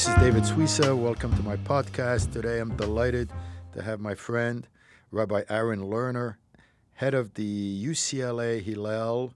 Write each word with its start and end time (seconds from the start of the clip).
This 0.00 0.08
is 0.08 0.14
David 0.14 0.44
Suissa. 0.44 0.96
Welcome 0.96 1.36
to 1.36 1.42
my 1.42 1.56
podcast. 1.56 2.32
Today 2.32 2.58
I'm 2.58 2.74
delighted 2.74 3.28
to 3.74 3.82
have 3.82 4.00
my 4.00 4.14
friend, 4.14 4.66
Rabbi 5.10 5.42
Aaron 5.50 5.82
Lerner, 5.82 6.36
head 6.94 7.12
of 7.12 7.34
the 7.34 7.84
UCLA 7.84 8.62
Hillel 8.62 9.34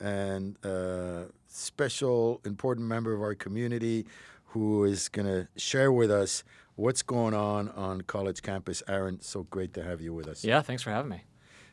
and 0.00 0.56
uh, 0.64 1.24
special 1.46 2.40
important 2.46 2.86
member 2.86 3.12
of 3.12 3.20
our 3.20 3.34
community 3.34 4.06
who 4.46 4.84
is 4.84 5.10
going 5.10 5.26
to 5.26 5.46
share 5.60 5.92
with 5.92 6.10
us 6.10 6.42
what's 6.76 7.02
going 7.02 7.34
on 7.34 7.68
on 7.68 8.00
college 8.00 8.40
campus. 8.40 8.82
Aaron, 8.88 9.20
so 9.20 9.42
great 9.42 9.74
to 9.74 9.82
have 9.82 10.00
you 10.00 10.14
with 10.14 10.26
us. 10.26 10.42
Yeah, 10.42 10.62
thanks 10.62 10.82
for 10.82 10.90
having 10.90 11.10
me. 11.10 11.24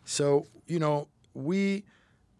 So, 0.03 0.47
you 0.67 0.79
know, 0.79 1.07
we 1.33 1.85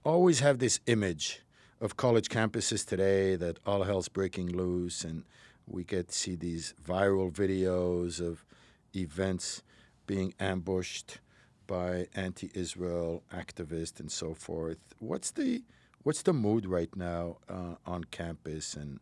always 0.03 0.41
have 0.41 0.59
this 0.59 0.81
image 0.87 1.39
of 1.79 1.95
college 1.95 2.27
campuses 2.27 2.85
today 2.85 3.37
that 3.37 3.59
all 3.65 3.84
hell's 3.84 4.09
breaking 4.09 4.48
loose 4.48 5.05
and 5.05 5.23
we 5.67 5.83
get 5.83 6.09
to 6.09 6.13
see 6.13 6.35
these 6.35 6.73
viral 6.85 7.31
videos 7.31 8.19
of 8.19 8.45
events 8.95 9.63
being 10.05 10.33
ambushed 10.39 11.19
by 11.67 12.07
anti-Israel 12.15 13.23
activists 13.33 13.99
and 13.99 14.11
so 14.11 14.33
forth. 14.33 14.77
What's 14.99 15.31
the 15.31 15.63
what's 16.03 16.21
the 16.21 16.33
mood 16.33 16.65
right 16.67 16.95
now 16.95 17.37
uh, 17.49 17.75
on 17.85 18.03
campus? 18.05 18.75
And 18.75 18.99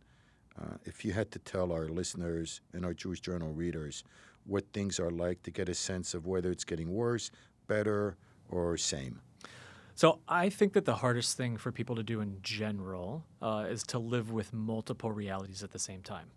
uh, 0.59 0.77
if 0.85 1.04
you 1.04 1.12
had 1.12 1.31
to 1.31 1.40
tell 1.40 1.71
our 1.73 1.90
listeners 1.90 2.62
and 2.71 2.85
our 2.85 2.93
Jewish 2.93 3.20
Journal 3.20 3.52
readers 3.52 4.04
what 4.45 4.66
things 4.71 4.99
are 4.99 5.12
like 5.12 5.43
to 5.43 5.52
get 5.52 5.68
a 5.68 5.73
sense 5.73 6.13
of 6.13 6.26
whether 6.26 6.52
it's 6.52 6.63
getting 6.63 6.93
worse, 6.93 7.32
better, 7.68 8.18
or 8.49 8.77
same. 8.77 9.20
So 9.95 10.20
I 10.27 10.49
think 10.49 10.73
that 10.73 10.85
the 10.85 10.95
hardest 10.95 11.38
thing 11.38 11.57
for 11.57 11.71
people 11.71 11.95
to 11.95 12.04
do 12.04 12.21
in 12.21 12.40
general 12.41 13.26
uh, 13.41 13.66
is 13.70 13.84
to 13.84 13.99
live 13.99 14.32
with 14.32 14.51
multiple 14.51 15.12
realities 15.12 15.63
at 15.63 15.71
the 15.71 15.79
same 15.79 16.01
time. 16.01 16.27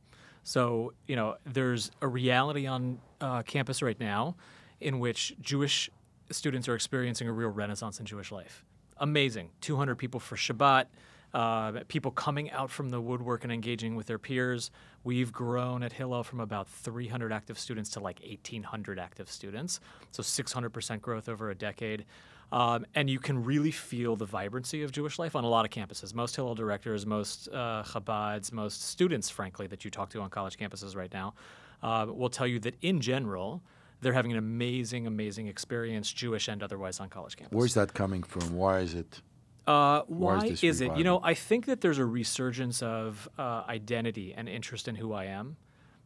So 0.47 0.93
you 1.09 1.17
know, 1.17 1.39
there's 1.45 1.91
a 2.01 2.07
reality 2.07 2.69
on 2.69 3.01
uh, 3.21 3.43
campus 3.43 3.83
right 3.83 3.99
now 3.99 4.37
in 4.81 5.01
which 5.01 5.35
Jewish 5.41 5.91
students 6.31 6.69
are 6.69 6.77
experiencing 6.77 7.27
a 7.27 7.33
real 7.33 7.49
renaissance 7.49 7.99
in 7.99 8.07
Jewish 8.07 8.31
life. 8.31 8.65
Amazing, 8.99 9.51
200 9.61 9.97
people 9.97 10.21
for 10.21 10.37
Shabbat. 10.37 10.87
Uh, 11.35 11.81
people 11.89 12.13
coming 12.13 12.49
out 12.53 12.71
from 12.71 12.91
the 12.91 13.01
woodwork 13.01 13.43
and 13.43 13.53
engaging 13.53 13.97
with 13.97 14.07
their 14.07 14.21
peers. 14.21 14.71
We've 15.03 15.33
grown 15.33 15.83
at 15.83 15.93
Hillel 15.93 16.23
from 16.23 16.39
about 16.39 16.69
300 16.69 17.33
active 17.33 17.59
students 17.59 17.91
to 17.91 18.01
like 18.01 18.21
1,800 18.21 19.01
active 19.01 19.29
students. 19.29 19.81
So 20.13 20.23
600% 20.23 21.01
growth 21.01 21.29
over 21.29 21.51
a 21.51 21.57
decade. 21.57 22.05
Um, 22.53 22.87
and 22.95 23.11
you 23.11 23.19
can 23.19 23.45
really 23.45 23.73
feel 23.73 24.15
the 24.15 24.25
vibrancy 24.25 24.83
of 24.83 24.93
Jewish 24.93 25.19
life 25.19 25.35
on 25.35 25.45
a 25.45 25.49
lot 25.49 25.65
of 25.65 25.71
campuses. 25.71 26.15
Most 26.15 26.37
Hillel 26.37 26.55
directors, 26.55 27.05
most 27.05 27.49
uh, 27.49 27.83
Chabads, 27.85 28.53
most 28.53 28.83
students, 28.83 29.29
frankly, 29.29 29.67
that 29.67 29.85
you 29.85 29.91
talk 29.91 30.11
to 30.11 30.21
on 30.21 30.31
college 30.31 30.57
campuses 30.57 30.95
right 30.95 31.13
now, 31.13 31.35
uh, 31.83 32.07
will 32.09 32.31
tell 32.31 32.47
you 32.47 32.61
that 32.61 32.77
in 32.83 33.01
general, 33.01 33.63
they're 34.01 34.13
having 34.13 34.31
an 34.31 34.39
amazing, 34.39 35.07
amazing 35.07 35.49
experience, 35.49 36.13
Jewish 36.13 36.49
and 36.49 36.63
otherwise, 36.63 37.01
on 37.01 37.09
college 37.09 37.37
campus. 37.37 37.57
Where's 37.57 37.75
that 37.75 37.95
coming 37.95 38.23
from? 38.23 38.55
Why 38.55 38.81
is 38.81 38.95
it? 38.95 39.21
Uh, 39.67 40.03
why, 40.07 40.37
Why 40.37 40.47
is 40.47 40.63
is 40.63 40.81
it? 40.81 40.97
You 40.97 41.03
know. 41.03 41.21
I 41.25 41.35
think 41.35 41.67
that 41.67 41.81
there's 41.81 41.99
a 41.99 42.05
resurgence 42.05 42.83
of 42.83 43.29
uh, 43.37 43.65
identity 43.69 44.33
and 44.33 44.49
interest 44.49 44.87
in 44.87 44.95
who 44.95 45.13
I 45.13 45.25
am 45.25 45.57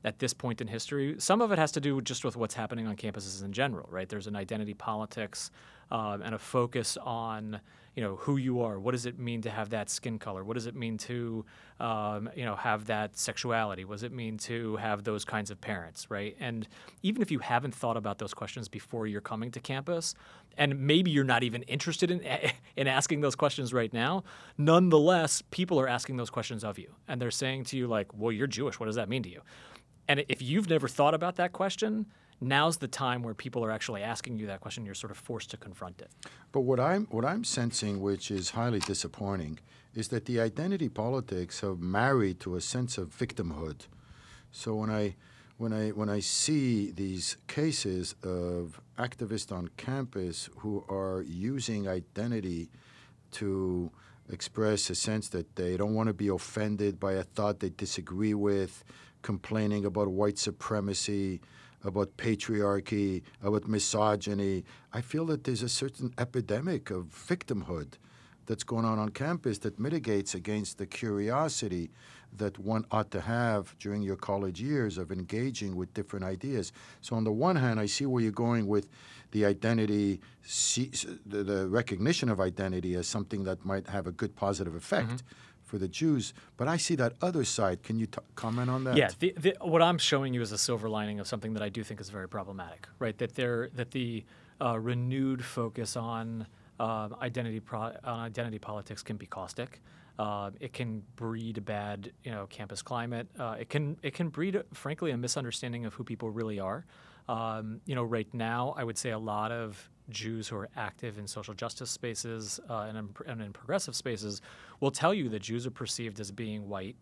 at 0.05 0.19
this 0.19 0.33
point 0.33 0.61
in 0.61 0.69
history. 0.69 1.17
Some 1.19 1.41
of 1.41 1.53
it 1.53 1.59
has 1.59 1.73
to 1.73 1.81
do 1.81 2.01
just 2.01 2.25
with 2.25 2.37
what's 2.37 2.55
happening 2.55 2.87
on 2.87 2.97
campuses 2.97 3.45
in 3.45 3.53
general, 3.53 3.89
right? 3.91 4.09
There's 4.09 4.27
an 4.27 4.37
identity 4.37 4.75
politics 4.75 5.51
um, 5.91 6.23
and 6.23 6.35
a 6.35 6.39
focus 6.39 6.97
on 7.03 7.61
you 7.97 8.05
know 8.05 8.17
who 8.17 8.37
you 8.37 8.61
are. 8.61 8.79
What 8.79 8.93
does 8.93 9.05
it 9.05 9.19
mean 9.19 9.43
to 9.43 9.51
have 9.51 9.71
that 9.71 9.91
skin 9.91 10.19
color? 10.19 10.45
What 10.45 10.55
does 10.55 10.67
it 10.67 10.77
mean 10.77 10.97
to 10.99 11.45
um, 11.81 12.31
you 12.37 12.45
know 12.45 12.55
have 12.55 12.87
that 12.87 13.19
sexuality? 13.19 13.85
What 13.85 13.97
does 13.97 14.05
it 14.05 14.13
mean 14.13 14.39
to 14.39 14.77
have 14.77 15.03
those 15.03 15.25
kinds 15.25 15.51
of 15.51 15.61
parents, 15.61 16.09
right? 16.09 16.37
And 16.39 16.69
even 17.03 17.21
if 17.21 17.31
you 17.33 17.41
haven't 17.41 17.75
thought 17.75 17.97
about 17.97 18.19
those 18.19 18.33
questions 18.33 18.69
before 18.69 19.07
you're 19.07 19.21
coming 19.21 19.51
to 19.51 19.61
campus, 19.61 20.15
and 20.57 20.79
maybe 20.79 21.11
you're 21.11 21.25
not 21.25 21.43
even 21.43 21.63
interested 21.63 22.13
in 22.13 22.21
in 22.77 22.87
asking 22.87 23.23
those 23.23 23.35
questions 23.35 23.75
right 23.75 23.93
now, 23.93 24.23
nonetheless, 24.57 25.43
people 25.51 25.79
are 25.81 25.89
asking 25.89 26.17
those 26.17 26.31
questions 26.31 26.63
of 26.63 26.79
you, 26.79 26.95
and 27.09 27.21
they're 27.21 27.33
saying 27.33 27.65
to 27.65 27.77
you 27.77 27.89
like, 27.89 28.15
"Well, 28.15 28.31
you're 28.31 28.47
Jewish. 28.47 28.79
What 28.79 28.87
does 28.87 28.97
that 28.97 29.09
mean 29.09 29.25
to 29.25 29.29
you?" 29.29 29.41
And 30.11 30.25
if 30.29 30.43
you've 30.43 30.69
never 30.69 30.89
thought 30.89 31.15
about 31.15 31.37
that 31.37 31.53
question, 31.53 32.07
now's 32.41 32.79
the 32.79 32.89
time 32.89 33.23
where 33.23 33.33
people 33.33 33.65
are 33.65 33.71
actually 33.71 34.03
asking 34.03 34.39
you 34.39 34.47
that 34.49 34.61
question. 34.61 34.85
You're 34.85 34.97
sort 34.97 35.13
of 35.13 35.17
forced 35.17 35.51
to 35.53 35.57
confront 35.57 36.01
it. 36.01 36.11
But 36.51 36.63
what 36.63 36.81
I'm 36.81 37.07
what 37.13 37.25
I'm 37.25 37.45
sensing, 37.45 38.01
which 38.01 38.29
is 38.33 38.51
highly 38.51 38.81
disappointing, 38.81 39.61
is 39.95 40.09
that 40.09 40.25
the 40.25 40.41
identity 40.41 40.89
politics 40.89 41.61
have 41.61 41.79
married 41.79 42.41
to 42.41 42.57
a 42.57 42.61
sense 42.61 42.99
of 42.99 43.17
victimhood. 43.17 43.83
So 44.51 44.75
when 44.75 44.91
I 44.91 45.15
when 45.59 45.73
I 45.73 45.91
when 45.91 46.09
I 46.09 46.19
see 46.19 46.91
these 46.91 47.37
cases 47.47 48.17
of 48.25 48.81
activists 48.99 49.53
on 49.53 49.71
campus 49.77 50.51
who 50.57 50.85
are 50.89 51.23
using 51.23 51.87
identity 51.87 52.69
to 53.39 53.93
express 54.29 54.91
a 54.91 54.97
sense 54.97 55.29
that 55.29 55.55
they 55.55 55.77
don't 55.77 55.95
want 55.95 56.09
to 56.09 56.15
be 56.15 56.29
offended 56.29 56.99
by 56.99 57.13
a 57.13 57.23
thought 57.23 57.61
they 57.61 57.71
disagree 57.71 58.35
with, 58.35 58.83
complaining 59.23 59.85
about 59.85 60.09
white 60.09 60.39
supremacy, 60.39 61.41
about 61.85 62.17
patriarchy, 62.17 63.23
about 63.43 63.67
misogyny. 63.67 64.65
I 64.93 65.01
feel 65.01 65.27
that 65.27 65.45
there's 65.45 65.63
a 65.63 65.69
certain 65.69 66.13
epidemic 66.19 66.91
of 66.91 67.07
victimhood 67.07 67.95
that's 68.47 68.65
going 68.65 68.85
on 68.85 68.99
on 68.99 69.11
campus 69.11 69.59
that 69.59 69.79
mitigates 69.79 70.35
against 70.35 70.79
the 70.79 70.87
curiosity 70.87 71.91
that 72.37 72.59
one 72.59 72.85
ought 72.91 73.11
to 73.11 73.21
have 73.21 73.77
during 73.79 74.03
your 74.03 74.17
college 74.17 74.61
years 74.61 74.99
of 74.99 75.11
engaging 75.11 75.77
with 75.77 75.93
different 75.95 76.25
ideas. 76.25 76.73
So, 77.01 77.17
on 77.17 77.25
the 77.25 77.33
one 77.33 77.57
hand, 77.57 77.81
I 77.81 77.87
see 77.87 78.07
where 78.07 78.23
you're 78.23 78.33
going 78.33 78.67
with 78.67 78.89
the 79.33 79.45
identity, 79.45 80.21
the, 81.27 81.67
recognition 81.69 82.29
of 82.29 82.41
identity 82.41 82.95
as 82.95 83.07
something 83.07 83.45
that 83.45 83.65
might 83.65 83.87
have 83.89 84.07
a 84.07 84.13
good 84.13 84.35
positive 84.37 84.75
effect 84.75 85.09
mm-hmm. 85.09 85.50
For 85.71 85.79
the 85.79 85.89
Jews. 85.89 86.35
But 86.57 86.67
I 86.67 86.77
see 86.77 86.97
that 86.97 87.13
other 87.23 87.45
side. 87.45 87.83
Can 87.83 87.99
you 87.99 88.07
t- 88.07 88.19
comment 88.35 88.69
on 88.69 88.85
that? 88.85 88.97
Yeah, 88.97 89.11
the, 89.19 89.35
the, 89.39 89.55
what 89.61 89.81
I'm 89.81 89.99
showing 89.99 90.35
you 90.35 90.43
is 90.43 90.51
a 90.53 90.59
silver 90.59 90.89
lining 90.89 91.21
of 91.21 91.29
something 91.29 91.55
that 91.55 91.63
I 91.63 91.69
do 91.69 91.85
think 91.85 92.01
is 92.01 92.11
very 92.11 92.29
problematic, 92.29 92.89
right? 92.99 93.17
That 93.19 93.35
there 93.37 93.71
that 93.75 93.93
the 93.93 94.25
uh, 94.61 94.79
renewed 94.79 95.45
focus 95.45 95.97
on 95.97 96.47
um, 96.81 97.15
identity 97.23 97.61
pro- 97.61 97.95
on 98.05 98.21
identity 98.21 98.59
politics 98.59 99.03
can 99.03 99.17
be 99.17 99.27
caustic. 99.27 99.81
Uh, 100.19 100.51
it 100.61 100.73
can 100.73 101.03
breed 101.17 101.57
a 101.57 101.61
bad, 101.63 102.13
you 102.25 102.33
know, 102.33 102.47
campus 102.49 102.83
climate. 102.83 103.29
Uh, 103.39 103.57
it 103.61 103.69
can 103.71 103.97
it 104.03 104.13
can 104.13 104.29
breed, 104.29 104.61
frankly, 104.75 105.13
a 105.13 105.17
misunderstanding 105.17 105.87
of 105.87 105.95
who 105.95 106.05
people 106.05 106.31
really 106.31 106.59
are. 106.59 106.85
Um, 107.29 107.81
you 107.87 107.95
know, 107.95 108.03
right 108.03 108.29
now, 108.35 108.75
I 108.77 108.83
would 108.83 108.99
say 108.99 109.11
a 109.11 109.19
lot 109.19 109.53
of 109.53 109.89
Jews 110.11 110.49
who 110.49 110.57
are 110.57 110.69
active 110.77 111.19
in 111.19 111.27
social 111.27 111.55
justice 111.55 111.91
spaces 111.91 112.61
uh, 112.69 112.87
and, 112.89 112.99
in, 112.99 113.09
and 113.27 113.43
in 113.43 113.53
progressive 113.53 113.95
spaces 113.97 114.43
will 114.81 114.91
tell 114.91 115.15
you 115.15 115.29
that 115.31 115.41
Jews 115.41 115.67
are 115.67 115.71
perceived 115.71 116.21
as 116.21 116.31
being 116.31 116.69
white. 116.69 116.97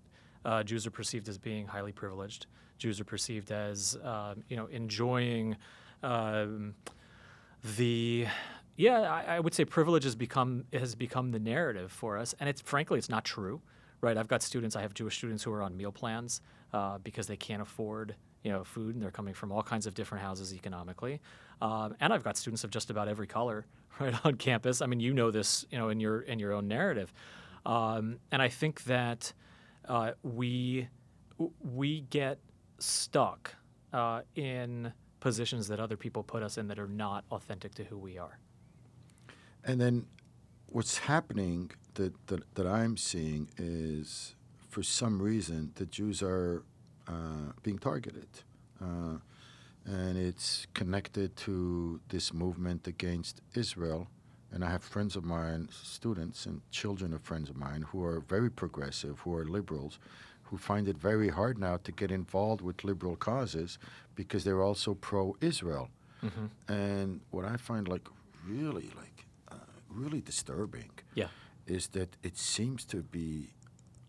Uh, 0.44 0.62
Jews 0.62 0.86
are 0.86 0.90
perceived 0.90 1.28
as 1.28 1.38
being 1.38 1.66
highly 1.66 1.92
privileged. 1.92 2.46
Jews 2.78 3.00
are 3.00 3.04
perceived 3.04 3.50
as, 3.50 3.98
um, 4.04 4.44
you 4.48 4.56
know, 4.56 4.66
enjoying 4.66 5.56
um, 6.02 6.74
the 7.76 8.26
yeah, 8.76 9.00
I, 9.00 9.36
I 9.36 9.40
would 9.40 9.54
say 9.54 9.64
privilege 9.64 10.04
has 10.04 10.14
become 10.14 10.64
has 10.72 10.94
become 10.94 11.32
the 11.32 11.40
narrative 11.40 11.90
for 11.90 12.16
us, 12.16 12.34
and 12.38 12.48
it's 12.48 12.60
frankly 12.60 12.96
it's 12.96 13.08
not 13.08 13.24
true, 13.24 13.60
right? 14.00 14.16
I've 14.16 14.28
got 14.28 14.40
students, 14.40 14.76
I 14.76 14.82
have 14.82 14.94
Jewish 14.94 15.16
students 15.16 15.42
who 15.42 15.52
are 15.52 15.62
on 15.62 15.76
meal 15.76 15.90
plans 15.90 16.40
uh, 16.72 16.98
because 16.98 17.26
they 17.26 17.36
can't 17.36 17.62
afford 17.62 18.14
you 18.42 18.52
know 18.52 18.64
food, 18.64 18.94
and 18.94 19.02
they're 19.02 19.10
coming 19.10 19.34
from 19.34 19.52
all 19.52 19.62
kinds 19.62 19.86
of 19.86 19.94
different 19.94 20.24
houses 20.24 20.54
economically, 20.54 21.20
um, 21.60 21.94
and 22.00 22.12
I've 22.12 22.24
got 22.24 22.36
students 22.36 22.64
of 22.64 22.70
just 22.70 22.90
about 22.90 23.08
every 23.08 23.26
color 23.26 23.66
right 24.00 24.14
on 24.24 24.36
campus. 24.36 24.80
I 24.80 24.86
mean, 24.86 25.00
you 25.00 25.12
know 25.12 25.30
this, 25.30 25.66
you 25.70 25.78
know, 25.78 25.88
in 25.88 26.00
your 26.00 26.20
in 26.20 26.38
your 26.38 26.52
own 26.52 26.68
narrative, 26.68 27.12
um, 27.66 28.18
and 28.30 28.40
I 28.40 28.48
think 28.48 28.84
that 28.84 29.32
uh, 29.88 30.12
we 30.22 30.88
we 31.60 32.02
get 32.02 32.38
stuck 32.78 33.54
uh, 33.92 34.22
in 34.34 34.92
positions 35.20 35.68
that 35.68 35.80
other 35.80 35.96
people 35.96 36.22
put 36.22 36.42
us 36.42 36.58
in 36.58 36.68
that 36.68 36.78
are 36.78 36.88
not 36.88 37.24
authentic 37.30 37.74
to 37.74 37.84
who 37.84 37.98
we 37.98 38.18
are. 38.18 38.38
And 39.64 39.80
then 39.80 40.06
what's 40.66 40.98
happening 40.98 41.70
that, 41.94 42.14
that, 42.28 42.54
that 42.54 42.66
I'm 42.66 42.96
seeing 42.96 43.48
is 43.56 44.34
for 44.68 44.82
some 44.82 45.20
reason 45.20 45.72
the 45.74 45.86
Jews 45.86 46.22
are 46.22 46.62
being 47.62 47.78
targeted. 47.78 48.28
Uh, 48.80 49.18
and 49.84 50.18
it's 50.18 50.66
connected 50.74 51.34
to 51.36 52.00
this 52.08 52.32
movement 52.32 52.86
against 52.86 53.40
Israel. 53.54 54.08
And 54.52 54.64
I 54.64 54.70
have 54.70 54.82
friends 54.82 55.16
of 55.16 55.24
mine, 55.24 55.68
students 55.72 56.46
and 56.46 56.60
children 56.70 57.12
of 57.12 57.22
friends 57.22 57.48
of 57.50 57.56
mine, 57.56 57.82
who 57.82 58.02
are 58.04 58.20
very 58.20 58.50
progressive, 58.50 59.20
who 59.20 59.34
are 59.34 59.44
liberals, 59.44 59.98
who 60.44 60.56
find 60.56 60.88
it 60.88 60.96
very 60.96 61.28
hard 61.28 61.58
now 61.58 61.76
to 61.84 61.92
get 61.92 62.10
involved 62.10 62.62
with 62.62 62.82
liberal 62.84 63.16
causes 63.16 63.78
because 64.14 64.44
they're 64.44 64.62
also 64.62 64.94
pro 64.94 65.36
Israel. 65.40 65.88
And 66.66 67.20
what 67.30 67.44
I 67.44 67.56
find 67.56 67.86
like 67.86 68.08
really, 68.46 68.90
like, 68.96 69.26
uh, 69.52 69.54
really 69.88 70.20
disturbing 70.20 70.90
Yeah. 71.14 71.28
is 71.66 71.88
that 71.88 72.16
it 72.22 72.36
seems 72.36 72.84
to 72.86 73.02
be 73.02 73.52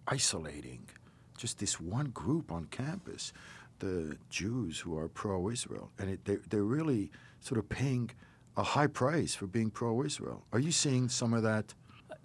isolating 0.07 0.90
just 1.39 1.57
this 1.59 1.80
one 1.80 2.07
group 2.07 2.51
on 2.51 2.65
campus, 2.65 3.33
the 3.80 4.18
Jews 4.30 4.80
who 4.80 4.97
are 4.97 5.07
pro-Israel, 5.07 5.89
and 5.97 6.09
it, 6.09 6.25
they, 6.25 6.36
they're 6.50 6.63
really 6.63 7.12
sort 7.39 7.57
of 7.57 7.69
paying 7.69 8.12
a 8.57 8.63
high 8.63 8.88
price 8.88 9.33
for 9.33 9.47
being 9.47 9.69
pro-Israel. 9.69 10.44
Are 10.51 10.59
you 10.59 10.71
seeing 10.71 11.07
some 11.07 11.33
of 11.33 11.44
that? 11.44 11.74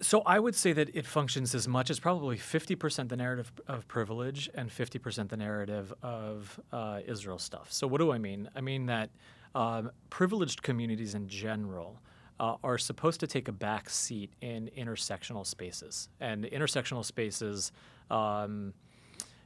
So 0.01 0.21
I 0.25 0.39
would 0.39 0.55
say 0.55 0.73
that 0.73 0.93
it 0.93 1.05
functions 1.05 1.55
as 1.55 1.67
much 1.67 1.89
as 1.89 1.99
probably 1.99 2.37
50% 2.37 3.07
the 3.07 3.15
narrative 3.15 3.51
of 3.67 3.87
privilege 3.87 4.49
and 4.53 4.69
50% 4.69 5.29
the 5.29 5.37
narrative 5.37 5.93
of 6.03 6.59
uh, 6.73 6.99
Israel 7.07 7.39
stuff. 7.39 7.71
So 7.71 7.87
what 7.87 7.99
do 7.99 8.11
I 8.11 8.17
mean? 8.17 8.49
I 8.53 8.59
mean 8.59 8.87
that 8.87 9.09
um, 9.53 9.91
privileged 10.09 10.61
communities 10.61 11.15
in 11.15 11.29
general 11.29 12.01
uh, 12.41 12.55
are 12.61 12.77
supposed 12.77 13.21
to 13.21 13.27
take 13.27 13.47
a 13.47 13.53
back 13.53 13.89
seat 13.89 14.33
in 14.41 14.69
intersectional 14.77 15.45
spaces, 15.45 16.09
and 16.19 16.43
intersectional 16.43 17.05
spaces. 17.05 17.71
Um, 18.11 18.73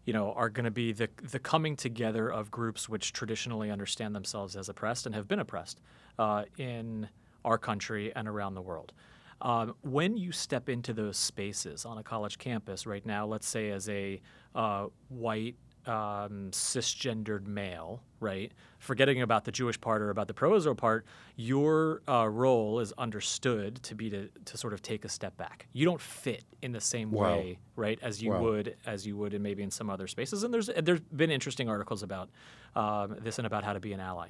you 0.10 0.14
know, 0.14 0.34
are 0.34 0.50
going 0.50 0.64
to 0.64 0.72
be 0.72 0.92
the 0.92 1.08
the 1.22 1.38
coming 1.38 1.76
together 1.76 2.30
of 2.30 2.50
groups 2.50 2.90
which 2.90 3.14
traditionally 3.14 3.70
understand 3.70 4.16
themselves 4.16 4.56
as 4.56 4.68
oppressed 4.68 5.06
and 5.06 5.14
have 5.14 5.28
been 5.28 5.38
oppressed 5.38 5.82
uh, 6.18 6.46
in 6.58 7.08
our 7.46 7.60
country 7.60 8.12
and 8.16 8.28
around 8.28 8.56
the 8.56 8.62
world. 8.62 8.92
Um, 9.44 9.76
when 9.84 10.18
you 10.18 10.32
step 10.32 10.68
into 10.68 10.94
those 10.94 11.16
spaces 11.16 11.86
on 11.86 12.00
a 12.00 12.04
college 12.04 12.40
campus 12.40 12.88
right 12.88 13.06
now, 13.06 13.28
let's 13.28 13.48
say 13.48 13.70
as 13.70 13.88
a 13.88 14.20
uh, 14.56 14.88
white 15.10 15.58
um, 15.86 16.50
cisgendered 16.52 17.48
male, 17.48 18.04
right? 18.20 18.52
Forgetting 18.80 19.22
about 19.22 19.46
the 19.46 19.52
Jewish 19.52 19.80
part 19.80 20.02
or 20.02 20.10
about 20.10 20.28
the 20.28 20.34
pro-Israel 20.34 20.76
part, 20.76 21.06
your 21.36 22.02
uh, 22.08 22.28
role 22.28 22.80
is 22.80 22.94
understood 22.98 23.82
to 23.84 23.96
be 23.96 24.10
to, 24.10 24.30
to 24.46 24.58
sort 24.58 24.74
of 24.74 24.82
take 24.82 25.06
a 25.06 25.10
step 25.10 25.36
back. 25.38 25.68
You 25.74 25.86
don't 25.86 26.02
fit 26.02 26.44
in 26.62 26.72
the 26.72 26.82
same 26.82 27.12
Wow. 27.12 27.38
way, 27.38 27.60
right, 27.76 28.00
as 28.02 28.22
you 28.22 28.32
Wow. 28.32 28.42
would 28.42 28.76
as 28.86 29.08
you 29.08 29.18
would 29.18 29.34
in 29.34 29.42
maybe 29.42 29.64
in 29.64 29.72
some 29.72 29.90
other 29.90 30.08
spaces. 30.08 30.44
And 30.44 30.54
there's 30.54 30.70
there's 30.82 31.02
been 31.02 31.32
interesting 31.32 31.70
articles 31.70 32.04
about 32.04 32.30
um, 32.76 33.16
this 33.20 33.40
and 33.40 33.48
about 33.48 33.64
how 33.64 33.74
to 33.74 33.80
be 33.80 33.94
an 33.94 34.00
ally 34.00 34.30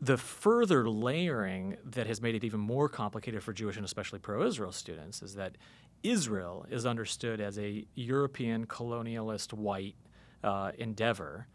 the 0.00 0.16
further 0.16 0.88
layering 0.88 1.76
that 1.84 2.06
has 2.06 2.22
made 2.22 2.34
it 2.34 2.44
even 2.44 2.60
more 2.60 2.88
complicated 2.88 3.42
for 3.42 3.52
Jewish 3.52 3.76
and 3.76 3.84
especially 3.84 4.20
pro 4.20 4.46
Israel 4.46 4.70
students 4.70 5.22
is 5.22 5.34
that 5.34 5.56
Israel 6.04 6.64
is 6.70 6.86
understood 6.86 7.40
as 7.40 7.58
a 7.58 7.84
European 7.96 8.66
colonialist 8.66 9.52
white 9.52 9.96
uh, 10.42 10.72
endeavor, 10.78 11.46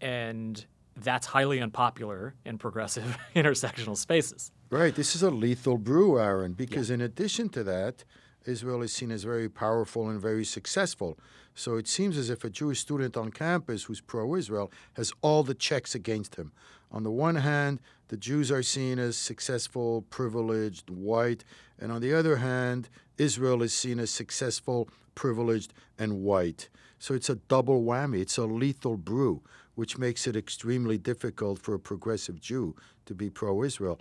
and 0.00 0.64
that's 0.96 1.26
highly 1.26 1.60
unpopular 1.60 2.34
in 2.44 2.58
progressive 2.58 3.16
intersectional 3.34 3.96
spaces. 3.96 4.52
Right. 4.70 4.94
This 4.94 5.16
is 5.16 5.22
a 5.22 5.30
lethal 5.30 5.78
brew, 5.78 6.18
Aaron, 6.18 6.52
because 6.52 6.90
in 6.90 7.00
addition 7.00 7.48
to 7.50 7.64
that, 7.64 8.04
Israel 8.46 8.82
is 8.82 8.92
seen 8.92 9.10
as 9.10 9.24
very 9.24 9.48
powerful 9.48 10.08
and 10.08 10.20
very 10.20 10.44
successful. 10.44 11.18
So 11.54 11.76
it 11.76 11.88
seems 11.88 12.16
as 12.16 12.30
if 12.30 12.44
a 12.44 12.50
Jewish 12.50 12.80
student 12.80 13.16
on 13.16 13.30
campus 13.30 13.84
who's 13.84 14.00
pro 14.00 14.34
Israel 14.34 14.70
has 14.94 15.12
all 15.20 15.42
the 15.42 15.54
checks 15.54 15.94
against 15.94 16.36
him. 16.36 16.52
On 16.92 17.02
the 17.02 17.10
one 17.10 17.36
hand, 17.36 17.80
the 18.08 18.16
Jews 18.16 18.50
are 18.50 18.62
seen 18.62 18.98
as 18.98 19.16
successful, 19.16 20.02
privileged, 20.10 20.90
white, 20.90 21.44
and 21.78 21.92
on 21.92 22.00
the 22.00 22.14
other 22.14 22.36
hand, 22.36 22.88
Israel 23.18 23.62
is 23.62 23.72
seen 23.72 23.98
as 23.98 24.10
successful, 24.10 24.88
privileged, 25.14 25.72
and 25.98 26.22
white. 26.22 26.68
So 27.00 27.14
it's 27.14 27.30
a 27.30 27.36
double 27.36 27.82
whammy. 27.82 28.20
It's 28.20 28.36
a 28.36 28.44
lethal 28.44 28.96
brew, 28.96 29.42
which 29.74 29.98
makes 29.98 30.26
it 30.26 30.36
extremely 30.36 30.98
difficult 30.98 31.58
for 31.58 31.74
a 31.74 31.78
progressive 31.80 32.40
Jew 32.40 32.76
to 33.06 33.14
be 33.14 33.30
pro 33.30 33.64
Israel. 33.64 33.98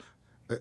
Uh, 0.50 0.58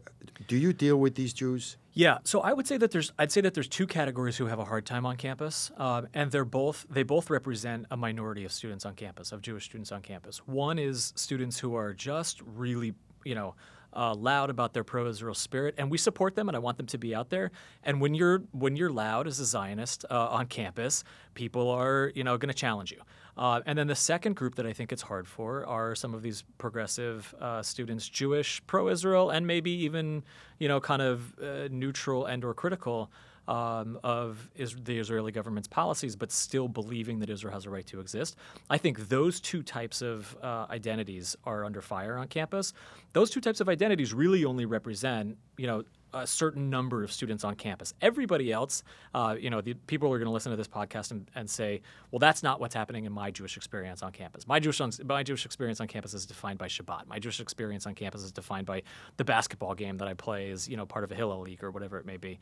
do 0.46 0.56
you 0.56 0.73
deal 0.73 0.99
with 0.99 1.17
these 1.17 1.32
Jews? 1.32 1.76
Yeah, 1.94 2.19
so 2.23 2.40
I 2.40 2.52
would 2.52 2.69
say 2.69 2.76
that 2.76 2.93
there's 2.93 3.12
I'd 3.19 3.32
say 3.32 3.40
that 3.40 3.55
there's 3.55 3.69
two 3.69 3.87
categories 3.87 4.37
who 4.37 4.46
have 4.46 4.61
a 4.61 4.64
hard 4.64 4.87
time 4.87 5.05
on 5.05 5.17
campus, 5.17 5.73
um, 5.79 6.06
and 6.14 6.31
they're 6.31 6.44
both 6.44 6.87
they 6.88 7.02
both 7.02 7.29
represent 7.29 7.87
a 7.90 7.96
minority 7.96 8.44
of 8.44 8.52
students 8.52 8.87
on 8.87 8.94
campus, 8.94 9.32
of 9.32 9.43
Jewish 9.43 9.64
students 9.64 9.90
on 9.90 10.02
campus. 10.02 10.38
One 10.46 10.79
is 10.79 11.12
students 11.17 11.58
who 11.58 11.75
are 11.75 11.93
just 11.93 12.40
really 12.43 12.94
you 13.25 13.35
know 13.35 13.56
uh, 13.93 14.14
loud 14.14 14.50
about 14.50 14.73
their 14.75 14.85
pro-Israel 14.85 15.35
spirit, 15.35 15.75
and 15.79 15.90
we 15.90 15.99
support 15.99 16.35
them, 16.35 16.49
and 16.49 16.56
I 16.56 16.58
want 16.58 16.76
them 16.76 16.87
to 16.87 16.99
be 16.99 17.14
out 17.14 17.31
there. 17.31 17.50
And 17.82 18.00
when 18.00 18.14
you're 18.14 18.43
when 18.52 18.76
you're 18.76 18.90
loud 18.90 19.26
as 19.26 19.40
a 19.40 19.44
Zionist 19.44 20.05
uh, 20.11 20.29
on 20.29 20.46
campus, 20.46 21.05
people 21.35 21.70
are 21.70 22.12
you 22.14 22.25
know 22.25 22.37
going 22.38 22.49
to 22.49 22.55
challenge 22.55 22.93
you. 22.93 23.00
Uh, 23.37 23.61
and 23.67 23.79
then 23.79 23.87
the 23.87 23.94
second 23.94 24.35
group 24.35 24.56
that 24.56 24.67
I 24.67 24.73
think 24.73 24.93
it's 24.93 25.02
hard 25.02 25.29
for 25.29 25.64
are 25.64 25.94
some 25.94 26.12
of 26.12 26.23
these 26.23 26.43
progressive 26.58 27.32
uh, 27.40 27.62
students, 27.62 28.08
Jewish, 28.08 28.61
pro-Israel, 28.67 29.31
and 29.31 29.46
maybe 29.46 29.70
even 29.70 30.25
you 30.58 30.69
know 30.69 30.81
kind 30.81 31.02
of 31.02 31.38
uh, 31.38 31.69
neutral 31.70 32.26
and 32.26 32.44
or 32.44 32.55
critical 32.55 33.11
um, 33.49 33.99
of 34.05 34.49
is- 34.55 34.77
the 34.77 34.99
Israeli 34.99 35.33
government's 35.33 35.69
policies, 35.69 36.15
but 36.15 36.31
still 36.31 36.69
believing 36.69 37.19
that 37.21 37.31
Israel 37.31 37.55
has 37.55 37.67
a 37.67 37.71
right 37.71 37.87
to 37.87 38.00
exist. 38.00 38.37
I 38.71 38.79
think 38.79 39.09
those 39.09 39.41
two 39.41 39.62
types 39.62 40.03
of 40.03 40.37
uh, 40.43 40.67
identities 40.71 41.35
are 41.45 41.65
under 41.65 41.81
fire 41.81 42.17
on 42.19 42.29
campus. 42.29 42.75
Those 43.15 43.31
two 43.31 43.41
types 43.41 43.61
of 43.61 43.69
identities 43.69 44.12
really 44.15 44.45
only 44.45 44.67
represent 44.67 45.37
you 45.56 45.67
know 45.67 45.83
a 46.14 46.26
certain 46.26 46.70
number 46.70 47.05
of 47.05 47.12
students 47.12 47.44
on 47.44 47.55
campus. 47.55 47.94
Everybody 48.00 48.52
else, 48.52 48.82
uh, 49.14 49.37
you 49.38 49.50
know, 49.50 49.60
the 49.60 49.75
people 49.75 50.12
are 50.12 50.19
going 50.19 50.26
to 50.26 50.32
listen 50.32 50.50
to 50.50 50.56
this 50.56 50.69
podcast 50.69 51.10
and, 51.10 51.31
and 51.34 51.49
say, 51.49 51.82
well, 52.10 52.19
that's 52.19 52.43
not 52.43 52.60
what's 52.60 52.75
happening 52.75 53.05
in 53.05 53.12
my 53.12 53.31
Jewish 53.31 53.56
experience 53.56 54.02
on 54.02 54.12
campus. 54.12 54.46
My 54.46 54.58
Jewish, 54.58 54.81
my 55.05 55.22
Jewish 55.22 55.44
experience 55.44 55.81
on 55.81 55.87
campus 55.87 56.14
is 56.14 56.26
defined 56.26 56.58
by 56.58 56.69
Shabbat. 56.69 57.06
My 57.06 57.19
Jewish 57.19 57.40
experience 57.40 57.87
on 57.87 57.94
campus 57.94 58.22
is 58.22 58.32
defined 58.32 58.66
by 58.66 58.82
the 59.16 59.25
basketball 59.25 59.75
game 59.75 59.99
that 59.99 60.08
I 60.08 60.14
play 60.14 60.50
as, 60.50 60.69
you 60.69 60.76
know, 60.76 60.87
part 60.87 61.05
of 61.05 61.12
a 61.12 61.14
Hillel 61.14 61.40
League 61.40 61.62
or 61.62 61.70
whatever 61.70 61.99
it 61.99 62.06
may 62.06 62.16
be. 62.16 62.38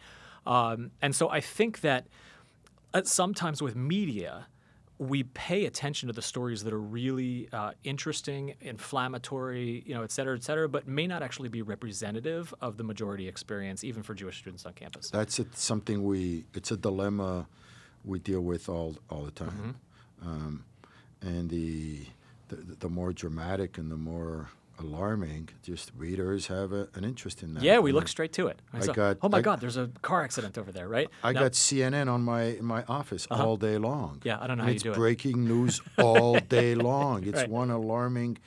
Um, 0.46 0.90
and 1.02 1.14
so 1.14 1.28
I 1.28 1.40
think 1.40 1.80
that 1.80 2.06
uh, 2.94 3.02
sometimes 3.04 3.60
with 3.60 3.76
media, 3.76 4.46
we 4.98 5.24
pay 5.24 5.66
attention 5.66 6.06
to 6.06 6.12
the 6.12 6.22
stories 6.22 6.64
that 6.64 6.72
are 6.72 6.80
really 6.80 7.48
uh, 7.52 7.72
interesting, 7.84 8.54
inflammatory, 8.60 9.82
you 9.86 9.94
know, 9.94 10.02
et 10.02 10.10
cetera, 10.10 10.34
et 10.34 10.42
cetera, 10.42 10.68
but 10.68 10.88
may 10.88 11.06
not 11.06 11.22
actually 11.22 11.50
be 11.50 11.60
representative 11.60 12.54
of 12.60 12.76
the 12.78 12.84
majority 12.84 13.28
experience, 13.28 13.84
even 13.84 14.02
for 14.02 14.14
Jewish 14.14 14.38
students 14.38 14.64
on 14.64 14.72
campus. 14.72 15.10
That's 15.10 15.38
it, 15.38 15.54
something 15.56 16.02
we. 16.02 16.46
It's 16.54 16.70
a 16.70 16.76
dilemma 16.76 17.46
we 18.04 18.18
deal 18.20 18.40
with 18.40 18.68
all 18.68 18.96
all 19.10 19.22
the 19.22 19.32
time, 19.32 19.76
um, 20.22 20.64
and 21.20 21.50
the, 21.50 22.06
the 22.48 22.56
the 22.78 22.88
more 22.88 23.12
dramatic 23.12 23.76
and 23.78 23.90
the 23.90 23.96
more 23.96 24.48
alarming, 24.78 25.48
just 25.62 25.90
readers 25.96 26.46
have 26.48 26.72
a, 26.72 26.88
an 26.94 27.04
interest 27.04 27.42
in 27.42 27.54
that. 27.54 27.62
Yeah, 27.62 27.78
we 27.78 27.90
And 27.90 27.96
look 27.96 28.08
straight 28.08 28.32
to 28.34 28.46
it. 28.48 28.60
I 28.72 28.80
saw, 28.80 28.92
got- 28.92 29.18
oh 29.22 29.28
my 29.28 29.38
I- 29.38 29.42
God, 29.42 29.60
there's 29.60 29.76
a 29.76 29.88
car 30.02 30.22
accident 30.22 30.56
over 30.58 30.72
there, 30.72 30.88
right? 30.88 31.08
I 31.22 31.32
Now- 31.32 31.40
got 31.44 31.52
CNN 31.52 32.08
on 32.08 32.22
my 32.22 32.42
in 32.60 32.64
my 32.64 32.84
office 32.88 33.26
all 33.30 33.56
day 33.56 33.78
long. 33.78 34.20
Yeah, 34.24 34.38
I 34.40 34.46
don't 34.46 34.56
know 34.58 34.62
and 34.62 34.68
how 34.68 34.68
you 34.68 34.74
it's 34.74 34.82
do 34.82 34.88
it. 34.90 34.92
It's 34.92 34.98
breaking 34.98 35.44
news 35.46 35.80
all 35.98 36.38
day 36.58 36.74
long. 36.74 37.24
It's 37.24 37.38
Right. 37.38 37.50
one 37.50 37.70
alarming 37.70 38.38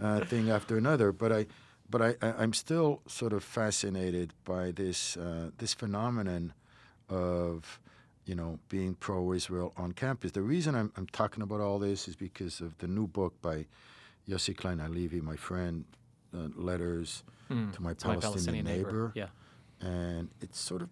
uh, 0.00 0.20
thing 0.24 0.50
after 0.50 0.76
another. 0.76 1.12
But 1.12 1.32
I, 1.32 1.46
but 1.90 2.00
I, 2.02 2.14
I, 2.22 2.32
I'm 2.42 2.52
still 2.52 3.00
sort 3.06 3.32
of 3.32 3.42
fascinated 3.42 4.32
by 4.44 4.70
this 4.72 5.16
uh, 5.16 5.50
this 5.58 5.74
phenomenon 5.74 6.52
of 7.08 7.80
you 8.26 8.34
know 8.34 8.58
being 8.68 8.94
pro-Israel 8.94 9.72
on 9.76 9.92
campus. 9.92 10.32
The 10.32 10.42
reason 10.42 10.74
I'm, 10.74 10.92
I'm 10.96 11.06
talking 11.06 11.42
about 11.42 11.60
all 11.60 11.78
this 11.78 12.06
is 12.08 12.16
because 12.16 12.60
of 12.60 12.76
the 12.78 12.86
new 12.86 13.06
book 13.06 13.34
by 13.40 13.66
Yossi 14.28 14.54
Klein 14.56 14.78
Halevi, 14.78 15.20
my 15.20 15.36
friend, 15.36 15.84
uh, 16.34 16.48
letters 16.54 17.24
Mm, 17.50 17.72
to 17.72 17.82
my 17.82 17.88
my 17.88 17.94
Palestinian, 17.94 18.66
neighbor 18.66 19.10
Yeah. 19.14 19.28
and 19.80 20.28
it's 20.42 20.60
sort 20.60 20.82
of 20.82 20.90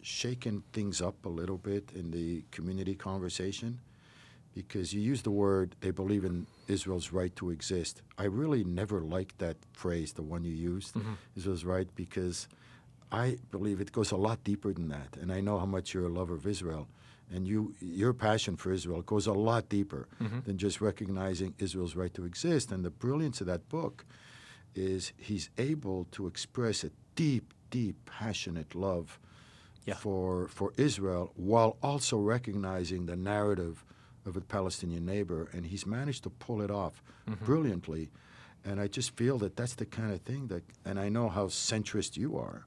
shaken 0.00 0.62
things 0.72 1.00
up 1.02 1.24
a 1.26 1.28
little 1.28 1.58
bit 1.58 1.90
in 1.92 2.12
the 2.12 2.44
community 2.52 2.94
conversation 2.94 3.80
because 4.54 4.92
you 4.94 5.00
use 5.00 5.22
the 5.22 5.30
word 5.32 5.74
they 5.80 5.90
believe 5.90 6.24
in 6.24 6.46
Israel's 6.68 7.10
right 7.12 7.34
to 7.34 7.50
exist. 7.50 8.02
I 8.16 8.24
really 8.26 8.62
never 8.62 9.00
liked 9.00 9.38
that 9.38 9.56
phrase, 9.72 10.12
the 10.12 10.22
one 10.22 10.44
you 10.44 10.52
used, 10.52 10.94
Israel's 11.36 11.64
right, 11.64 11.88
because 11.96 12.46
I 13.10 13.38
believe 13.50 13.80
it 13.80 13.90
goes 13.90 14.12
a 14.12 14.16
lot 14.16 14.44
deeper 14.44 14.72
than 14.72 14.88
that. 14.88 15.16
And 15.20 15.32
I 15.32 15.40
know 15.40 15.58
how 15.58 15.66
much 15.66 15.94
you're 15.94 16.06
a 16.06 16.14
lover 16.20 16.34
of 16.34 16.46
Israel. 16.46 16.86
And 17.34 17.46
you, 17.48 17.74
your 17.80 18.12
passion 18.12 18.56
for 18.56 18.72
Israel 18.72 19.02
goes 19.02 19.26
a 19.26 19.32
lot 19.32 19.68
deeper 19.68 20.06
mm-hmm. 20.20 20.40
than 20.46 20.58
just 20.58 20.80
recognizing 20.80 21.54
Israel's 21.58 21.96
right 21.96 22.12
to 22.14 22.24
exist. 22.24 22.70
And 22.72 22.84
the 22.84 22.90
brilliance 22.90 23.40
of 23.40 23.46
that 23.46 23.68
book 23.68 24.04
is 24.74 25.12
he's 25.16 25.48
able 25.56 26.04
to 26.12 26.26
express 26.26 26.84
a 26.84 26.90
deep, 27.14 27.54
deep, 27.70 27.96
passionate 28.06 28.74
love 28.74 29.18
Yeah. 29.84 29.96
for 30.04 30.48
for 30.48 30.68
Israel 30.76 31.32
while 31.50 31.72
also 31.82 32.16
recognizing 32.36 33.06
the 33.06 33.16
narrative 33.16 33.74
of 34.28 34.36
a 34.36 34.40
Palestinian 34.40 35.04
neighbor, 35.04 35.48
and 35.52 35.66
he's 35.66 35.84
managed 35.98 36.22
to 36.22 36.30
pull 36.30 36.62
it 36.66 36.70
off 36.70 36.94
mm-hmm. 37.02 37.44
brilliantly. 37.44 38.04
And 38.64 38.78
I 38.84 38.86
just 38.98 39.10
feel 39.16 39.38
that 39.38 39.56
that's 39.58 39.74
the 39.82 39.86
kind 39.98 40.12
of 40.12 40.20
thing 40.30 40.42
that, 40.52 40.62
and 40.84 40.96
I 41.06 41.08
know 41.08 41.28
how 41.28 41.48
centrist 41.48 42.16
you 42.16 42.30
are. 42.38 42.58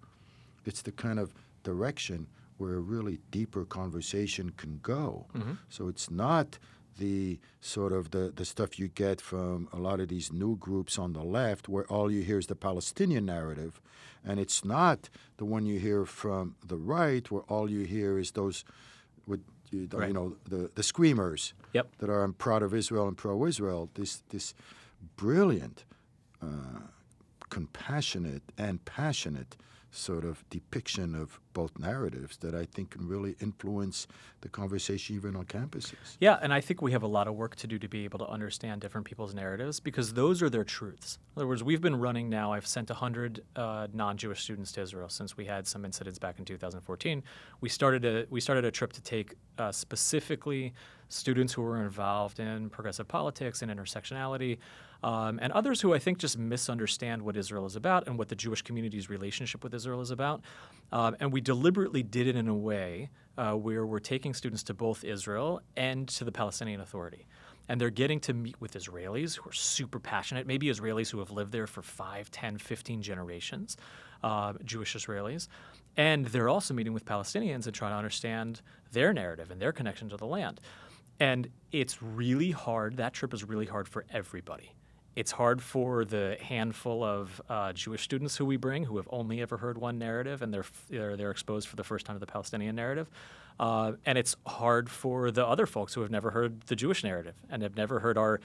It's 0.66 0.82
the 0.82 0.92
kind 0.92 1.20
of 1.24 1.28
direction 1.64 2.28
where 2.58 2.76
a 2.76 2.80
really 2.80 3.20
deeper 3.32 3.66
conversation 3.66 4.52
can 4.58 4.80
go. 4.82 5.28
So 5.70 5.88
it's 5.88 6.10
not 6.10 6.58
the 6.98 7.40
sort 7.60 7.92
of 7.92 8.12
the, 8.12 8.32
the 8.34 8.46
stuff 8.46 8.80
you 8.80 8.88
get 8.88 9.20
from 9.20 9.68
a 9.74 9.78
lot 9.78 10.00
of 10.00 10.08
these 10.08 10.32
new 10.32 10.56
groups 10.56 10.98
on 10.98 11.12
the 11.14 11.24
left 11.24 11.68
where 11.68 11.84
all 11.88 12.10
you 12.10 12.22
hear 12.24 12.40
is 12.40 12.48
the 12.48 12.56
Palestinian 12.56 13.26
narrative. 13.26 13.82
And 14.24 14.40
it's 14.40 14.64
not 14.64 15.10
the 15.38 15.44
one 15.46 15.66
you 15.66 15.78
hear 15.80 16.06
from 16.06 16.56
the 16.66 16.78
right 16.78 17.30
where 17.30 17.44
all 17.44 17.70
you 17.70 17.82
hear 17.86 18.18
is 18.18 18.32
those 18.32 18.64
what 19.26 19.40
you, 19.72 19.88
Right. 19.92 20.14
know 20.14 20.38
the 20.50 20.72
the 20.76 20.84
screamers 20.84 21.54
Yep. 21.74 21.86
that 21.98 22.10
are 22.10 22.26
proud 22.46 22.64
of 22.64 22.74
Israel 22.74 23.08
and 23.10 23.18
pro-Israel. 23.18 23.90
This 23.96 24.24
this 24.30 24.54
brilliant, 25.18 25.84
uh, 26.42 26.80
compassionate 27.50 28.44
and 28.58 28.84
passionate 28.86 29.58
sort 29.96 30.26
of 30.26 30.48
depiction 30.50 31.16
of 31.16 31.40
both 31.54 31.80
narratives 31.80 32.38
that 32.38 32.54
I 32.54 32.66
think 32.66 32.92
can 32.92 33.08
really 33.08 33.36
influence 33.40 34.08
the 34.42 34.50
conversation 34.50 35.16
even 35.16 35.36
on 35.36 35.46
campuses. 35.46 36.18
Yeah, 36.20 36.38
and 36.42 36.54
I 36.54 36.62
think 36.62 36.82
we 36.82 36.92
have 36.92 37.04
a 37.04 37.08
lot 37.08 37.28
of 37.28 37.36
work 37.36 37.56
to 37.58 37.68
do 37.68 37.80
to 37.80 37.88
be 37.88 38.04
able 38.04 38.20
to 38.20 38.28
understand 38.28 38.82
different 38.82 39.08
people's 39.08 39.34
narratives 39.34 39.80
because 39.80 40.14
those 40.14 40.42
are 40.42 40.50
their 40.50 40.64
truths. 40.64 41.18
In 41.36 41.40
other 41.40 41.48
words, 41.48 41.64
we've 41.64 41.82
been 41.82 41.96
running 41.96 42.30
now, 42.30 42.52
I've 42.52 42.68
sent 42.68 42.90
100 42.90 43.42
uh, 43.56 43.88
non 43.94 44.18
Jewish 44.18 44.44
students 44.44 44.72
to 44.74 44.82
Israel 44.82 45.10
since 45.10 45.38
we 45.38 45.46
had 45.46 45.66
some 45.66 45.86
incidents 45.86 46.20
back 46.20 46.40
in 46.40 46.46
2014. 46.46 47.24
We 47.62 47.70
started 47.70 48.06
a, 48.06 48.26
we 48.30 48.42
started 48.42 48.66
a 48.66 48.72
trip 48.72 48.92
to 48.94 49.02
take 49.02 49.36
uh, 49.58 49.72
specifically 49.72 50.74
students 51.08 51.54
who 51.54 51.62
were 51.62 51.82
involved 51.82 52.40
in 52.40 52.70
progressive 52.70 53.08
politics 53.08 53.62
and 53.62 53.72
intersectionality. 53.72 54.58
Um, 55.04 55.40
and 55.42 55.52
others 55.54 55.82
who 55.82 55.94
I 55.94 56.00
think 56.00 56.18
just 56.18 56.38
misunderstand 56.38 57.22
what 57.22 57.38
Israel 57.38 57.66
is 57.66 57.76
about 57.76 58.08
and 58.08 58.18
what 58.18 58.30
the 58.30 58.36
Jewish 58.36 58.62
community's 58.62 59.10
relationship 59.10 59.64
with 59.64 59.74
Israel 59.74 60.02
is 60.02 60.12
about. 60.12 60.42
Um, 60.92 61.16
and 61.20 61.32
we 61.32 61.42
deliberately 61.42 62.04
did 62.04 62.28
it 62.28 62.36
in 62.36 62.48
a 62.48 62.56
way 62.56 63.10
uh, 63.38 63.54
where 63.54 63.86
we're 63.86 64.00
taking 64.00 64.34
students 64.34 64.64
to 64.64 64.74
both 64.74 65.04
Israel 65.04 65.62
and 65.76 66.08
to 66.10 66.24
the 66.24 66.32
Palestinian 66.32 66.82
Authority. 66.82 67.28
And 67.68 67.82
they're 67.82 67.90
getting 67.90 68.20
to 68.22 68.34
meet 68.34 68.60
with 68.62 68.74
Israelis 68.74 69.36
who 69.36 69.50
are 69.50 69.54
super 69.54 70.00
passionate, 70.00 70.46
maybe 70.46 70.68
Israelis 70.68 71.10
who 71.10 71.20
have 71.20 71.32
lived 71.32 71.52
there 71.52 71.68
for 71.68 71.82
5, 71.82 72.30
10, 72.30 72.58
15 72.58 73.02
generations, 73.02 73.78
uh, 74.24 74.54
Jewish 74.64 74.96
Israelis. 74.96 75.48
And 75.98 76.26
they're 76.28 76.50
also 76.50 76.74
meeting 76.74 76.94
with 76.94 77.06
Palestinians 77.06 77.66
and 77.66 77.74
trying 77.74 77.92
to 77.92 77.98
understand 77.98 78.62
their 78.92 79.14
narrative 79.14 79.50
and 79.50 79.62
their 79.62 79.72
connection 79.72 80.10
to 80.10 80.18
the 80.18 80.28
land. 80.28 80.62
And 81.20 81.50
it's 81.72 82.02
really 82.04 82.52
hard. 82.52 82.98
That 82.98 83.14
trip 83.14 83.34
is 83.34 83.44
really 83.44 83.66
hard 83.66 83.88
for 83.88 84.06
everybody. 84.12 84.74
It's 85.16 85.32
hard 85.32 85.62
for 85.62 86.04
the 86.04 86.38
handful 86.42 87.04
of 87.04 87.42
uh, 87.50 87.72
Jewish 87.72 88.04
students 88.04 88.36
who 88.36 88.46
we 88.46 88.58
bring 88.58 88.84
who 88.84 88.98
have 88.98 89.08
only 89.12 89.42
ever 89.42 89.58
heard 89.58 89.78
one 89.78 89.98
narrative 89.98 90.42
and 90.42 90.54
they're, 90.54 90.66
they're, 90.90 91.16
they're 91.16 91.32
exposed 91.32 91.70
for 91.70 91.78
the 91.78 91.86
first 91.86 92.06
time 92.06 92.16
to 92.18 92.20
the 92.20 92.26
Palestinian 92.26 92.76
narrative. 92.76 93.10
Uh, 93.58 93.94
and 94.06 94.18
it's 94.18 94.36
hard 94.46 94.90
for 94.90 95.32
the 95.32 95.46
other 95.46 95.66
folks 95.66 95.94
who 95.94 96.02
have 96.02 96.12
never 96.12 96.32
heard 96.32 96.60
the 96.64 96.76
Jewish 96.76 97.04
narrative 97.06 97.36
and 97.50 97.64
have 97.64 97.78
never 97.78 98.00
heard 98.00 98.18
our 98.18 98.42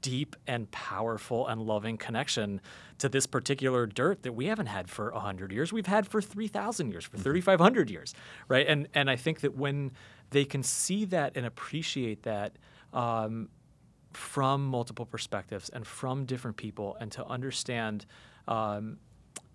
deep 0.00 0.36
and 0.46 0.70
powerful 0.70 1.48
and 1.48 1.62
loving 1.62 1.98
connection 1.98 2.60
to 2.98 3.08
this 3.08 3.26
particular 3.26 3.86
dirt 3.86 4.22
that 4.22 4.34
we 4.34 4.46
haven't 4.46 4.66
had 4.66 4.88
for 4.88 5.10
100 5.10 5.50
years. 5.50 5.72
We've 5.72 5.86
had 5.86 6.06
for 6.06 6.22
3,000 6.22 6.92
years, 6.92 7.04
for 7.04 7.16
3,500 7.16 7.90
years, 7.90 8.14
right? 8.46 8.66
And, 8.68 8.86
and 8.94 9.10
I 9.10 9.16
think 9.16 9.40
that 9.40 9.56
when 9.56 9.90
they 10.30 10.44
can 10.44 10.62
see 10.62 11.04
that 11.06 11.36
and 11.36 11.44
appreciate 11.44 12.22
that, 12.22 12.52
um, 12.92 13.48
from 14.16 14.66
multiple 14.66 15.06
perspectives 15.06 15.68
and 15.68 15.86
from 15.86 16.24
different 16.24 16.56
people 16.56 16.96
and 17.00 17.10
to 17.12 17.24
understand 17.26 18.06
um, 18.48 18.98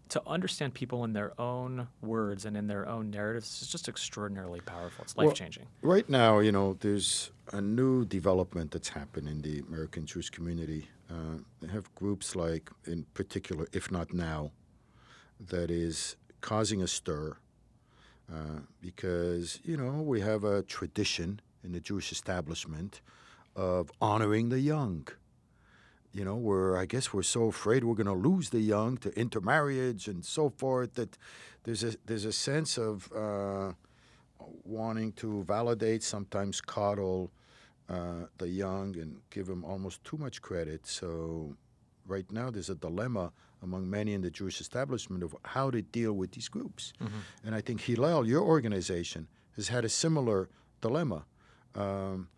to 0.09 0.21
understand 0.25 0.73
people 0.73 1.03
in 1.03 1.11
their 1.11 1.33
own 1.39 1.87
words 2.01 2.45
and 2.45 2.55
in 2.55 2.67
their 2.67 2.87
own 2.87 3.09
narratives 3.09 3.61
is 3.61 3.67
just 3.67 3.89
extraordinarily 3.89 4.61
powerful 4.61 5.03
it's 5.03 5.17
life 5.17 5.33
changing 5.33 5.65
Right 5.81 6.07
now, 6.09 6.39
you 6.39 6.51
know, 6.51 6.77
there's 6.79 7.31
a 7.51 7.61
new 7.61 8.05
development 8.05 8.71
that's 8.71 8.89
happened 8.89 9.27
in 9.27 9.41
the 9.41 9.59
American 9.59 10.05
Jewish 10.05 10.29
community. 10.29 10.87
Uh, 11.09 11.39
they 11.61 11.67
have 11.67 11.93
groups 11.95 12.35
like, 12.35 12.69
in 12.85 13.05
particular, 13.13 13.65
IfNotNow, 13.67 14.51
that 15.39 15.69
is 15.69 16.15
causing 16.41 16.81
a 16.81 16.87
stir 16.87 17.37
uh, 18.31 18.59
because, 18.81 19.59
you 19.63 19.77
know, 19.77 20.01
we 20.01 20.21
have 20.21 20.43
a 20.43 20.63
tradition 20.63 21.41
in 21.63 21.71
the 21.71 21.79
Jewish 21.79 22.11
establishment 22.11 23.01
of 23.57 23.91
honoring 23.99 24.49
the 24.49 24.59
young. 24.59 25.07
You 26.13 26.23
know, 26.23 26.35
where 26.35 26.77
I 26.77 26.85
guess 26.85 27.13
we're 27.13 27.23
so 27.23 27.47
afraid 27.47 27.83
we're 27.83 27.93
going 27.93 28.07
to 28.07 28.29
lose 28.29 28.49
the 28.49 28.61
young 28.61 28.97
to 28.99 29.09
intermarriage 29.19 30.07
and 30.07 30.23
so 30.23 30.49
forth 30.49 30.93
that 30.93 31.17
there's 31.63 31.83
a 31.83 31.95
there's 32.05 32.25
a 32.25 32.31
sense 32.31 32.77
of 32.77 33.11
uh, 33.13 33.73
wanting 34.63 35.11
to 35.13 35.43
validate, 35.43 36.01
sometimes 36.03 36.61
coddle 36.61 37.31
uh, 37.89 38.25
the 38.37 38.47
young 38.47 38.97
and 38.97 39.17
give 39.29 39.47
them 39.47 39.63
almost 39.65 40.03
too 40.03 40.17
much 40.17 40.41
credit. 40.41 40.87
So, 40.87 41.55
right 42.07 42.29
now, 42.31 42.49
there's 42.49 42.69
a 42.69 42.75
dilemma 42.75 43.31
among 43.61 43.89
many 43.89 44.13
in 44.13 44.21
the 44.21 44.31
Jewish 44.31 44.61
establishment 44.61 45.23
of 45.23 45.35
how 45.43 45.71
to 45.71 45.81
deal 45.81 46.13
with 46.13 46.31
these 46.31 46.47
groups. 46.47 46.93
And 47.43 47.55
I 47.55 47.61
think 47.61 47.81
Hillel, 47.81 48.27
your 48.27 48.43
organization, 48.43 49.27
has 49.55 49.67
had 49.67 49.83
a 49.85 49.89
similar 49.89 50.49
dilemma. 50.81 51.25
Um, 51.75 52.29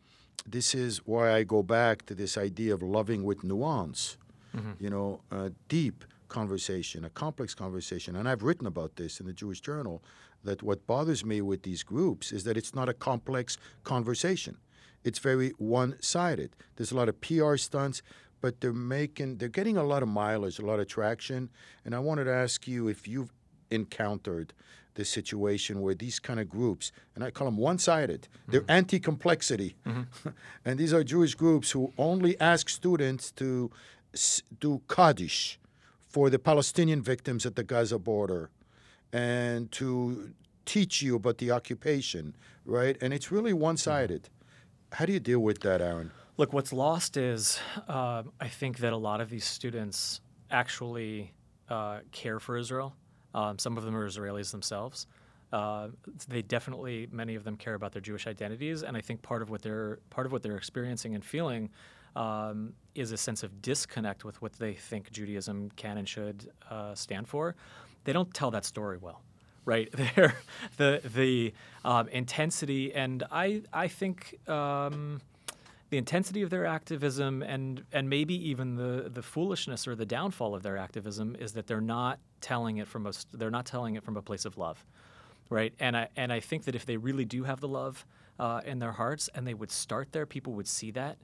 this 0.45 0.75
is 0.75 0.99
why 1.05 1.33
I 1.33 1.43
go 1.43 1.63
back 1.63 2.05
to 2.07 2.15
this 2.15 2.37
idea 2.37 2.73
of 2.73 2.81
loving 2.81 3.23
with 3.23 3.43
nuance, 3.43 4.17
mm-hmm. 4.55 4.71
you 4.79 4.89
know, 4.89 5.21
a 5.31 5.51
deep 5.67 6.03
conversation, 6.27 7.03
a 7.05 7.09
complex 7.09 7.53
conversation. 7.53 8.15
And 8.15 8.29
I've 8.29 8.43
written 8.43 8.67
about 8.67 8.95
this 8.95 9.19
in 9.19 9.25
the 9.25 9.33
Jewish 9.33 9.61
Journal 9.61 10.03
that 10.43 10.63
what 10.63 10.87
bothers 10.87 11.25
me 11.25 11.41
with 11.41 11.63
these 11.63 11.83
groups 11.83 12.31
is 12.31 12.43
that 12.45 12.55
it's 12.55 12.73
not 12.73 12.87
a 12.87 12.93
complex 12.93 13.57
conversation. 13.83 14.57
It's 15.03 15.19
very 15.19 15.49
one-sided. 15.57 16.55
There's 16.75 16.91
a 16.91 16.95
lot 16.95 17.09
of 17.09 17.19
PR 17.21 17.55
stunts, 17.57 18.01
but 18.41 18.61
they're 18.61 18.73
making 18.73 19.37
they're 19.37 19.49
getting 19.49 19.77
a 19.77 19.83
lot 19.83 20.03
of 20.03 20.09
mileage, 20.09 20.59
a 20.59 20.65
lot 20.65 20.79
of 20.79 20.87
traction. 20.87 21.49
And 21.83 21.93
I 21.93 21.99
wanted 21.99 22.25
to 22.25 22.33
ask 22.33 22.67
you 22.67 22.87
if 22.87 23.07
you've 23.07 23.33
encountered 23.71 24.53
this 24.95 25.09
situation 25.09 25.81
where 25.81 25.95
these 25.95 26.19
kind 26.19 26.39
of 26.39 26.49
groups, 26.49 26.91
and 27.15 27.23
I 27.23 27.31
call 27.31 27.45
them 27.45 27.57
one-sided, 27.57 28.27
they're 28.47 28.65
anti-complexity, 28.67 29.75
and 30.65 30.79
these 30.79 30.93
are 30.93 31.03
Jewish 31.03 31.35
groups 31.35 31.71
who 31.71 31.93
only 31.97 32.39
ask 32.39 32.69
students 32.69 33.31
to 33.33 33.71
s- 34.13 34.41
do 34.59 34.81
kaddish 34.89 35.59
for 36.07 36.29
the 36.29 36.39
Palestinian 36.39 37.01
victims 37.01 37.45
at 37.45 37.55
the 37.55 37.63
Gaza 37.63 37.99
border, 37.99 38.49
and 39.13 39.71
to 39.73 40.31
teach 40.65 41.01
you 41.01 41.15
about 41.15 41.37
the 41.37 41.51
occupation, 41.51 42.35
right? 42.65 42.97
And 43.01 43.13
it's 43.13 43.31
really 43.31 43.53
one-sided. 43.53 44.29
How 44.93 45.05
do 45.05 45.13
you 45.13 45.19
deal 45.19 45.39
with 45.39 45.59
that, 45.61 45.81
Aaron? 45.81 46.11
Look, 46.37 46.53
what's 46.53 46.71
lost 46.73 47.17
is 47.17 47.59
uh, 47.87 48.23
I 48.39 48.47
think 48.47 48.77
that 48.79 48.93
a 48.93 48.97
lot 48.97 49.19
of 49.21 49.29
these 49.29 49.45
students 49.45 50.21
actually 50.51 51.33
uh, 51.69 51.99
care 52.11 52.39
for 52.39 52.57
Israel. 52.57 52.95
Um, 53.33 53.59
some 53.59 53.77
of 53.77 53.83
them 53.83 53.95
are 53.95 54.07
Israelis 54.07 54.51
themselves. 54.51 55.07
Uh, 55.51 55.89
they 56.27 56.41
definitely, 56.41 57.07
many 57.11 57.35
of 57.35 57.43
them 57.43 57.57
care 57.57 57.73
about 57.73 57.91
their 57.91 58.01
Jewish 58.01 58.27
identities, 58.27 58.83
and 58.83 58.95
I 58.95 59.01
think 59.01 59.21
part 59.21 59.41
of 59.41 59.49
what 59.49 59.61
they're 59.61 59.99
part 60.09 60.27
of 60.27 60.31
what 60.31 60.43
they're 60.43 60.57
experiencing 60.57 61.15
and 61.15 61.25
feeling 61.25 61.69
um, 62.15 62.73
is 62.93 63.11
a 63.11 63.17
sense 63.17 63.41
of 63.43 63.61
disconnect 63.61 64.23
with 64.23 64.41
what 64.41 64.53
they 64.53 64.73
think 64.73 65.11
Judaism 65.11 65.71
can 65.75 65.97
and 65.97 66.07
should 66.07 66.51
uh, 66.69 66.93
stand 66.93 67.27
for. 67.27 67.55
They 68.03 68.13
don't 68.13 68.31
tell 68.33 68.51
that 68.51 68.65
story 68.65 68.97
well 68.97 69.21
right 69.65 69.91
there 70.15 70.35
the 70.77 71.01
the 71.13 71.53
um, 71.83 72.07
intensity 72.07 72.93
and 72.93 73.23
i 73.29 73.61
i 73.73 73.87
think 73.87 74.39
um, 74.49 75.21
the 75.89 75.97
intensity 75.97 76.41
of 76.41 76.49
their 76.49 76.65
activism 76.65 77.41
and 77.41 77.83
and 77.91 78.09
maybe 78.09 78.35
even 78.49 78.75
the 78.75 79.09
the 79.09 79.23
foolishness 79.23 79.87
or 79.87 79.95
the 79.95 80.05
downfall 80.05 80.53
of 80.55 80.63
their 80.63 80.77
activism 80.77 81.35
is 81.39 81.53
that 81.53 81.67
they're 81.67 81.81
not 81.81 82.19
telling 82.41 82.77
it 82.77 82.87
from 82.87 83.07
a 83.07 83.11
they're 83.33 83.51
not 83.51 83.65
telling 83.65 83.95
it 83.95 84.03
from 84.03 84.17
a 84.17 84.21
place 84.21 84.45
of 84.45 84.57
love 84.57 84.85
right? 85.49 85.73
And 85.79 85.97
i 85.97 86.07
and 86.15 86.31
i 86.31 86.39
think 86.39 86.65
that 86.65 86.75
if 86.75 86.85
they 86.85 86.97
really 86.97 87.25
do 87.25 87.43
have 87.43 87.59
the 87.59 87.67
love 87.67 88.05
uh, 88.39 88.61
in 88.65 88.79
their 88.79 88.93
hearts 88.93 89.29
and 89.35 89.45
they 89.45 89.53
would 89.53 89.71
start 89.71 90.11
there 90.11 90.25
people 90.25 90.53
would 90.53 90.67
see 90.67 90.91
that. 90.91 91.17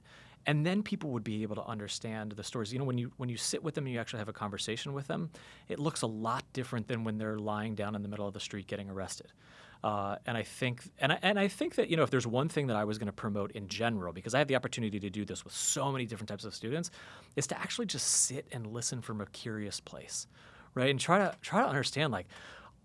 And 0.48 0.64
then 0.64 0.82
people 0.84 1.10
would 1.10 1.24
be 1.24 1.42
able 1.42 1.56
to 1.56 1.64
understand 1.64 2.32
the 2.32 2.44
stories. 2.44 2.72
You 2.72 2.78
know 2.78 2.84
when 2.84 2.98
you 2.98 3.10
when 3.16 3.28
you 3.28 3.36
sit 3.36 3.62
with 3.64 3.74
them 3.74 3.86
and 3.86 3.94
you 3.94 4.00
actually 4.00 4.20
have 4.20 4.28
a 4.28 4.32
conversation 4.32 4.92
with 4.92 5.06
them 5.06 5.30
it 5.68 5.78
looks 5.78 6.02
a 6.02 6.06
lot 6.06 6.44
different 6.52 6.88
than 6.88 7.04
when 7.04 7.18
they're 7.18 7.38
lying 7.38 7.74
down 7.74 7.94
in 7.94 8.02
the 8.02 8.08
middle 8.08 8.26
of 8.26 8.34
the 8.34 8.40
street 8.40 8.66
getting 8.66 8.90
arrested 8.90 9.32
uh, 9.84 10.16
and 10.26 10.36
I 10.36 10.42
think, 10.42 10.82
and 10.98 11.12
I, 11.12 11.18
and 11.22 11.38
I 11.38 11.48
think 11.48 11.76
that 11.76 11.88
you 11.88 11.96
know, 11.96 12.02
if 12.02 12.10
there's 12.10 12.26
one 12.26 12.48
thing 12.48 12.66
that 12.68 12.76
I 12.76 12.84
was 12.84 12.98
going 12.98 13.06
to 13.06 13.12
promote 13.12 13.52
in 13.52 13.68
general, 13.68 14.12
because 14.12 14.34
I 14.34 14.38
have 14.38 14.48
the 14.48 14.56
opportunity 14.56 14.98
to 15.00 15.10
do 15.10 15.24
this 15.24 15.44
with 15.44 15.52
so 15.52 15.92
many 15.92 16.06
different 16.06 16.28
types 16.28 16.44
of 16.44 16.54
students, 16.54 16.90
is 17.36 17.46
to 17.48 17.58
actually 17.58 17.86
just 17.86 18.06
sit 18.06 18.46
and 18.52 18.66
listen 18.68 19.00
from 19.00 19.20
a 19.20 19.26
curious 19.26 19.80
place, 19.80 20.26
right, 20.74 20.90
and 20.90 20.98
try 20.98 21.18
to 21.18 21.34
try 21.42 21.62
to 21.62 21.68
understand 21.68 22.12
like. 22.12 22.26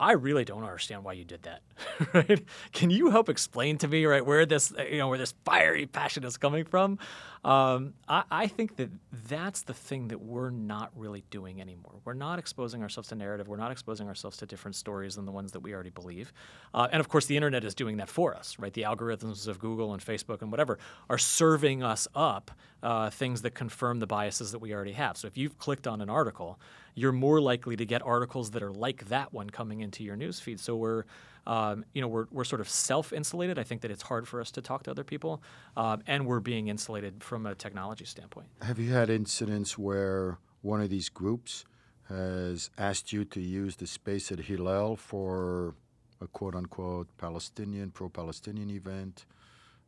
I 0.02 0.14
really 0.14 0.44
don't 0.44 0.64
understand 0.64 1.04
why 1.04 1.14
you 1.14 1.24
did 1.24 1.44
that. 1.44 1.62
Right? 2.14 2.44
Can 2.74 2.90
you 2.90 3.12
help 3.12 3.30
explain 3.30 3.78
to 3.78 3.88
me, 3.88 4.06
right, 4.06 4.26
where 4.26 4.46
this, 4.46 4.74
you 4.92 4.98
know, 4.98 5.08
where 5.08 5.20
this 5.20 5.34
fiery 5.46 5.86
passion 5.86 6.24
is 6.24 6.36
coming 6.36 6.66
from? 6.66 6.98
Um, 7.46 7.94
I, 8.08 8.24
I 8.30 8.48
think 8.48 8.76
that 8.78 8.90
that's 9.30 9.62
the 9.62 9.74
thing 9.74 10.08
that 10.10 10.20
we're 10.20 10.50
not 10.50 10.92
really 10.96 11.24
doing 11.30 11.62
anymore. 11.62 12.02
We're 12.04 12.14
not 12.14 12.40
exposing 12.40 12.82
ourselves 12.82 13.10
to 13.10 13.16
narrative. 13.16 13.48
We're 13.48 13.58
not 13.58 13.72
exposing 13.72 14.08
ourselves 14.08 14.38
to 14.38 14.46
different 14.46 14.76
stories 14.76 15.16
than 15.16 15.26
the 15.26 15.32
ones 15.32 15.52
that 15.52 15.60
we 15.62 15.74
already 15.74 15.92
believe. 15.92 16.34
Uh, 16.74 16.88
and 16.92 17.00
of 17.00 17.08
course, 17.08 17.28
the 17.28 17.38
internet 17.38 17.64
is 17.64 17.76
doing 17.76 17.98
that 17.98 18.10
for 18.10 18.36
us, 18.36 18.58
right? 18.60 18.74
The 18.74 18.82
algorithms 18.82 19.48
of 19.48 19.60
Google 19.60 19.94
and 19.94 20.04
Facebook 20.04 20.42
and 20.42 20.52
whatever 20.52 20.80
are 21.10 21.20
serving 21.20 21.84
us 21.84 22.08
up 22.16 22.52
uh, 22.84 23.10
things 23.12 23.44
that 23.44 23.52
confirm 23.52 24.00
the 24.00 24.08
biases 24.08 24.52
that 24.52 24.60
we 24.60 24.74
already 24.74 24.94
have. 24.94 25.18
So 25.18 25.28
if 25.28 25.38
you've 25.38 25.58
clicked 25.58 25.88
on 25.88 26.02
an 26.02 26.10
article 26.10 26.60
you're 26.96 27.12
more 27.12 27.40
likely 27.40 27.76
to 27.76 27.86
get 27.86 28.02
articles 28.02 28.52
that 28.52 28.64
are 28.64 28.72
like 28.72 29.06
that 29.10 29.34
one 29.34 29.50
coming 29.50 29.82
into 29.82 30.04
your 30.04 30.18
newsfeed. 30.18 30.60
So 30.60 30.76
we're 30.76 31.04
um, 31.48 31.86
you 31.94 32.02
know, 32.02 32.08
we're, 32.08 32.28
we're 32.32 32.44
sort 32.44 32.62
of 32.62 32.70
self-insulated. 32.70 33.58
I 33.58 33.64
think 33.64 33.82
that 33.82 33.92
it's 33.92 34.04
hard 34.04 34.28
for 34.28 34.40
us 34.42 34.52
to 34.52 34.62
talk 34.62 34.84
to 34.84 34.92
other 34.92 35.04
people, 35.04 35.42
um, 35.76 36.04
and 36.06 36.28
we're 36.28 36.40
being 36.40 36.68
insulated 36.68 37.24
from 37.24 37.46
a 37.46 37.56
technology 37.56 38.06
standpoint. 38.06 38.48
Have 38.62 38.78
you 38.78 38.92
had 38.94 39.10
incidents 39.10 39.78
where 39.78 40.38
one 40.62 40.82
of 40.82 40.90
these 40.90 41.10
groups 41.10 41.66
has 42.10 42.70
asked 42.78 43.12
you 43.12 43.26
to 43.26 43.42
use 43.42 43.78
the 43.78 43.88
space 43.88 44.32
at 44.32 44.40
Hillel 44.40 44.96
for 44.96 45.74
a 46.20 46.28
quote-unquote 46.28 47.08
Palestinian, 47.18 47.90
pro-Palestinian 47.90 48.70
event? 48.70 49.26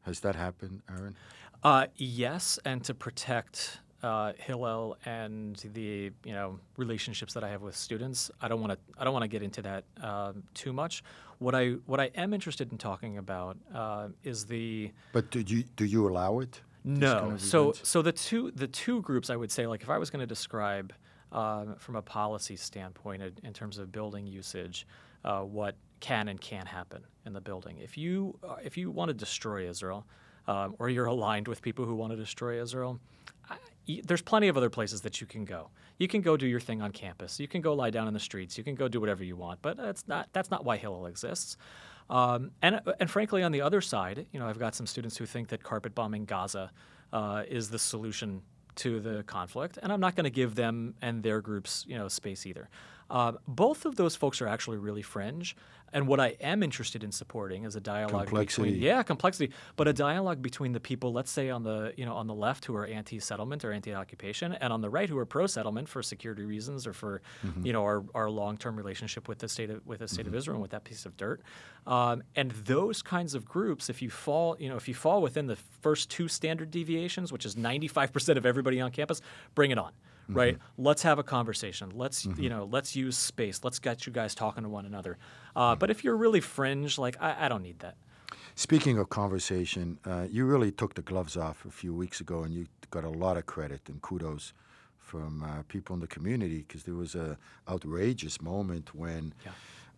Has 0.01 0.21
that 0.21 0.35
happened, 0.35 0.81
Aaron? 0.89 1.15
Uh, 1.63 1.87
yes, 1.95 2.59
and 2.65 2.83
to 2.83 2.93
protect 2.93 3.79
uh, 4.03 4.33
Hillel 4.37 4.97
and 5.05 5.55
the 5.73 6.11
you 6.23 6.33
know 6.33 6.59
relationships 6.77 7.33
that 7.33 7.43
I 7.43 7.49
have 7.49 7.61
with 7.61 7.75
students. 7.75 8.29
I 8.41 8.47
don't 8.47 8.61
want 8.61 8.73
to 8.73 8.79
I 8.99 9.03
don't 9.03 9.13
want 9.13 9.23
to 9.23 9.29
get 9.29 9.41
into 9.41 9.61
that 9.63 9.85
um, 10.01 10.43
too 10.53 10.73
much. 10.73 11.03
What 11.39 11.55
I 11.55 11.71
what 11.85 11.99
I 11.99 12.11
am 12.15 12.33
interested 12.33 12.71
in 12.71 12.77
talking 12.77 13.17
about 13.17 13.57
uh, 13.73 14.09
is 14.23 14.45
the. 14.45 14.91
But 15.13 15.31
do 15.31 15.39
you 15.39 15.63
do 15.75 15.85
you 15.85 16.07
allow 16.07 16.39
it? 16.39 16.61
No. 16.83 17.19
Kind 17.19 17.33
of 17.33 17.41
so 17.41 17.71
so 17.71 18.01
the 18.01 18.11
two 18.11 18.51
the 18.51 18.67
two 18.67 19.01
groups 19.01 19.29
I 19.29 19.37
would 19.37 19.51
say 19.51 19.65
like 19.65 19.81
if 19.81 19.89
I 19.89 19.97
was 19.97 20.09
going 20.09 20.19
to 20.19 20.27
describe 20.27 20.93
uh, 21.31 21.65
from 21.79 21.95
a 21.95 22.01
policy 22.01 22.57
standpoint 22.57 23.23
in, 23.23 23.33
in 23.43 23.53
terms 23.53 23.77
of 23.79 23.91
building 23.91 24.27
usage, 24.27 24.85
uh, 25.23 25.39
what 25.39 25.75
can 26.01 26.27
and 26.27 26.39
can't 26.41 26.67
happen 26.67 27.01
in 27.25 27.31
the 27.31 27.41
building. 27.41 27.77
If 27.77 27.97
you 27.97 28.37
uh, 28.43 28.57
if 28.61 28.77
you 28.77 28.91
want 28.91 29.09
to 29.09 29.13
destroy 29.13 29.69
Israel, 29.69 30.05
um, 30.47 30.75
or 30.77 30.89
you're 30.89 31.05
aligned 31.05 31.47
with 31.47 31.61
people 31.61 31.85
who 31.85 31.95
want 31.95 32.11
to 32.11 32.17
destroy 32.17 32.61
Israel, 32.61 32.99
there's 34.03 34.21
plenty 34.21 34.47
of 34.47 34.57
other 34.57 34.69
places 34.69 35.01
that 35.01 35.19
you 35.21 35.27
can 35.27 35.45
go. 35.45 35.69
You 35.97 36.07
can 36.07 36.21
go 36.21 36.37
do 36.37 36.47
your 36.47 36.59
thing 36.59 36.81
on 36.81 36.91
campus. 36.91 37.39
You 37.39 37.47
can 37.47 37.61
go 37.61 37.73
lie 37.73 37.89
down 37.89 38.07
in 38.07 38.13
the 38.13 38.19
streets. 38.19 38.57
You 38.57 38.63
can 38.63 38.75
go 38.75 38.87
do 38.87 38.99
whatever 38.99 39.23
you 39.23 39.35
want. 39.35 39.61
But 39.61 39.77
that's 39.77 40.07
not 40.07 40.29
that's 40.33 40.49
not 40.49 40.65
why 40.65 40.77
Hillel 40.77 41.05
exists. 41.05 41.57
Um, 42.09 42.51
and 42.61 42.81
and 42.99 43.09
frankly, 43.09 43.43
on 43.43 43.51
the 43.51 43.61
other 43.61 43.81
side, 43.81 44.25
you 44.31 44.39
know, 44.39 44.47
I've 44.47 44.59
got 44.59 44.75
some 44.75 44.87
students 44.87 45.17
who 45.17 45.25
think 45.25 45.49
that 45.49 45.63
carpet 45.63 45.95
bombing 45.95 46.25
Gaza 46.25 46.71
uh, 47.11 47.43
is 47.47 47.69
the 47.69 47.79
solution 47.79 48.41
to 48.75 48.99
the 48.99 49.23
conflict, 49.23 49.77
and 49.81 49.91
I'm 49.91 49.99
not 49.99 50.15
going 50.15 50.23
to 50.23 50.31
give 50.31 50.55
them 50.55 50.95
and 51.01 51.21
their 51.21 51.41
groups, 51.41 51.85
you 51.87 51.97
know, 51.97 52.07
space 52.07 52.45
either. 52.45 52.69
Uh, 53.09 53.33
both 53.47 53.85
of 53.85 53.95
those 53.95 54.15
folks 54.15 54.41
are 54.41 54.47
actually 54.47 54.77
really 54.77 55.01
fringe, 55.01 55.55
and 55.93 56.07
what 56.07 56.19
I 56.19 56.35
am 56.41 56.63
interested 56.63 57.03
in 57.03 57.11
supporting 57.11 57.65
is 57.65 57.75
a 57.75 57.79
dialogue 57.79 58.27
complexity. 58.27 58.69
between 58.69 58.81
yeah 58.81 59.03
complexity, 59.03 59.53
but 59.75 59.87
a 59.87 59.93
dialogue 59.93 60.41
between 60.41 60.71
the 60.73 60.79
people, 60.79 61.13
let's 61.13 61.29
say 61.29 61.49
on 61.49 61.63
the 61.63 61.93
you 61.95 62.05
know 62.05 62.15
on 62.15 62.27
the 62.27 62.33
left 62.33 62.65
who 62.65 62.75
are 62.75 62.85
anti-settlement 62.85 63.63
or 63.63 63.71
anti-occupation, 63.71 64.53
and 64.53 64.73
on 64.73 64.81
the 64.81 64.89
right 64.89 65.07
who 65.07 65.17
are 65.17 65.25
pro-settlement 65.25 65.87
for 65.87 66.01
security 66.01 66.43
reasons 66.43 66.87
or 66.87 66.93
for 66.93 67.21
mm-hmm. 67.45 67.65
you 67.65 67.73
know 67.73 67.83
our, 67.83 68.03
our 68.15 68.29
long-term 68.29 68.75
relationship 68.75 69.27
with 69.27 69.37
the 69.37 69.47
state 69.47 69.69
of 69.69 69.85
with 69.85 69.99
the 69.99 70.07
state 70.07 70.25
mm-hmm. 70.25 70.29
of 70.29 70.35
Israel 70.35 70.55
and 70.55 70.61
with 70.61 70.71
that 70.71 70.83
piece 70.83 71.05
of 71.05 71.15
dirt. 71.15 71.41
Um, 71.85 72.23
and 72.35 72.51
those 72.51 73.01
kinds 73.01 73.35
of 73.35 73.45
groups, 73.45 73.89
if 73.89 74.01
you 74.01 74.09
fall 74.09 74.57
you 74.59 74.69
know 74.69 74.75
if 74.75 74.87
you 74.87 74.95
fall 74.95 75.21
within 75.21 75.45
the 75.45 75.57
first 75.81 76.09
two 76.09 76.27
standard 76.27 76.71
deviations, 76.71 77.31
which 77.31 77.45
is 77.45 77.55
95% 77.55 78.37
of 78.37 78.45
everybody 78.45 78.81
on 78.81 78.91
campus, 78.91 79.21
bring 79.53 79.69
it 79.69 79.77
on. 79.77 79.91
Mm-hmm. 80.23 80.37
right? 80.37 80.57
Let's 80.77 81.03
have 81.03 81.19
a 81.19 81.23
conversation. 81.23 81.91
Let's 81.93 82.25
mm-hmm. 82.25 82.41
you 82.41 82.49
know, 82.49 82.67
let's 82.71 82.95
use 82.95 83.17
space. 83.17 83.61
Let's 83.63 83.79
get 83.79 84.05
you 84.05 84.13
guys 84.13 84.33
talking 84.33 84.63
to 84.63 84.69
one 84.69 84.85
another. 84.85 85.17
Uh, 85.55 85.75
but 85.75 85.89
if 85.89 86.03
you're 86.03 86.15
really 86.15 86.39
fringe, 86.39 86.97
like 86.97 87.21
I, 87.21 87.45
I 87.45 87.49
don't 87.49 87.61
need 87.61 87.79
that. 87.79 87.95
Speaking 88.55 88.97
of 88.99 89.09
conversation, 89.09 89.99
uh, 90.05 90.27
you 90.29 90.45
really 90.45 90.71
took 90.71 90.93
the 90.93 91.01
gloves 91.01 91.35
off 91.35 91.65
a 91.65 91.71
few 91.71 91.93
weeks 91.93 92.21
ago, 92.21 92.43
and 92.43 92.53
you 92.53 92.67
got 92.91 93.03
a 93.03 93.09
lot 93.09 93.35
of 93.35 93.45
credit 93.45 93.81
and 93.87 94.01
kudos 94.01 94.53
from 94.97 95.43
uh, 95.43 95.63
people 95.67 95.95
in 95.95 95.99
the 95.99 96.07
community 96.07 96.59
because 96.59 96.83
there 96.83 96.95
was 96.95 97.15
a 97.15 97.37
outrageous 97.67 98.41
moment 98.41 98.95
when. 98.95 99.33
Yeah 99.45 99.51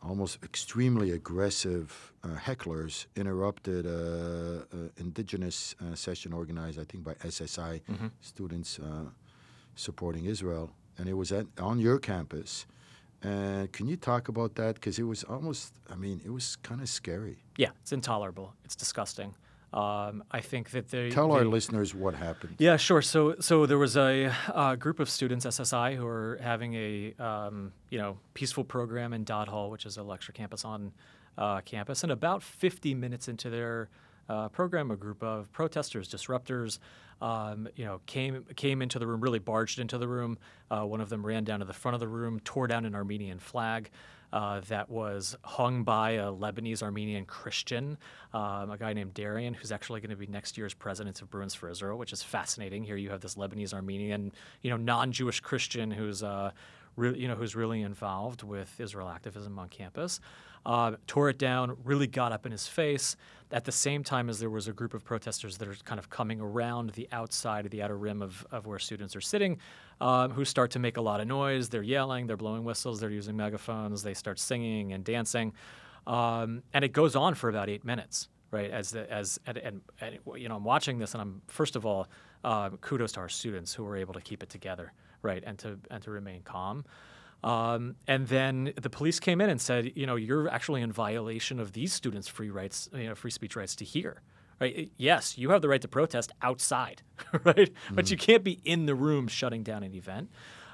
almost 0.03 0.37
extremely 0.43 1.11
aggressive 1.11 2.13
uh, 2.23 2.27
hecklers 2.27 3.07
interrupted 3.15 3.85
an 3.85 4.91
indigenous 4.97 5.75
uh, 5.81 5.95
session 5.95 6.31
organized, 6.31 6.79
I 6.79 6.83
think, 6.83 7.03
by 7.03 7.13
SSI 7.15 7.81
mm-hmm. 7.89 8.07
students 8.21 8.79
uh, 8.79 9.09
supporting 9.75 10.25
Israel, 10.25 10.71
and 10.97 11.07
it 11.07 11.13
was 11.13 11.31
at, 11.31 11.45
on 11.59 11.79
your 11.79 11.99
campus. 11.99 12.65
And 13.21 13.71
can 13.71 13.87
you 13.87 13.97
talk 13.97 14.27
about 14.27 14.55
that? 14.55 14.75
Because 14.75 14.99
it 14.99 15.03
was 15.03 15.23
almost, 15.23 15.73
I 15.91 15.95
mean, 15.95 16.21
it 16.23 16.29
was 16.29 16.57
kind 16.57 16.81
of 16.81 16.89
scary. 16.89 17.37
Yeah, 17.57 17.69
it's 17.81 17.91
intolerable. 17.91 18.53
It's 18.63 18.75
disgusting. 18.75 19.33
Um, 19.73 20.23
I 20.31 20.39
think 20.39 20.69
that 20.71 20.89
they 20.89 21.09
tell 21.09 21.29
they, 21.29 21.39
our 21.39 21.45
listeners 21.45 21.93
what 21.93 22.15
happened. 22.15 22.55
Yeah, 22.59 22.77
sure. 22.77 23.01
So, 23.01 23.35
so 23.39 23.65
there 23.65 23.77
was 23.77 23.97
a, 23.97 24.31
a 24.53 24.77
group 24.77 25.01
of 25.01 25.09
students, 25.09 25.45
SSI, 25.45 25.95
who 25.97 26.05
were 26.05 26.39
having 26.41 26.75
a 26.75 27.13
um, 27.19 27.73
you 27.89 27.97
know 27.97 28.17
peaceful 28.33 28.63
program 28.63 29.11
in 29.11 29.25
Dodd 29.25 29.49
Hall, 29.49 29.69
which 29.69 29.85
is 29.85 29.97
a 29.97 30.03
lecture 30.03 30.31
campus 30.31 30.63
on 30.63 30.93
uh, 31.37 31.59
campus, 31.61 32.03
and 32.03 32.11
about 32.11 32.41
50 32.41 32.93
minutes 32.93 33.27
into 33.27 33.49
their 33.49 33.89
uh, 34.29 34.47
program, 34.47 34.91
a 34.91 34.95
group 34.95 35.21
of 35.21 35.51
protesters, 35.51 36.07
disruptors, 36.07 36.79
um, 37.21 37.67
you 37.75 37.85
know, 37.85 38.01
came 38.05 38.45
came 38.55 38.81
into 38.81 38.99
the 38.99 39.07
room, 39.07 39.21
really 39.21 39.39
barged 39.39 39.79
into 39.79 39.97
the 39.97 40.07
room. 40.07 40.37
Uh, 40.69 40.85
one 40.85 41.01
of 41.01 41.09
them 41.09 41.25
ran 41.25 41.43
down 41.43 41.59
to 41.59 41.65
the 41.65 41.73
front 41.73 41.93
of 41.93 41.99
the 41.99 42.07
room, 42.07 42.39
tore 42.41 42.67
down 42.67 42.85
an 42.85 42.95
Armenian 42.95 43.39
flag. 43.39 43.89
Uh, 44.33 44.59
that 44.67 44.89
was 44.89 45.37
hung 45.45 45.83
by 45.83 46.11
a 46.11 46.25
Lebanese 46.25 46.83
Armenian 46.83 47.23
Christian, 47.23 47.97
um, 48.33 48.69
a 48.69 48.77
guy 48.77 48.91
named 48.91 49.13
Darian, 49.13 49.53
who's 49.53 49.71
actually 49.71 50.01
going 50.01 50.09
to 50.09 50.17
be 50.17 50.27
next 50.27 50.57
year's 50.57 50.73
president 50.73 51.21
of 51.21 51.29
Bruins 51.29 51.53
for 51.53 51.69
Israel, 51.69 51.97
which 51.97 52.11
is 52.11 52.21
fascinating. 52.21 52.83
Here 52.83 52.97
you 52.97 53.11
have 53.11 53.21
this 53.21 53.35
Lebanese 53.35 53.73
Armenian, 53.73 54.33
you 54.61 54.71
know, 54.71 54.77
non-Jewish 54.77 55.39
Christian 55.39 55.89
who's, 55.89 56.21
uh, 56.21 56.51
re- 56.97 57.17
you 57.17 57.29
know, 57.29 57.35
who's 57.35 57.55
really 57.55 57.81
involved 57.81 58.43
with 58.43 58.77
Israel 58.77 59.07
activism 59.07 59.57
on 59.57 59.69
campus 59.69 60.19
uh, 60.65 60.93
tore 61.07 61.29
it 61.29 61.37
down, 61.37 61.77
really 61.83 62.07
got 62.07 62.31
up 62.31 62.45
in 62.45 62.51
his 62.51 62.67
face. 62.67 63.15
At 63.51 63.63
the 63.63 63.71
same 63.71 64.03
time 64.03 64.29
as 64.29 64.39
there 64.39 64.49
was 64.49 64.67
a 64.67 64.73
group 64.73 64.93
of 64.93 65.05
protesters 65.05 65.57
that 65.57 65.67
are 65.67 65.75
kind 65.85 65.99
of 65.99 66.09
coming 66.09 66.41
around 66.41 66.89
the 66.91 67.07
outside 67.11 67.65
of 67.65 67.71
the 67.71 67.83
outer 67.83 67.97
rim 67.97 68.21
of, 68.21 68.45
of 68.51 68.65
where 68.65 68.79
students 68.79 69.15
are 69.15 69.21
sitting, 69.21 69.59
um, 70.01 70.31
who 70.31 70.43
start 70.43 70.71
to 70.71 70.79
make 70.79 70.97
a 70.97 71.01
lot 71.01 71.21
of 71.21 71.27
noise. 71.27 71.69
They're 71.69 71.83
yelling, 71.83 72.25
they're 72.25 72.37
blowing 72.37 72.63
whistles, 72.63 72.99
they're 72.99 73.11
using 73.11 73.37
megaphones, 73.37 74.01
they 74.01 74.15
start 74.15 74.39
singing 74.39 74.93
and 74.93 75.03
dancing. 75.03 75.53
Um, 76.07 76.63
and 76.73 76.83
it 76.83 76.91
goes 76.91 77.15
on 77.15 77.35
for 77.35 77.49
about 77.49 77.69
eight 77.69 77.85
minutes, 77.85 78.27
right? 78.51 78.71
As 78.71 78.91
the, 78.91 79.11
as 79.11 79.39
and, 79.45 79.57
and, 79.57 79.81
and, 80.01 80.19
you 80.35 80.49
know, 80.49 80.55
I'm 80.55 80.63
watching 80.63 80.97
this, 80.97 81.13
and 81.13 81.21
I'm 81.21 81.41
first 81.47 81.75
of 81.75 81.85
all, 81.85 82.07
uh, 82.43 82.69
kudos 82.81 83.11
to 83.13 83.19
our 83.21 83.29
students 83.29 83.73
who 83.73 83.83
were 83.83 83.95
able 83.95 84.13
to 84.13 84.21
keep 84.21 84.43
it 84.43 84.49
together, 84.49 84.93
right, 85.21 85.43
and 85.45 85.57
to 85.59 85.79
and 85.89 86.03
to 86.03 86.11
remain 86.11 86.41
calm. 86.43 86.85
Um, 87.43 87.95
and 88.07 88.27
then 88.27 88.73
the 88.81 88.89
police 88.89 89.19
came 89.19 89.39
in 89.39 89.49
and 89.49 89.61
said, 89.61 89.91
you 89.95 90.07
know, 90.07 90.15
you're 90.15 90.49
actually 90.49 90.81
in 90.81 90.91
violation 90.91 91.59
of 91.59 91.73
these 91.73 91.93
students' 91.93 92.27
free 92.27 92.49
rights, 92.49 92.89
you 92.93 93.07
know, 93.07 93.15
free 93.15 93.31
speech 93.31 93.55
rights 93.55 93.75
to 93.77 93.85
hear. 93.85 94.21
Right? 94.59 94.89
Yes, 94.97 95.37
you 95.37 95.49
have 95.49 95.61
the 95.61 95.67
right 95.67 95.81
to 95.81 95.87
protest 95.87 96.31
outside, 96.41 97.01
right? 97.43 97.55
Mm-hmm. 97.55 97.95
But 97.95 98.09
you 98.09 98.17
can't 98.17 98.43
be 98.43 98.61
in 98.63 98.85
the 98.85 98.95
room 98.95 99.27
shutting 99.27 99.63
down 99.63 99.83
an 99.83 99.93
event. 99.93 100.29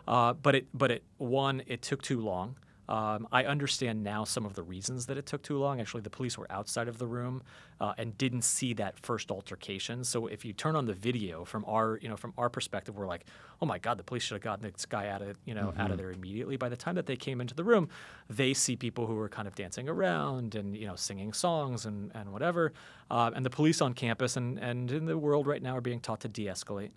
Uh, 0.08 0.34
but 0.34 0.56
it, 0.56 0.68
but 0.74 0.92
it, 0.92 1.04
one, 1.18 1.64
it 1.68 1.82
took 1.82 2.02
too 2.02 2.20
long. 2.20 2.56
Um, 2.92 3.26
I 3.32 3.46
understand 3.46 4.04
now 4.04 4.26
some 4.26 4.46
of 4.46 4.54
the 4.54 4.64
reasons 4.64 5.06
that 5.06 5.18
it 5.18 5.26
took 5.26 5.42
too 5.42 5.58
long. 5.58 5.80
Actually, 5.80 6.02
the 6.02 6.10
police 6.10 6.38
were 6.38 6.52
outside 6.52 6.90
of 6.90 6.98
the 6.98 7.08
room 7.08 7.42
uh, 7.80 7.94
and 7.98 8.18
didn't 8.18 8.42
see 8.42 8.74
that 8.74 9.00
first 9.00 9.32
altercation. 9.32 10.04
So 10.04 10.28
if 10.28 10.44
you 10.44 10.52
turn 10.52 10.76
on 10.76 10.86
the 10.86 10.94
video 10.94 11.46
from 11.46 11.64
our, 11.70 12.00
you 12.02 12.10
know, 12.10 12.18
from 12.18 12.34
our 12.38 12.50
perspective, 12.50 12.98
we're 12.98 13.08
like, 13.08 13.28
oh 13.62 13.66
my 13.66 13.80
God, 13.80 13.98
the 13.98 14.04
police 14.04 14.24
should 14.24 14.36
have 14.36 14.42
gotten 14.42 14.70
this 14.70 14.86
guy 14.86 15.08
out 15.08 15.22
of, 15.22 15.38
you 15.46 15.54
know, 15.54 15.68
mm-hmm. 15.68 15.80
out 15.80 15.92
of 15.92 15.98
there 15.98 16.12
immediately. 16.12 16.58
By 16.58 16.68
the 16.68 16.76
time 16.76 16.96
that 16.96 17.06
they 17.06 17.16
came 17.16 17.40
into 17.40 17.56
the 17.56 17.64
room, 17.64 17.88
they 18.30 18.54
see 18.54 18.76
people 18.76 19.08
who 19.08 19.16
were 19.16 19.30
kind 19.30 19.48
of 19.48 19.56
dancing 19.56 19.88
around 19.88 20.56
and 20.56 20.76
you 20.76 20.86
know 20.86 20.98
singing 20.98 21.32
songs 21.32 21.86
and 21.86 22.12
and 22.14 22.34
whatever. 22.34 22.74
Uh, 23.10 23.32
and 23.34 23.46
the 23.46 23.50
police 23.50 23.80
on 23.80 23.94
campus 23.94 24.36
and 24.36 24.60
and 24.60 24.92
in 24.92 25.06
the 25.06 25.18
world 25.18 25.48
right 25.48 25.64
now 25.64 25.78
are 25.78 25.82
being 25.82 26.02
taught 26.02 26.20
to 26.20 26.28
de-escalate. 26.28 26.92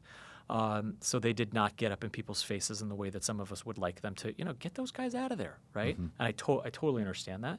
Um, 0.51 0.97
so 1.01 1.19
they 1.19 1.33
did 1.33 1.55
not 1.55 1.77
get 1.77 1.91
up 1.91 2.05
in 2.05 2.11
people's 2.11 2.43
faces 2.43 2.83
in 2.83 2.89
the 2.89 2.95
way 2.95 3.11
that 3.11 3.25
some 3.25 3.41
of 3.41 3.51
us 3.51 3.65
would 3.65 3.79
like 3.79 4.03
them 4.03 4.15
to. 4.17 4.35
You 4.37 4.45
know, 4.45 4.53
get 4.55 4.75
those 4.75 4.91
guys 4.91 5.15
out 5.15 5.33
of 5.33 5.39
there, 5.39 5.59
right? 5.73 5.95
Mm-hmm. 5.95 6.09
And 6.19 6.29
I, 6.29 6.33
to- 6.33 6.61
I 6.61 6.71
totally 6.71 7.03
understand 7.03 7.45
that. 7.45 7.59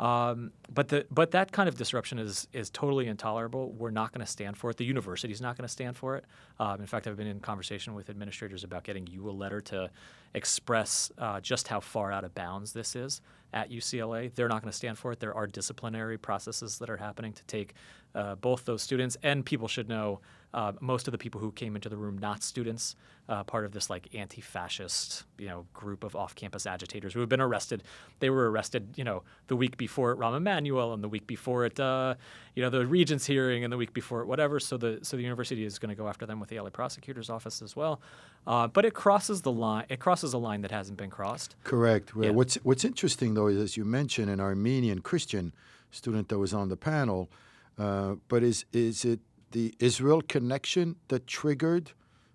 Um, 0.00 0.52
but 0.72 0.88
the 0.88 1.06
but 1.10 1.32
that 1.32 1.52
kind 1.52 1.68
of 1.68 1.76
disruption 1.76 2.18
is 2.18 2.48
is 2.54 2.70
totally 2.70 3.06
intolerable. 3.06 3.72
We're 3.72 3.90
not 3.90 4.12
going 4.12 4.24
to 4.24 4.30
stand 4.30 4.56
for 4.56 4.70
it. 4.70 4.78
The 4.78 4.84
university 4.84 5.30
is 5.30 5.42
not 5.42 5.58
going 5.58 5.66
to 5.66 5.72
stand 5.72 5.94
for 5.94 6.16
it. 6.16 6.24
Um, 6.58 6.80
in 6.80 6.86
fact, 6.86 7.06
I've 7.06 7.18
been 7.18 7.26
in 7.26 7.38
conversation 7.38 7.92
with 7.92 8.08
administrators 8.08 8.64
about 8.64 8.82
getting 8.82 9.06
you 9.06 9.28
a 9.28 9.30
letter 9.30 9.60
to 9.60 9.90
express 10.32 11.12
uh, 11.18 11.40
just 11.40 11.68
how 11.68 11.80
far 11.80 12.12
out 12.12 12.24
of 12.24 12.34
bounds 12.34 12.72
this 12.72 12.96
is 12.96 13.20
at 13.52 13.70
UCLA. 13.70 14.34
They're 14.34 14.48
not 14.48 14.62
going 14.62 14.70
to 14.70 14.76
stand 14.76 14.96
for 14.96 15.12
it. 15.12 15.20
There 15.20 15.34
are 15.34 15.46
disciplinary 15.46 16.16
processes 16.16 16.78
that 16.78 16.88
are 16.88 16.96
happening 16.96 17.34
to 17.34 17.44
take 17.44 17.74
uh, 18.14 18.36
both 18.36 18.64
those 18.64 18.82
students, 18.82 19.18
and 19.22 19.44
people 19.44 19.68
should 19.68 19.88
know 19.88 20.20
uh, 20.52 20.72
most 20.80 21.06
of 21.08 21.12
the 21.12 21.18
people 21.18 21.40
who 21.40 21.52
came 21.52 21.76
into 21.76 21.88
the 21.88 21.96
room 21.96 22.18
not 22.18 22.42
students, 22.42 22.96
uh, 23.28 23.44
part 23.44 23.64
of 23.64 23.72
this 23.72 23.88
like 23.88 24.08
anti-fascist 24.14 25.24
you 25.38 25.46
know 25.46 25.64
group 25.72 26.02
of 26.02 26.16
off-campus 26.16 26.66
agitators 26.66 27.14
who 27.14 27.20
have 27.20 27.28
been 27.28 27.40
arrested. 27.40 27.82
They 28.18 28.30
were 28.30 28.50
arrested 28.50 28.94
you 28.96 29.04
know 29.04 29.22
the 29.46 29.56
week 29.56 29.76
before 29.76 30.12
at 30.12 30.18
Rahm 30.18 30.36
Emanuel 30.36 30.92
and 30.92 31.04
the 31.04 31.08
week 31.08 31.26
before 31.26 31.64
at 31.64 31.78
uh, 31.78 32.14
you 32.54 32.62
know 32.62 32.70
the 32.70 32.86
Regents 32.86 33.26
hearing 33.26 33.62
and 33.62 33.72
the 33.72 33.76
week 33.76 33.92
before 33.92 34.22
at 34.22 34.26
whatever. 34.26 34.58
So 34.58 34.76
the 34.76 34.98
so 35.02 35.16
the 35.16 35.22
university 35.22 35.64
is 35.64 35.78
going 35.78 35.90
to 35.90 35.94
go 35.94 36.08
after 36.08 36.26
them 36.26 36.40
with 36.40 36.48
the 36.48 36.58
LA 36.58 36.70
prosecutor's 36.70 37.30
office 37.30 37.62
as 37.62 37.76
well. 37.76 38.00
Uh, 38.46 38.66
but 38.66 38.84
it 38.84 38.94
crosses 38.94 39.42
the 39.42 39.52
line. 39.52 39.86
It 39.88 40.00
crosses 40.00 40.32
a 40.32 40.38
line 40.38 40.62
that 40.62 40.70
hasn't 40.70 40.98
been 40.98 41.10
crossed. 41.10 41.54
Correct. 41.62 42.14
Well, 42.16 42.26
Yeah. 42.26 42.32
What's 42.32 42.56
What's 42.56 42.84
interesting 42.84 43.34
though 43.34 43.46
is, 43.46 43.58
as 43.58 43.76
you 43.76 43.84
mentioned, 43.84 44.30
an 44.30 44.40
Armenian 44.40 45.00
Christian 45.00 45.52
student 45.90 46.28
that 46.28 46.38
was 46.38 46.52
on 46.52 46.68
the 46.68 46.76
panel. 46.76 47.30
Uh, 47.78 48.16
but 48.28 48.42
is 48.42 48.64
is 48.72 49.04
it 49.04 49.20
the 49.52 49.74
Israel 49.78 50.22
connection 50.22 50.96
that 51.08 51.26
triggered 51.26 51.92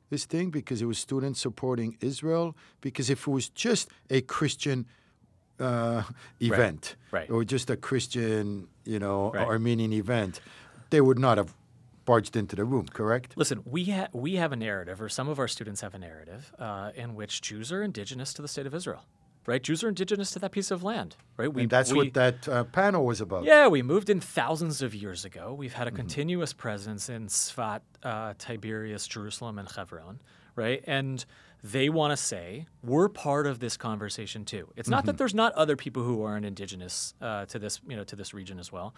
this 0.10 0.26
thing 0.26 0.50
because 0.50 0.82
it 0.82 0.86
was 0.86 0.98
students 0.98 1.40
supporting 1.40 1.98
Israel? 2.02 2.56
Because 2.82 3.10
if 3.10 3.28
it 3.28 3.32
was 3.32 3.50
just 3.50 3.90
a 4.10 4.22
Christian 4.22 4.86
uh, 5.60 6.04
event 6.40 6.96
right. 7.12 7.30
or 7.30 7.44
just 7.44 7.70
a 7.70 7.78
Christian, 7.78 8.68
you 8.86 9.00
know, 9.00 9.32
Right. 9.32 9.48
Armenian 9.48 9.94
event, 9.94 10.42
they 10.90 11.02
would 11.02 11.20
not 11.20 11.38
have 11.38 11.54
barged 12.06 12.36
into 12.36 12.56
the 12.56 12.64
room. 12.64 12.86
Correct. 12.94 13.34
Listen, 13.36 13.62
we 13.66 13.86
ha- 13.86 14.10
we 14.14 14.36
have 14.36 14.52
a 14.52 14.56
narrative, 14.56 15.02
or 15.02 15.10
some 15.10 15.28
of 15.28 15.40
our 15.40 15.48
students 15.48 15.82
have 15.82 15.96
a 15.96 15.98
narrative, 15.98 16.54
uh, 16.60 16.92
in 16.96 17.16
which 17.16 17.42
Jews 17.42 17.72
are 17.72 17.82
indigenous 17.82 18.34
to 18.34 18.42
the 18.42 18.48
state 18.48 18.68
of 18.68 18.76
Israel, 18.76 19.06
right? 19.46 19.62
Jews 19.62 19.84
are 19.84 19.90
indigenous 19.90 20.32
to 20.32 20.40
that 20.40 20.52
piece 20.52 20.72
of 20.72 20.84
land, 20.84 21.16
right? 21.38 21.54
We, 21.54 21.64
and 21.64 21.70
that's 21.72 21.92
we- 21.92 21.98
what 21.98 22.14
that 22.16 22.48
uh, 22.48 22.64
panel 22.66 23.06
was 23.06 23.22
about. 23.22 23.44
Yeah, 23.44 23.68
we 23.68 23.82
moved 23.82 24.10
in 24.10 24.20
thousands 24.20 24.82
of 24.82 24.94
years 24.96 25.26
ago. 25.26 25.54
We've 25.54 25.74
had 25.74 25.88
a 25.88 25.92
Mm-hmm. 25.92 25.98
continuous 25.98 26.54
presence 26.54 27.10
in 27.10 27.28
Sfat, 27.28 27.82
uh, 28.04 28.34
Tiberias, 28.38 29.08
Jerusalem, 29.08 29.60
and 29.60 29.70
Hebron, 29.72 30.20
right? 30.56 30.84
And 30.88 31.24
they 31.64 31.90
want 31.90 32.12
to 32.12 32.18
say 32.18 32.68
we're 32.84 33.10
part 33.10 33.48
of 33.48 33.60
this 33.60 33.76
conversation 33.78 34.46
too. 34.46 34.72
It's 34.76 34.90
not 34.90 35.00
Mm-hmm. 35.00 35.06
that 35.08 35.18
there's 35.18 35.34
not 35.34 35.54
other 35.54 35.76
people 35.76 36.04
who 36.04 36.24
aren't 36.24 36.46
indigenous 36.46 37.14
uh, 37.22 37.46
to 37.48 37.60
this, 37.60 37.82
you 37.88 37.96
know, 37.96 38.04
to 38.04 38.16
this 38.16 38.34
region 38.34 38.60
as 38.60 38.72
well, 38.72 38.94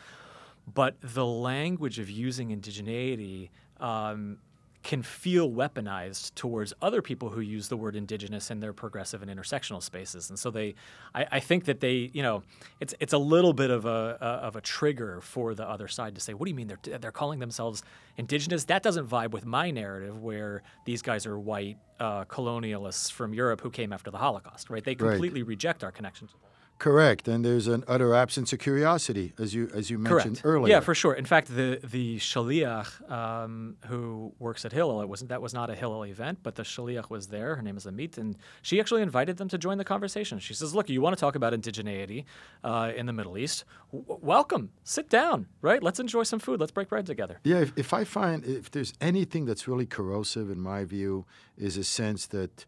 but 0.74 0.96
the 1.02 1.26
language 1.26 2.00
of 2.00 2.10
using 2.10 2.50
indigeneity. 2.50 3.50
Um, 3.80 4.40
can 4.88 5.04
feel 5.04 5.52
weaponized 5.52 6.34
towards 6.34 6.74
other 6.82 7.02
people 7.02 7.28
who 7.28 7.42
use 7.42 7.68
the 7.68 7.76
word 7.76 7.94
indigenous 7.94 8.50
in 8.50 8.62
their 8.62 8.72
progressive 8.72 9.22
and 9.22 9.30
intersectional 9.30 9.84
spaces, 9.84 10.30
and 10.30 10.40
so 10.40 10.50
they, 10.50 10.76
I, 11.14 11.28
I 11.34 11.40
think 11.42 11.66
that 11.66 11.82
they, 11.82 12.10
you 12.14 12.24
know, 12.24 12.42
it's 12.80 12.94
it's 13.02 13.12
a 13.12 13.18
little 13.18 13.52
bit 13.52 13.70
of 13.70 13.84
a, 13.86 14.18
a 14.22 14.48
of 14.48 14.56
a 14.56 14.62
trigger 14.62 15.20
for 15.20 15.54
the 15.54 15.68
other 15.70 15.90
side 15.90 16.16
to 16.16 16.22
say, 16.22 16.34
what 16.34 16.46
do 16.46 16.52
you 16.52 16.56
mean 16.56 16.70
they're 16.70 17.00
they're 17.00 17.12
calling 17.12 17.40
themselves 17.40 17.84
indigenous? 18.16 18.64
That 18.64 18.82
doesn't 18.82 19.08
vibe 19.08 19.32
with 19.32 19.46
my 19.46 19.72
narrative, 19.72 20.24
where 20.24 20.64
these 20.86 21.02
guys 21.02 21.26
are 21.26 21.38
white 21.38 21.78
uh, 22.00 22.24
colonialists 22.24 23.12
from 23.12 23.34
Europe 23.34 23.60
who 23.60 23.70
came 23.70 23.92
after 23.92 24.10
the 24.10 24.18
Holocaust, 24.20 24.70
right? 24.70 24.86
They 24.86 24.96
completely 24.96 25.44
reject 25.44 25.84
our 25.84 25.92
connection 25.92 26.28
to 26.28 26.34
them. 26.34 26.42
Correct. 26.80 27.28
And 27.28 27.44
there's 27.44 27.68
an 27.68 27.84
utter 27.88 28.14
absence 28.14 28.54
of 28.54 28.60
curiosity, 28.60 29.34
as 29.40 29.54
you 29.56 29.70
as 29.74 29.90
you 29.90 29.98
mentioned 29.98 30.42
Correct. 30.42 30.46
earlier. 30.46 30.74
Yeah, 30.76 30.80
for 30.82 30.94
sure. 30.94 31.14
In 31.14 31.26
fact, 31.26 31.48
the 31.48 31.80
the 31.84 32.18
shaliach 32.18 33.10
um, 33.12 33.78
who 33.88 34.34
works 34.38 34.64
at 34.64 34.72
Hillel, 34.74 35.02
it 35.02 35.10
wasn't 35.10 35.30
that 35.30 35.42
was 35.42 35.54
not 35.54 35.70
a 35.70 35.76
Hillel 35.76 36.06
event, 36.06 36.40
but 36.44 36.56
the 36.56 36.64
shaliach 36.64 37.10
was 37.10 37.28
there. 37.28 37.56
Her 37.56 37.62
name 37.62 37.78
is 37.78 37.86
Amit, 37.86 38.18
and 38.18 38.38
she 38.62 38.80
actually 38.80 39.02
invited 39.02 39.38
them 39.38 39.50
to 39.50 39.58
join 39.58 39.78
the 39.78 39.86
conversation. 39.86 40.40
She 40.40 40.54
says, 40.54 40.76
"Look, 40.76 40.90
you 40.90 41.02
want 41.02 41.16
to 41.16 41.20
talk 41.20 41.36
about 41.36 41.54
indigeneity 41.54 42.26
uh, 42.64 42.92
in 42.96 43.06
the 43.08 43.14
Middle 43.14 43.38
East? 43.38 43.66
W- 43.92 44.20
welcome. 44.22 44.70
Sit 44.84 45.10
down. 45.10 45.48
Right? 45.62 45.82
Let's 45.82 46.00
enjoy 46.00 46.24
some 46.24 46.40
food. 46.40 46.60
Let's 46.60 46.72
break 46.72 46.90
bread 46.90 47.06
together." 47.06 47.40
Yeah, 47.44 47.60
if, 47.60 47.74
if 47.76 47.94
I 47.94 48.04
find 48.04 48.46
if 48.46 48.70
there's 48.70 48.94
anything 49.02 49.46
that's 49.46 49.68
really 49.68 49.88
corrosive 49.88 50.52
in 50.52 50.60
my 50.60 50.84
view, 50.86 51.26
is 51.58 51.76
a 51.78 51.84
sense 51.84 52.28
that, 52.28 52.66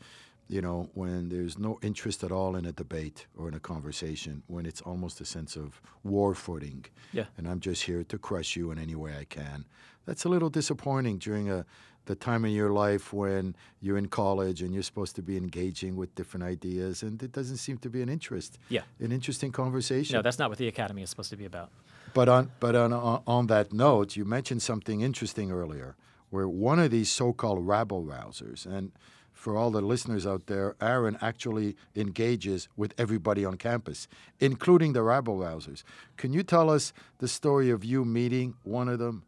you 0.49 0.61
know, 0.61 0.89
when 0.95 1.29
there's 1.29 1.57
no 1.59 1.77
interest 1.81 2.23
at 2.23 2.31
all 2.31 2.55
in 2.55 2.65
a 2.65 2.71
debate 2.71 3.27
or 3.37 3.47
in 3.47 3.53
a 3.53 3.59
conversation, 3.59 4.41
when 4.47 4.65
it's 4.65 4.81
almost 4.81 5.21
a 5.21 5.25
sense 5.25 5.55
of 5.55 5.79
war 6.03 6.33
footing, 6.35 6.85
Yeah. 7.13 7.25
and 7.37 7.47
I'm 7.47 7.59
just 7.59 7.83
here 7.83 8.03
to 8.03 8.17
crush 8.17 8.55
you 8.57 8.71
in 8.71 8.77
any 8.79 8.95
way 8.95 9.13
I 9.15 9.25
can. 9.25 9.65
That's 10.05 10.25
a 10.25 10.29
little 10.29 10.49
disappointing 10.49 11.19
during 11.19 11.49
a 11.49 11.65
the 12.05 12.15
time 12.15 12.43
in 12.43 12.51
your 12.51 12.71
life 12.71 13.13
when 13.13 13.55
you're 13.81 13.97
in 13.97 14.07
college 14.07 14.63
and 14.63 14.73
you're 14.73 14.81
supposed 14.91 15.15
to 15.15 15.21
be 15.21 15.37
engaging 15.37 15.95
with 15.95 16.15
different 16.15 16.43
ideas, 16.43 17.03
and 17.03 17.21
it 17.21 17.31
doesn't 17.31 17.57
seem 17.57 17.77
to 17.77 17.89
be 17.89 18.01
an 18.01 18.09
interest. 18.09 18.57
Yeah. 18.69 18.81
an 18.99 19.11
interesting 19.11 19.51
conversation. 19.51 20.15
No, 20.15 20.23
that's 20.23 20.39
not 20.39 20.49
what 20.49 20.57
the 20.57 20.67
academy 20.67 21.03
is 21.03 21.11
supposed 21.11 21.29
to 21.29 21.37
be 21.37 21.45
about. 21.45 21.69
But 22.15 22.27
on 22.27 22.49
but 22.59 22.73
on 22.75 22.91
on 22.93 23.21
on 23.27 23.47
that 23.47 23.71
note, 23.71 24.15
you 24.17 24.25
mentioned 24.25 24.63
something 24.63 25.01
interesting 25.01 25.51
earlier, 25.51 25.95
where 26.31 26.47
one 26.47 26.79
of 26.79 26.89
these 26.89 27.11
so-called 27.11 27.67
rabble 27.67 28.03
rousers, 28.03 28.65
and 28.65 28.91
for 29.39 29.55
all 29.55 29.71
the 29.71 29.79
listeners 29.79 30.27
out 30.27 30.47
there, 30.47 30.75
Aaron 30.81 31.17
actually 31.21 31.77
engages 31.95 32.67
with 32.75 32.93
everybody 32.97 33.45
on 33.45 33.55
campus, 33.55 34.09
including 34.41 34.91
the 34.91 35.01
rabble 35.01 35.37
rousers. 35.37 35.83
Can 36.17 36.33
you 36.33 36.43
tell 36.43 36.69
us 36.69 36.91
the 37.19 37.27
story 37.29 37.69
of 37.69 37.85
you 37.85 38.03
meeting 38.03 38.55
one 38.63 38.89
of 38.89 38.99
them? 38.99 39.23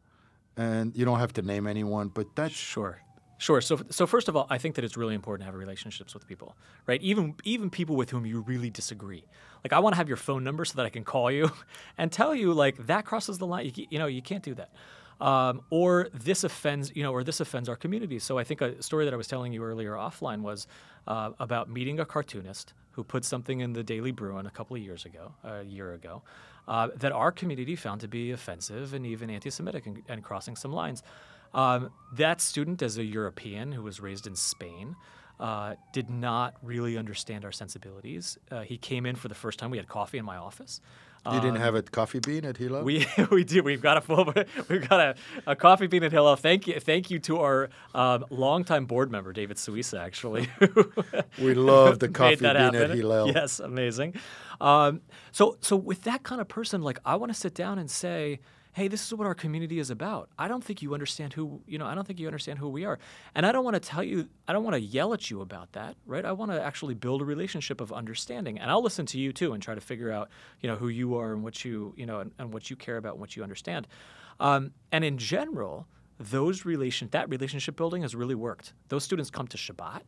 And 0.58 0.94
you 0.98 1.06
don't 1.06 1.20
have 1.20 1.32
to 1.34 1.42
name 1.42 1.66
anyone, 1.66 2.10
but 2.10 2.36
that's 2.36 2.54
Sure. 2.54 3.00
Sure. 3.38 3.62
So, 3.62 3.80
so 3.90 4.06
first 4.06 4.28
of 4.28 4.36
all, 4.36 4.46
I 4.50 4.58
think 4.60 4.76
that 4.76 4.84
it's 4.84 4.98
really 4.98 5.16
important 5.16 5.42
to 5.42 5.46
have 5.46 5.56
relationships 5.56 6.14
with 6.14 6.28
people, 6.28 6.56
right? 6.86 7.02
Even 7.02 7.34
even 7.44 7.72
people 7.72 7.96
with 7.96 8.12
whom 8.12 8.24
you 8.24 8.42
really 8.42 8.70
disagree. 8.70 9.24
Like, 9.64 9.74
I 9.74 9.80
want 9.80 9.94
to 9.94 9.98
have 9.98 10.08
your 10.08 10.18
phone 10.18 10.44
number 10.44 10.64
so 10.64 10.76
that 10.76 10.86
I 10.86 10.90
can 10.90 11.04
call 11.04 11.32
you 11.32 11.50
and 11.98 12.12
tell 12.12 12.36
you 12.36 12.54
like 12.54 12.86
that 12.86 13.06
crosses 13.06 13.40
the 13.40 13.48
line. 13.48 13.72
You, 13.74 13.88
you 13.90 13.98
know, 13.98 14.06
you 14.06 14.22
can't 14.22 14.44
do 14.44 14.54
that. 14.56 14.70
Um, 15.22 15.62
or 15.70 16.10
this 16.14 16.44
offends, 16.44 16.92
you 16.96 17.04
know, 17.04 17.14
or 17.14 17.24
this 17.24 17.40
offends 17.40 17.70
our 17.70 17.76
community. 17.76 18.18
So 18.20 18.40
I 18.40 18.44
think 18.44 18.60
a 18.62 18.82
story 18.82 19.06
that 19.06 19.14
I 19.14 19.18
was 19.18 19.28
telling 19.28 19.54
you 19.54 19.64
earlier 19.64 19.94
offline 19.94 20.42
was 20.42 20.68
uh, 21.08 21.30
about 21.40 21.70
meeting 21.70 22.00
a 22.00 22.06
cartoonist 22.06 22.74
who 22.94 23.04
put 23.04 23.24
something 23.24 23.62
in 23.62 23.74
the 23.74 23.84
Daily 23.84 24.12
Bruin 24.12 24.48
a 24.48 24.50
couple 24.50 24.76
of 24.76 24.82
years 24.82 25.06
ago, 25.06 25.32
a 25.44 25.64
year 25.64 25.94
ago, 25.94 26.24
uh, 26.68 26.88
that 26.96 27.12
our 27.12 27.32
community 27.32 27.76
found 27.76 28.02
to 28.02 28.08
be 28.08 28.32
offensive 28.32 28.96
and 28.96 29.06
even 29.06 29.30
anti-Semitic 29.30 29.86
and, 29.86 30.02
and 30.10 30.24
crossing 30.24 30.56
some 30.56 30.74
lines. 30.74 31.04
Um, 31.54 31.92
that 32.14 32.42
student, 32.42 32.82
as 32.82 32.98
a 32.98 33.04
European 33.04 33.72
who 33.74 33.84
was 33.84 34.00
raised 34.00 34.26
in 34.26 34.36
Spain, 34.36 34.96
uh, 35.40 35.76
did 35.94 36.10
not 36.10 36.56
really 36.64 36.98
understand 36.98 37.46
our 37.46 37.52
sensibilities. 37.52 38.38
Uh, 38.50 38.62
he 38.62 38.78
came 38.78 39.06
in 39.06 39.16
for 39.16 39.28
the 39.28 39.36
first 39.36 39.60
time. 39.60 39.70
We 39.72 39.78
had 39.78 39.88
coffee 39.88 40.18
in 40.18 40.26
my 40.26 40.38
office. 40.38 40.82
You 41.26 41.40
didn't 41.40 41.58
have 41.58 41.76
a 41.76 41.84
coffee 41.84 42.20
bean 42.20 42.46
at 42.46 42.58
Hillel. 42.58 42.80
Um, 42.80 42.86
We 42.86 43.06
we 43.32 43.44
do. 43.44 43.62
We've 43.62 43.82
got 43.82 43.98
a 43.98 44.02
full. 44.02 44.34
We've 44.70 44.88
got 44.88 45.00
a, 45.00 45.16
a 45.46 45.56
coffee 45.56 45.86
bean 45.88 46.04
at 46.04 46.12
Hillel. 46.12 46.36
Thank 46.36 46.66
you. 46.68 46.80
Thank 46.80 47.12
you 47.12 47.20
to 47.20 47.40
our 47.40 47.70
um, 47.94 48.26
longtime 48.32 48.86
board 48.86 49.12
member 49.12 49.32
David 49.32 49.58
Suissa. 49.58 50.00
Actually, 50.00 50.50
We 51.42 51.54
love 51.54 52.00
the 52.00 52.10
coffee 52.10 52.38
bean 52.38 52.46
at 52.48 52.74
happen. 52.74 52.98
Hillel. 52.98 53.28
Yes, 53.28 53.60
amazing. 53.60 54.16
Um, 54.60 55.02
so 55.32 55.58
so 55.62 55.76
with 55.76 56.04
that 56.04 56.24
kind 56.24 56.42
of 56.42 56.48
person, 56.48 56.82
like 56.82 57.00
I 57.06 57.16
want 57.18 57.32
to 57.32 57.38
sit 57.38 57.54
down 57.54 57.78
and 57.78 57.90
say. 57.90 58.40
Hey, 58.74 58.88
this 58.88 59.06
is 59.06 59.14
what 59.14 59.28
our 59.28 59.36
community 59.36 59.80
is 59.80 59.90
about. 59.90 60.30
I 60.40 60.48
don't 60.48 60.64
think 60.64 60.82
you 60.82 60.94
understand 60.94 61.34
who, 61.34 61.62
you 61.68 61.78
know, 61.78 61.86
I 61.86 61.94
don't 61.94 62.08
think 62.08 62.20
you 62.20 62.28
understand 62.28 62.58
who 62.60 62.70
we 62.70 62.86
are. 62.86 63.00
And 63.36 63.46
I 63.46 63.52
don't 63.52 63.66
want 63.66 63.74
to 63.76 63.82
tell 63.82 64.02
you, 64.04 64.30
I 64.48 64.54
don't 64.54 64.64
want 64.64 64.76
to 64.76 64.80
yell 64.80 65.14
at 65.14 65.30
you 65.30 65.42
about 65.42 65.74
that, 65.74 65.98
right? 66.06 66.24
I 66.24 66.32
want 66.32 66.52
to 66.52 66.62
actually 66.62 66.94
build 66.94 67.22
a 67.22 67.26
relationship 67.26 67.82
of 67.82 67.92
understanding. 67.92 68.60
And 68.60 68.72
I'll 68.72 68.82
listen 68.82 69.06
to 69.08 69.20
you 69.20 69.34
too 69.34 69.52
and 69.52 69.62
try 69.62 69.76
to 69.76 69.82
figure 69.82 70.10
out, 70.10 70.30
you 70.62 70.70
know, 70.70 70.78
who 70.78 70.88
you 70.88 71.18
are 71.18 71.34
and 71.34 71.44
what 71.44 71.66
you, 71.66 71.94
you 71.98 72.06
know, 72.06 72.22
and, 72.22 72.32
and 72.40 72.54
what 72.54 72.70
you 72.70 72.78
care 72.78 72.96
about 72.96 73.14
and 73.14 73.20
what 73.20 73.36
you 73.36 73.44
understand. 73.44 73.88
Um, 74.40 74.72
and 74.94 75.04
in 75.04 75.18
general, 75.18 75.86
those 76.18 76.64
relation 76.66 77.10
that 77.12 77.30
relationship 77.30 77.76
building 77.76 78.04
has 78.04 78.16
really 78.16 78.36
worked. 78.36 78.74
Those 78.88 79.04
students 79.04 79.30
come 79.30 79.48
to 79.48 79.58
Shabbat. 79.58 80.02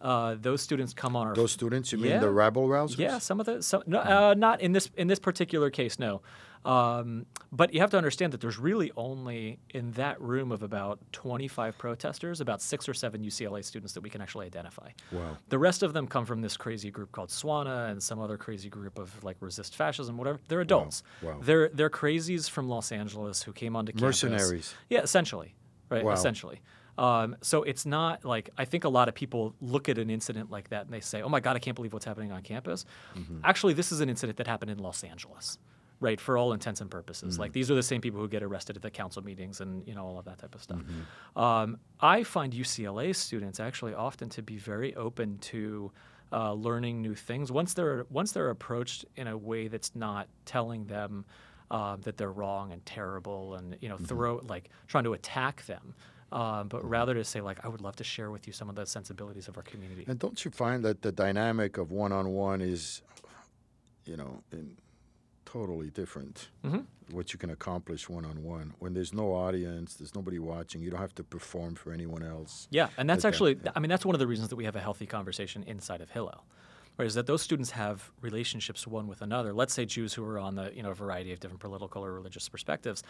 Uh, 0.00 0.36
those 0.40 0.62
students 0.62 0.94
come 0.94 1.16
on 1.16 1.26
our 1.26 1.34
Those 1.34 1.52
students, 1.52 1.90
you 1.92 1.98
mean 1.98 2.12
Yeah. 2.12 2.18
the 2.20 2.30
rabble 2.30 2.68
rousers? 2.68 2.98
yeah, 2.98 3.18
some 3.18 3.40
of 3.40 3.46
the 3.46 3.62
some, 3.62 3.82
no, 3.86 3.98
uh, 3.98 4.34
not 4.36 4.60
in 4.60 4.72
this 4.72 4.90
in 4.96 5.08
this 5.08 5.18
particular 5.18 5.70
case, 5.70 5.98
no. 5.98 6.20
Um, 6.64 7.26
but 7.50 7.72
you 7.72 7.80
have 7.80 7.90
to 7.90 7.96
understand 7.96 8.32
that 8.32 8.40
there's 8.40 8.58
really 8.58 8.92
only 8.96 9.58
in 9.70 9.92
that 9.92 10.20
room 10.20 10.52
of 10.52 10.62
about 10.62 11.00
25 11.12 11.78
protesters, 11.78 12.40
about 12.40 12.60
six 12.60 12.88
or 12.88 12.94
seven 12.94 13.22
UCLA 13.22 13.64
students 13.64 13.92
that 13.94 14.02
we 14.02 14.10
can 14.10 14.20
actually 14.20 14.46
identify. 14.46 14.90
Wow. 15.12 15.36
The 15.48 15.58
rest 15.58 15.82
of 15.82 15.92
them 15.92 16.06
come 16.06 16.26
from 16.26 16.42
this 16.42 16.56
crazy 16.56 16.90
group 16.90 17.12
called 17.12 17.30
SWANA 17.30 17.90
and 17.90 18.02
some 18.02 18.20
other 18.20 18.36
crazy 18.36 18.68
group 18.68 18.98
of 18.98 19.22
like 19.24 19.36
resist 19.40 19.76
fascism, 19.76 20.16
whatever. 20.18 20.40
They're 20.48 20.60
adults. 20.60 21.02
Wow. 21.22 21.38
They're 21.40 21.68
they're 21.70 21.90
crazies 21.90 22.50
from 22.50 22.68
Los 22.68 22.92
Angeles 22.92 23.42
who 23.42 23.52
came 23.52 23.76
onto 23.76 23.92
campus. 23.92 24.22
Mercenaries. 24.22 24.74
Yeah, 24.90 25.00
essentially, 25.00 25.54
right? 25.90 26.04
Wow. 26.04 26.12
Essentially. 26.12 26.60
Um, 26.98 27.36
so 27.42 27.62
it's 27.62 27.86
not 27.86 28.24
like 28.24 28.50
I 28.58 28.64
think 28.64 28.84
a 28.84 28.88
lot 28.88 29.08
of 29.08 29.14
people 29.14 29.54
look 29.60 29.88
at 29.88 29.98
an 29.98 30.10
incident 30.10 30.50
like 30.50 30.70
that 30.70 30.84
and 30.84 30.92
they 30.92 31.00
say, 31.00 31.22
"Oh 31.22 31.28
my 31.28 31.38
God, 31.38 31.54
I 31.54 31.60
can't 31.60 31.76
believe 31.76 31.92
what's 31.92 32.04
happening 32.04 32.32
on 32.32 32.42
campus." 32.42 32.84
Mm-hmm. 33.16 33.38
Actually, 33.44 33.74
this 33.74 33.92
is 33.92 34.00
an 34.00 34.08
incident 34.08 34.36
that 34.38 34.48
happened 34.48 34.72
in 34.72 34.78
Los 34.78 35.04
Angeles, 35.04 35.58
right? 36.00 36.20
For 36.20 36.36
all 36.38 36.52
intents 36.52 36.80
and 36.80 36.90
purposes, 36.90 37.34
Mm-hmm. 37.34 37.40
like 37.42 37.52
these 37.52 37.70
are 37.70 37.74
the 37.74 37.82
same 37.82 38.00
people 38.00 38.20
who 38.20 38.28
get 38.28 38.42
arrested 38.42 38.76
at 38.76 38.82
the 38.82 38.90
council 38.90 39.22
meetings 39.22 39.60
and 39.60 39.86
you 39.86 39.94
know 39.94 40.04
all 40.04 40.18
of 40.18 40.24
that 40.26 40.38
type 40.38 40.54
of 40.54 40.62
stuff. 40.62 40.78
Mm-hmm. 40.78 41.38
Um, 41.38 41.78
I 42.00 42.22
find 42.24 42.52
UCLA 42.52 43.14
students 43.14 43.60
actually 43.60 43.94
often 43.94 44.28
to 44.30 44.42
be 44.42 44.56
very 44.56 44.94
open 44.96 45.38
to. 45.38 45.92
Uh, 46.30 46.52
learning 46.52 47.00
new 47.00 47.14
things 47.14 47.50
once 47.50 47.72
they're 47.72 48.04
once 48.10 48.32
they're 48.32 48.50
approached 48.50 49.06
in 49.16 49.26
a 49.28 49.34
way 49.34 49.66
that's 49.66 49.96
not 49.96 50.28
telling 50.44 50.84
them 50.84 51.24
uh, 51.70 51.96
that 52.02 52.18
they're 52.18 52.30
wrong 52.30 52.70
and 52.70 52.84
terrible 52.84 53.54
and 53.54 53.78
you 53.80 53.88
know 53.88 53.96
throw 53.96 54.36
like 54.46 54.68
trying 54.88 55.04
to 55.04 55.14
attack 55.14 55.64
them 55.64 55.94
um, 56.30 56.68
but 56.68 56.84
rather 56.84 57.14
to 57.14 57.24
say 57.24 57.40
like 57.40 57.64
I 57.64 57.68
would 57.68 57.80
love 57.80 57.96
to 57.96 58.04
share 58.04 58.30
with 58.30 58.46
you 58.46 58.52
some 58.52 58.68
of 58.68 58.74
the 58.74 58.84
sensibilities 58.84 59.48
of 59.48 59.56
our 59.56 59.62
community. 59.62 60.04
And 60.06 60.18
don't 60.18 60.44
you 60.44 60.50
find 60.50 60.84
that 60.84 61.00
the 61.00 61.12
dynamic 61.12 61.78
of 61.78 61.90
one-on-one 61.90 62.60
is, 62.60 63.00
you 64.04 64.18
know, 64.18 64.42
in 64.52 64.76
totally 65.52 65.90
different? 65.90 66.48
Mhm. 66.64 66.84
What 67.10 67.32
you 67.32 67.38
can 67.38 67.50
accomplish 67.50 68.08
one-on-one 68.08 68.74
when 68.78 68.92
there's 68.92 69.14
no 69.14 69.32
audience, 69.32 69.94
there's 69.94 70.14
nobody 70.14 70.38
watching. 70.38 70.82
You 70.82 70.90
don't 70.90 71.00
have 71.00 71.14
to 71.14 71.24
perform 71.24 71.74
for 71.74 71.92
anyone 71.92 72.22
else. 72.22 72.68
Yeah, 72.70 72.88
and 72.98 73.08
that's 73.08 73.24
Okay, 73.24 73.28
actually, 73.28 73.58
yeah. 73.64 73.72
I 73.74 73.80
mean, 73.80 73.88
that's 73.88 74.04
one 74.04 74.14
of 74.14 74.18
the 74.18 74.26
reasons 74.26 74.48
that 74.50 74.56
we 74.56 74.64
have 74.64 74.76
a 74.76 74.80
healthy 74.80 75.06
conversation 75.06 75.62
inside 75.62 76.02
of 76.02 76.10
Hillel, 76.10 76.44
right? 76.98 77.06
Is 77.06 77.14
that 77.14 77.26
those 77.26 77.40
students 77.40 77.70
have 77.70 78.10
relationships 78.20 78.86
one 78.86 79.06
with 79.06 79.22
another. 79.22 79.54
Let's 79.54 79.72
say 79.72 79.86
Jews 79.86 80.12
who 80.12 80.24
are 80.24 80.38
on 80.38 80.54
the, 80.56 80.70
you 80.76 80.82
know, 80.82 80.90
a 80.90 80.94
variety 80.94 81.32
of 81.32 81.40
different 81.40 81.60
political 81.60 82.04
or 82.04 82.12
religious 82.12 82.46
perspectives, 82.48 83.02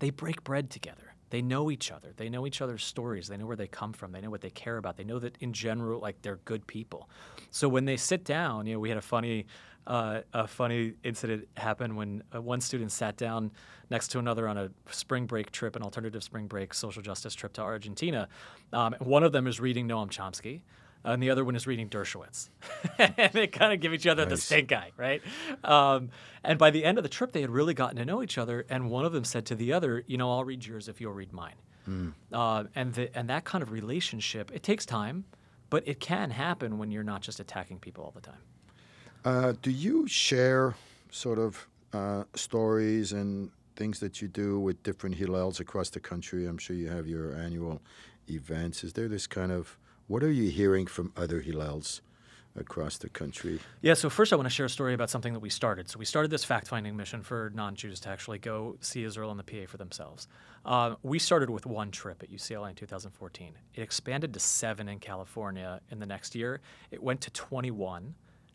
they 0.00 0.10
break 0.10 0.42
bread 0.42 0.70
together. 0.70 1.14
They 1.30 1.42
know 1.42 1.70
each 1.70 1.90
other. 1.90 2.12
They 2.16 2.28
know 2.28 2.46
each 2.46 2.60
other's 2.60 2.84
stories. 2.84 3.28
They 3.28 3.36
know 3.36 3.46
where 3.46 3.56
they 3.56 3.66
come 3.66 3.92
from. 3.92 4.12
They 4.12 4.20
know 4.20 4.30
what 4.30 4.40
they 4.40 4.50
care 4.50 4.76
about. 4.76 4.96
They 4.96 5.04
know 5.04 5.18
that 5.20 5.36
in 5.40 5.52
general, 5.52 6.00
like 6.00 6.22
they're 6.22 6.40
good 6.44 6.66
people. 6.66 7.08
So 7.50 7.68
when 7.68 7.84
they 7.86 7.96
sit 7.96 8.24
down, 8.24 8.66
you 8.66 8.74
know, 8.74 8.80
we 8.80 8.88
had 8.88 8.98
a 8.98 9.02
funny, 9.02 9.46
uh, 9.86 10.20
a 10.32 10.46
funny 10.46 10.94
incident 11.02 11.48
happened 11.56 11.96
when 11.96 12.22
uh, 12.34 12.40
one 12.40 12.60
student 12.60 12.90
sat 12.92 13.16
down 13.16 13.50
next 13.90 14.08
to 14.08 14.18
another 14.18 14.48
on 14.48 14.56
a 14.56 14.70
spring 14.90 15.26
break 15.26 15.50
trip, 15.50 15.76
an 15.76 15.82
alternative 15.82 16.22
spring 16.22 16.46
break 16.46 16.72
social 16.72 17.02
justice 17.02 17.34
trip 17.34 17.52
to 17.54 17.62
Argentina. 17.62 18.28
Um, 18.72 18.94
one 19.00 19.22
of 19.22 19.32
them 19.32 19.46
is 19.46 19.60
reading 19.60 19.88
Noam 19.88 20.08
Chomsky. 20.08 20.62
And 21.06 21.22
the 21.22 21.28
other 21.28 21.44
one 21.44 21.54
is 21.54 21.66
reading 21.66 21.90
Dershowitz. 21.90 22.48
and 22.98 23.30
they 23.34 23.46
kind 23.46 23.74
of 23.74 23.80
give 23.80 23.92
each 23.92 24.06
other 24.06 24.24
the 24.24 24.38
stink 24.38 24.72
eye, 24.72 24.90
right? 24.96 25.20
Um, 25.62 26.08
and 26.42 26.58
by 26.58 26.70
the 26.70 26.82
end 26.82 26.96
of 26.96 27.04
the 27.04 27.10
trip, 27.10 27.32
they 27.32 27.42
had 27.42 27.50
really 27.50 27.74
gotten 27.74 27.96
to 27.96 28.06
know 28.06 28.22
each 28.22 28.38
other. 28.38 28.64
And 28.70 28.90
one 28.90 29.04
of 29.04 29.12
them 29.12 29.24
said 29.24 29.44
to 29.46 29.54
the 29.54 29.74
other, 29.74 30.02
You 30.06 30.16
know, 30.16 30.30
I'll 30.30 30.44
read 30.44 30.64
yours 30.64 30.88
if 30.88 31.02
you'll 31.02 31.12
read 31.12 31.30
mine. 31.30 31.56
Uh, 32.32 32.64
and, 32.74 32.94
the, 32.94 33.14
and 33.16 33.28
that 33.28 33.44
kind 33.44 33.60
of 33.60 33.70
relationship, 33.70 34.50
it 34.54 34.62
takes 34.62 34.86
time, 34.86 35.26
but 35.68 35.86
it 35.86 36.00
can 36.00 36.30
happen 36.30 36.78
when 36.78 36.90
you're 36.90 37.04
not 37.04 37.20
just 37.20 37.38
attacking 37.38 37.80
people 37.80 38.04
all 38.04 38.12
the 38.12 38.22
time. 38.22 38.40
Uh, 39.24 39.54
do 39.62 39.70
you 39.70 40.06
share 40.06 40.74
sort 41.10 41.38
of 41.38 41.66
uh, 41.92 42.24
stories 42.34 43.12
and 43.12 43.50
things 43.76 43.98
that 44.00 44.20
you 44.20 44.28
do 44.28 44.60
with 44.60 44.82
different 44.82 45.16
Hillels 45.16 45.60
across 45.60 45.88
the 45.90 46.00
country? 46.00 46.46
I'm 46.46 46.58
sure 46.58 46.76
you 46.76 46.88
have 46.88 47.06
your 47.06 47.34
annual 47.34 47.80
events. 48.28 48.84
Is 48.84 48.92
there 48.92 49.08
this 49.08 49.26
kind 49.26 49.50
of 49.50 49.78
what 50.06 50.22
are 50.22 50.30
you 50.30 50.50
hearing 50.50 50.86
from 50.86 51.12
other 51.16 51.40
Hillels 51.40 52.02
across 52.56 52.98
the 52.98 53.08
country? 53.08 53.58
Yeah, 53.80 53.94
so 53.94 54.10
first 54.10 54.32
I 54.32 54.36
want 54.36 54.46
to 54.46 54.54
share 54.54 54.66
a 54.66 54.70
story 54.70 54.92
about 54.92 55.08
something 55.08 55.32
that 55.32 55.40
we 55.40 55.48
started. 55.48 55.88
So 55.88 55.98
we 55.98 56.04
started 56.04 56.30
this 56.30 56.44
fact 56.44 56.68
finding 56.68 56.94
mission 56.94 57.22
for 57.22 57.50
non 57.54 57.74
Jews 57.74 58.00
to 58.00 58.10
actually 58.10 58.38
go 58.38 58.76
see 58.80 59.04
Israel 59.04 59.30
and 59.30 59.40
the 59.40 59.44
PA 59.44 59.66
for 59.66 59.78
themselves. 59.78 60.28
Uh, 60.66 60.96
we 61.02 61.18
started 61.18 61.48
with 61.48 61.64
one 61.64 61.90
trip 61.90 62.22
at 62.22 62.30
UCLA 62.30 62.70
in 62.70 62.74
2014. 62.74 63.54
It 63.74 63.80
expanded 63.80 64.34
to 64.34 64.40
seven 64.40 64.88
in 64.88 64.98
California 64.98 65.80
in 65.90 65.98
the 65.98 66.06
next 66.06 66.34
year. 66.34 66.60
It 66.90 67.02
went 67.02 67.22
to 67.22 67.30
21. 67.30 68.14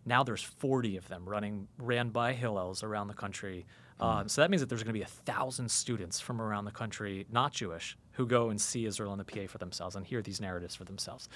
Now 0.09 0.23
there's 0.23 0.41
40 0.41 0.97
of 0.97 1.07
them 1.07 1.29
running, 1.29 1.67
ran 1.77 2.09
by 2.09 2.33
Hillels 2.33 2.83
around 2.83 3.07
the 3.07 3.13
country. 3.13 3.67
Um, 3.99 4.27
so 4.27 4.41
that 4.41 4.49
means 4.49 4.61
that 4.61 4.69
there's 4.69 4.81
going 4.81 4.93
to 4.93 4.99
be 4.99 5.03
a 5.03 5.05
thousand 5.05 5.69
students 5.69 6.19
from 6.19 6.41
around 6.41 6.65
the 6.65 6.71
country, 6.71 7.27
not 7.31 7.53
Jewish, 7.53 7.95
who 8.13 8.25
go 8.25 8.49
and 8.49 8.59
see 8.59 8.85
Israel 8.85 9.11
and 9.13 9.19
the 9.19 9.25
PA 9.25 9.45
for 9.47 9.59
themselves 9.59 9.95
and 9.95 10.05
hear 10.05 10.23
these 10.23 10.41
narratives 10.41 10.73
for 10.73 10.83
themselves. 10.83 11.29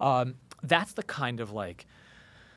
Um, 0.00 0.34
that's 0.64 0.92
the 0.92 1.04
kind 1.04 1.38
of 1.38 1.52
like 1.52 1.86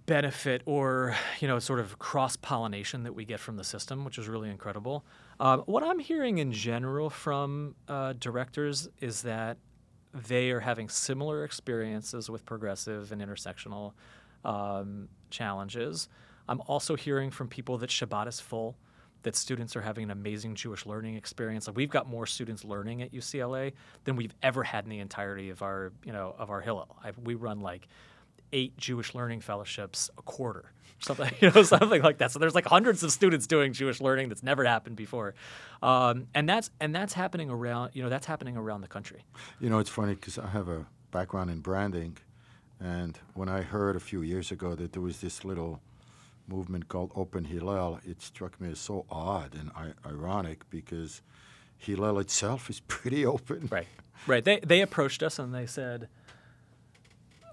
benefit 0.06 0.64
or 0.66 1.16
you 1.40 1.48
know 1.48 1.60
sort 1.60 1.80
of 1.80 2.00
cross 2.00 2.36
pollination 2.36 3.04
that 3.04 3.14
we 3.14 3.24
get 3.24 3.40
from 3.40 3.58
the 3.58 3.64
system, 3.64 4.06
which 4.06 4.18
is 4.18 4.28
really 4.28 4.50
incredible. 4.50 5.06
Um, 5.40 5.60
what 5.68 5.84
I'm 5.84 6.00
hearing 6.00 6.40
in 6.40 6.52
general 6.52 7.12
from 7.12 7.76
uh, 7.88 8.14
directors 8.20 8.90
is 9.02 9.22
that 9.22 9.58
they 10.14 10.50
are 10.50 10.62
having 10.62 10.90
similar 10.90 11.44
experiences 11.44 12.28
with 12.28 12.44
progressive 12.44 13.12
and 13.12 13.22
intersectional 13.22 13.94
um, 14.46 15.10
challenges. 15.30 16.08
I'm 16.48 16.62
also 16.68 16.96
hearing 16.96 17.32
from 17.32 17.48
people 17.48 17.78
that 17.80 17.90
Shabbat 17.90 18.28
is 18.28 18.40
full, 18.40 18.76
that 19.24 19.36
students 19.36 19.76
are 19.76 19.82
having 19.82 20.06
an 20.06 20.12
amazing 20.12 20.56
Jewish 20.56 20.86
learning 20.86 21.16
experience. 21.16 21.68
Like 21.68 21.76
we've 21.76 21.90
got 21.90 22.08
more 22.08 22.26
students 22.26 22.64
learning 22.64 23.02
at 23.02 23.14
UCLA 23.14 23.74
than 24.06 24.16
we've 24.16 24.34
ever 24.42 24.64
had 24.64 24.86
in 24.86 24.90
the 24.90 25.00
entirety 25.00 25.50
of 25.50 25.62
our, 25.62 25.92
you 26.06 26.14
know, 26.14 26.36
of 26.38 26.50
our 26.50 26.62
Hillel. 26.62 26.98
I, 27.04 27.12
we 27.22 27.36
run 27.36 27.60
like 27.60 27.88
eight 28.54 28.78
Jewish 28.78 29.14
learning 29.14 29.42
fellowships 29.42 30.10
a 30.18 30.22
quarter, 30.22 30.72
something, 31.00 31.32
you 31.40 31.52
know, 31.52 31.64
something 31.64 32.02
like 32.02 32.20
that. 32.20 32.32
So 32.32 32.40
there's 32.40 32.56
like 32.56 32.66
hundreds 32.66 33.04
of 33.04 33.12
students 33.12 33.46
doing 33.48 33.74
Jewish 33.74 34.02
learning 34.02 34.30
that's 34.30 34.44
never 34.44 34.64
happened 34.64 34.96
before, 34.96 35.36
um, 35.84 36.28
and 36.34 36.48
that's 36.48 36.72
and 36.80 36.96
that's 36.96 37.14
happening 37.14 37.50
around, 37.50 37.92
you 37.94 38.04
know, 38.04 38.10
that's 38.10 38.26
happening 38.26 38.58
around 38.58 38.82
the 38.82 38.88
country. 38.88 39.24
You 39.60 39.70
know, 39.70 39.80
it's 39.80 39.90
funny 39.90 40.16
because 40.16 40.40
I 40.40 40.48
have 40.48 40.70
a 40.70 40.86
background 41.12 41.50
in 41.50 41.60
branding, 41.60 42.18
and 42.80 43.18
when 43.34 43.50
I 43.50 43.62
heard 43.62 43.96
a 43.96 44.00
few 44.00 44.22
years 44.22 44.52
ago 44.52 44.76
that 44.76 44.94
there 44.94 45.02
was 45.02 45.22
this 45.22 45.44
little 45.44 45.82
movement 46.48 46.88
called 46.88 47.12
Open 47.16 47.46
Hillel, 47.46 48.00
it 48.06 48.22
struck 48.22 48.60
me 48.60 48.72
as 48.72 48.80
so 48.80 49.06
odd 49.10 49.54
and 49.54 49.72
ironic 50.06 50.70
because 50.70 51.22
Hillel 51.78 52.20
itself 52.20 52.70
is 52.70 52.80
pretty 52.88 53.26
open. 53.26 53.68
Right. 53.72 53.88
Right. 54.28 54.44
They 54.44 54.60
they 54.60 54.82
approached 54.82 55.24
us 55.24 55.40
and 55.40 55.54
they 55.54 55.66
said. 55.66 56.10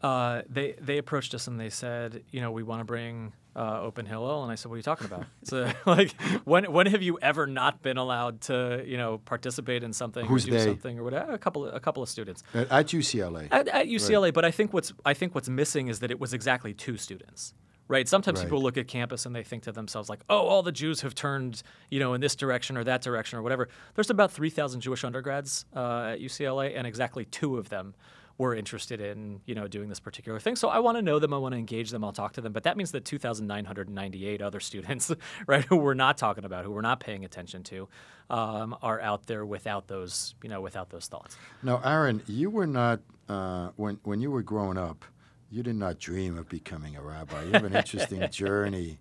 Uh, 0.02 0.42
they 0.48 0.72
they 0.72 0.98
approached 0.98 1.34
us 1.34 1.46
and 1.46 1.58
they 1.58 1.70
said, 1.70 2.22
you 2.30 2.40
know, 2.40 2.50
we 2.52 2.62
want 2.62 2.80
to 2.80 2.84
bring 2.84 3.32
uh, 3.56 3.80
Open 3.80 4.04
Hillel, 4.04 4.42
and 4.42 4.52
I 4.52 4.54
said, 4.54 4.68
what 4.68 4.74
are 4.74 4.78
you 4.78 4.82
talking 4.82 5.06
about? 5.06 5.24
so 5.44 5.70
like, 5.86 6.12
when 6.44 6.70
when 6.70 6.86
have 6.86 7.02
you 7.02 7.18
ever 7.22 7.46
not 7.46 7.82
been 7.82 7.96
allowed 7.96 8.42
to, 8.42 8.84
you 8.86 8.98
know, 8.98 9.18
participate 9.18 9.82
in 9.82 9.92
something 9.92 10.26
Who's 10.26 10.44
or 10.44 10.50
do 10.50 10.58
they? 10.58 10.64
something 10.64 10.98
or 10.98 11.04
whatever? 11.04 11.32
A 11.32 11.38
couple 11.38 11.64
of, 11.66 11.74
a 11.74 11.80
couple 11.80 12.02
of 12.02 12.08
students 12.08 12.42
At, 12.54 12.70
at 12.70 12.86
UCLA. 12.88 13.48
at, 13.50 13.68
at 13.68 13.86
UCLA. 13.86 14.32
But 14.32 14.44
I 14.44 14.50
think 14.50 14.72
what's 14.72 14.92
I 15.04 15.14
think 15.14 15.34
what's 15.34 15.48
missing 15.48 15.88
is 15.88 16.00
that 16.00 16.10
it 16.10 16.20
was 16.20 16.34
exactly 16.34 16.74
two 16.74 16.96
students. 16.98 17.54
Right. 17.88 18.08
Sometimes 18.08 18.40
Right. 18.40 18.46
people 18.46 18.60
look 18.62 18.76
at 18.76 18.88
campus 18.88 19.26
and 19.26 19.34
they 19.34 19.44
think 19.44 19.62
to 19.62 19.72
themselves 19.72 20.08
like, 20.10 20.20
"Oh, 20.28 20.40
all 20.40 20.62
the 20.64 20.72
Jews 20.72 21.02
have 21.02 21.14
turned, 21.14 21.62
you 21.88 22.00
know, 22.00 22.14
in 22.14 22.20
this 22.20 22.34
direction 22.34 22.76
or 22.76 22.82
that 22.84 23.00
direction 23.00 23.38
or 23.38 23.42
whatever." 23.42 23.68
There's 23.94 24.10
about 24.10 24.32
3,000 24.32 24.80
Jewish 24.80 25.04
undergrads 25.04 25.64
uh, 25.74 26.12
at 26.14 26.20
UCLA, 26.20 26.76
and 26.76 26.84
exactly 26.86 27.24
two 27.24 27.56
of 27.58 27.68
them 27.68 27.94
were 28.38 28.54
interested 28.54 29.00
in, 29.00 29.40
you 29.46 29.54
know, 29.54 29.66
doing 29.66 29.88
this 29.88 30.00
particular 30.00 30.38
thing. 30.38 30.56
So 30.56 30.68
I 30.68 30.78
want 30.78 30.98
to 30.98 31.02
know 31.02 31.18
them. 31.18 31.32
I 31.32 31.38
want 31.38 31.54
to 31.54 31.58
engage 31.58 31.90
them. 31.90 32.04
I'll 32.04 32.12
talk 32.12 32.34
to 32.34 32.40
them. 32.40 32.52
But 32.52 32.64
that 32.64 32.76
means 32.76 32.90
that 32.92 33.04
2,998 33.04 34.42
other 34.42 34.60
students, 34.60 35.10
right, 35.46 35.64
who 35.64 35.76
we're 35.76 35.94
not 35.94 36.18
talking 36.18 36.44
about, 36.44 36.64
who 36.64 36.70
we're 36.70 36.82
not 36.82 37.00
paying 37.00 37.24
attention 37.24 37.62
to, 37.64 37.88
um, 38.28 38.76
are 38.82 39.00
out 39.00 39.26
there 39.26 39.46
without 39.46 39.88
those, 39.88 40.34
you 40.42 40.50
know, 40.50 40.60
without 40.60 40.90
those 40.90 41.06
thoughts. 41.06 41.36
Now, 41.62 41.80
Aaron, 41.82 42.22
you 42.26 42.50
were 42.50 42.66
not, 42.66 43.00
uh, 43.28 43.70
when, 43.76 43.98
when 44.04 44.20
you 44.20 44.30
were 44.30 44.42
growing 44.42 44.76
up, 44.76 45.04
you 45.50 45.62
did 45.62 45.76
not 45.76 45.98
dream 45.98 46.36
of 46.36 46.48
becoming 46.48 46.96
a 46.96 47.02
rabbi. 47.02 47.44
You 47.44 47.52
have 47.52 47.64
an 47.64 47.74
interesting 47.76 48.28
journey. 48.30 48.98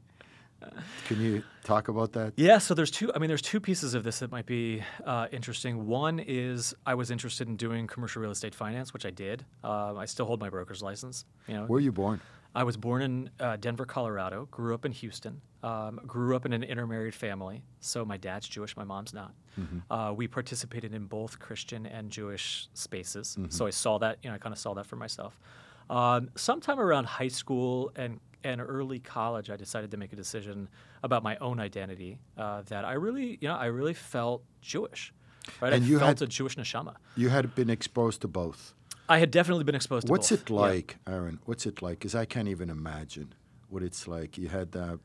Can 1.08 1.22
you 1.22 1.44
talk 1.64 1.88
about 1.88 2.14
that? 2.14 2.34
Yeah, 2.36 2.58
so 2.58 2.74
there's 2.74 2.92
two. 2.92 3.12
I 3.14 3.20
mean, 3.20 3.28
there's 3.28 3.42
two 3.42 3.60
pieces 3.60 3.94
of 3.94 4.04
this 4.04 4.20
that 4.20 4.32
might 4.32 4.46
be 4.46 4.84
uh, 5.06 5.28
interesting. 5.32 5.88
One 5.88 6.20
is 6.20 6.74
I 6.86 6.96
was 6.96 7.12
interested 7.12 7.48
in 7.48 7.56
doing 7.58 7.88
commercial 7.88 8.22
real 8.22 8.32
estate 8.32 8.56
finance, 8.56 8.94
which 8.94 9.06
I 9.06 9.12
did. 9.12 9.46
Uh, 9.64 9.96
I 9.96 10.06
still 10.06 10.26
hold 10.26 10.40
my 10.40 10.50
broker's 10.50 10.82
license. 10.82 11.26
You 11.48 11.54
know, 11.56 11.60
Where 11.62 11.68
were 11.68 11.80
you 11.80 11.92
born? 11.92 12.22
I 12.54 12.64
was 12.64 12.78
born 12.78 13.02
in 13.02 13.30
uh, 13.40 13.58
Denver, 13.58 13.86
Colorado. 13.86 14.48
Grew 14.50 14.74
up 14.74 14.86
in 14.86 14.94
Houston. 14.94 15.42
Um, 15.62 16.00
grew 16.08 16.36
up 16.38 16.46
in 16.46 16.54
an 16.54 16.64
intermarried 16.64 17.14
family. 17.14 17.64
So 17.82 18.06
my 18.06 18.16
dad's 18.18 18.48
Jewish, 18.48 18.78
my 18.78 18.86
mom's 18.86 19.14
not. 19.14 19.34
Uh, 19.90 20.14
we 20.16 20.28
participated 20.28 20.94
in 20.94 21.06
both 21.06 21.40
Christian 21.40 21.86
and 21.86 22.10
Jewish 22.10 22.68
spaces. 22.74 23.38
So 23.50 23.66
I 23.68 23.72
saw 23.72 23.98
that. 24.00 24.20
You 24.22 24.30
know, 24.30 24.36
I 24.36 24.38
kind 24.38 24.54
of 24.54 24.60
saw 24.60 24.74
that 24.76 24.86
for 24.86 24.96
myself. 24.96 25.38
Um, 25.90 26.30
sometime 26.36 26.80
around 26.80 27.06
high 27.06 27.28
school 27.28 27.92
and 27.96 28.20
and 28.46 28.62
early 28.62 29.00
college, 29.00 29.50
I 29.50 29.58
decided 29.66 29.90
to 29.92 29.98
make 29.98 30.14
a 30.14 30.16
decision 30.16 30.70
about 31.04 31.22
my 31.24 31.36
own 31.48 31.60
identity. 31.60 32.20
Uh, 32.38 32.62
that 32.72 32.84
I 32.86 32.94
really, 32.94 33.38
you 33.42 33.48
know, 33.50 33.56
I 33.56 33.66
really 33.80 33.94
felt 33.94 34.44
Jewish. 34.62 35.14
Right? 35.62 35.74
And 35.74 35.84
I 35.84 35.88
you 35.88 35.98
felt 36.00 36.20
had- 36.20 36.28
a 36.30 36.32
Jewish 36.38 36.56
neshama. 36.56 36.94
You 37.16 37.30
had 37.30 37.46
been 37.56 37.70
exposed 37.70 38.22
to 38.22 38.28
both. 38.28 38.74
I 39.08 39.18
had 39.20 39.30
definitely 39.32 39.64
been 39.70 39.76
exposed 39.76 40.08
to 40.08 40.12
both. 40.12 40.18
What's 40.20 40.30
both. 40.32 40.42
it 40.42 40.50
Yeah. 40.54 40.60
like, 40.70 40.90
Aaron? 41.08 41.40
What's 41.46 41.66
it 41.66 41.82
like? 41.82 42.00
Because 42.00 42.16
I 42.16 42.26
can't 42.26 42.48
even 42.56 42.70
imagine 42.70 43.30
what 43.70 43.84
it's 43.84 44.08
like. 44.08 44.32
You 44.42 44.48
had 44.50 44.76
uh, 44.76 44.98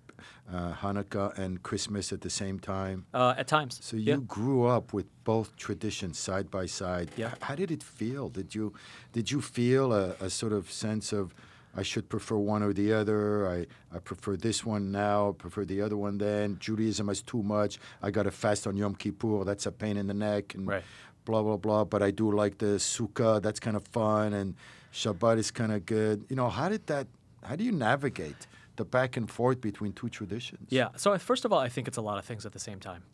uh, 0.51 0.73
Hanukkah 0.83 1.37
and 1.43 1.63
Christmas 1.63 2.13
at 2.13 2.21
the 2.23 2.31
same 2.31 2.59
time. 2.59 2.99
Uh, 3.13 3.35
at 3.37 3.47
times. 3.49 3.79
So 3.83 3.97
you 3.97 4.13
Yeah. 4.13 4.17
grew 4.39 4.65
up 4.77 4.87
with 4.97 5.09
both 5.25 5.49
traditions 5.57 6.19
side 6.19 6.51
by 6.51 6.67
side. 6.67 7.09
Yeah. 7.17 7.35
How 7.43 7.55
did 7.55 7.71
it 7.71 7.83
feel? 7.83 8.25
Did 8.31 8.55
you 8.55 8.73
did 9.17 9.31
you 9.33 9.41
feel 9.43 9.93
a, 9.93 10.07
a 10.21 10.31
sort 10.31 10.53
of 10.59 10.71
sense 10.71 11.07
of 11.21 11.35
I 11.77 11.83
should 11.83 12.09
prefer 12.09 12.37
one 12.37 12.63
or 12.63 12.73
the 12.73 12.93
other? 12.93 13.49
I, 13.49 13.67
I 13.95 13.99
prefer 14.01 14.37
this 14.37 14.65
one 14.65 14.91
now, 14.91 15.33
prefer 15.33 15.65
the 15.65 15.81
other 15.83 15.97
one 15.97 16.19
then. 16.19 16.57
Judaism 16.59 17.09
is 17.09 17.23
too 17.23 17.43
much. 17.43 17.79
I 18.03 18.11
got 18.11 18.25
to 18.25 18.31
fast 18.31 18.67
on 18.67 18.77
Yom 18.77 18.95
Kippur. 18.97 19.45
That's 19.45 19.67
a 19.67 19.73
pain 19.73 19.97
in 19.97 20.07
the 20.09 20.15
neck. 20.15 20.55
And 20.55 20.67
Right. 20.67 20.83
blah 21.25 21.43
blah 21.43 21.57
blah. 21.57 21.85
But 21.85 22.03
I 22.03 22.11
do 22.11 22.33
like 22.33 22.59
the 22.59 22.79
Sukkah. 22.79 23.41
That's 23.41 23.61
kind 23.61 23.77
of 23.77 23.87
fun, 23.89 24.33
and 24.33 24.55
Shabbat 24.93 25.39
is 25.39 25.51
kind 25.51 25.73
of 25.73 25.87
good. 25.87 26.25
You 26.29 26.37
know, 26.37 26.49
how 26.49 26.69
did 26.69 26.87
that? 26.89 27.07
How 27.45 27.57
do 27.57 27.65
you 27.65 27.73
navigate 27.73 28.47
the 28.77 28.85
back 28.85 29.17
and 29.17 29.31
forth 29.31 29.61
between 29.61 29.93
two 29.93 30.09
traditions? 30.09 30.67
Yeah. 30.71 30.89
So 30.97 31.17
first 31.19 31.45
of 31.45 31.53
all, 31.53 31.59
I 31.61 31.69
think 31.69 31.87
it's 31.89 31.97
a 31.99 32.03
lot 32.03 32.19
of 32.19 32.25
things 32.25 32.45
at 32.47 32.53
the 32.53 32.59
same 32.59 32.81
time, 32.81 33.05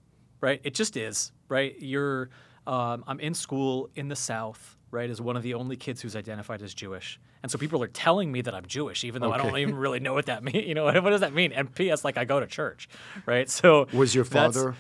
right? 0.41 0.61
It 0.65 0.75
just 0.75 0.97
is, 0.97 1.33
right? 1.49 1.77
You're 1.79 2.31
Um, 2.67 3.05
I'm 3.07 3.21
in 3.21 3.35
school 3.35 3.91
in 3.95 4.09
the 4.09 4.17
South, 4.17 4.77
right, 4.91 5.09
as 5.09 5.21
one 5.21 5.37
of 5.37 5.43
the 5.43 5.55
only 5.55 5.77
kids 5.77 6.01
who's 6.01 6.17
identified 6.17 6.63
as 6.63 6.75
Jewish. 6.75 7.21
And 7.43 7.51
so 7.53 7.59
people 7.59 7.83
are 7.83 7.89
telling 7.89 8.33
me 8.33 8.43
that 8.43 8.55
I'm 8.55 8.67
Jewish, 8.67 9.05
even 9.05 9.23
though 9.23 9.33
I 9.33 9.39
don't 9.39 9.57
even 9.59 9.77
really 9.77 10.01
know 10.01 10.15
what 10.15 10.27
that 10.27 10.43
means. 10.49 10.67
You 10.67 10.75
know, 10.75 10.87
what 10.87 11.11
does 11.11 11.21
that 11.21 11.33
mean? 11.33 11.53
And 11.53 11.73
P.S. 11.73 12.05
Like 12.05 12.17
I 12.17 12.25
go 12.25 12.41
to 12.41 12.47
church, 12.47 12.89
right? 13.25 13.49
So 13.49 13.87
Was 13.93 14.15
your 14.15 14.25
father? 14.25 14.75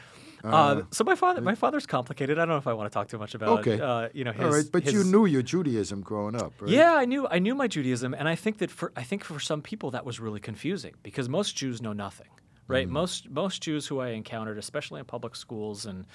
Uh, 0.45 0.83
so 0.91 1.03
my 1.05 1.15
father, 1.15 1.41
my 1.41 1.55
father's 1.55 1.87
complicated. 1.87 2.39
I 2.39 2.43
don't 2.43 2.51
know 2.51 2.57
if 2.57 2.67
I 2.67 2.73
want 2.73 2.91
to 2.91 2.95
talk 2.95 3.09
too 3.09 3.19
much 3.19 3.35
about. 3.35 3.61
Okay. 3.61 3.81
Uh, 3.81 4.09
you 4.13 4.25
know, 4.25 4.33
his, 4.33 4.45
All 4.45 4.53
right, 4.53 4.65
but 4.71 4.93
you 4.93 5.03
knew 5.03 5.27
your 5.27 5.43
Judaism 5.43 6.03
growing 6.03 6.37
up, 6.37 6.53
right? 6.61 6.71
yeah, 6.71 6.95
I 6.95 7.05
knew 7.05 7.27
I 7.29 7.39
knew 7.39 7.55
my 7.55 7.67
Judaism, 7.67 8.15
and 8.15 8.29
I 8.29 8.35
think 8.37 8.59
that 8.59 8.71
for 8.71 8.93
I 8.97 9.03
think 9.03 9.25
for 9.25 9.41
some 9.41 9.63
people 9.63 9.91
that 9.93 10.05
was 10.05 10.21
really 10.21 10.41
confusing 10.41 10.95
because 11.03 11.29
most 11.29 11.57
Jews 11.57 11.83
know 11.83 11.93
nothing, 11.93 12.29
right? 12.69 12.89
Most 12.89 13.29
most 13.29 13.63
Jews 13.63 13.87
who 13.87 14.01
I 14.01 14.09
encountered, 14.11 14.59
especially 14.59 15.01
in 15.01 15.07
public 15.07 15.35
schools 15.35 15.87
and 15.87 16.07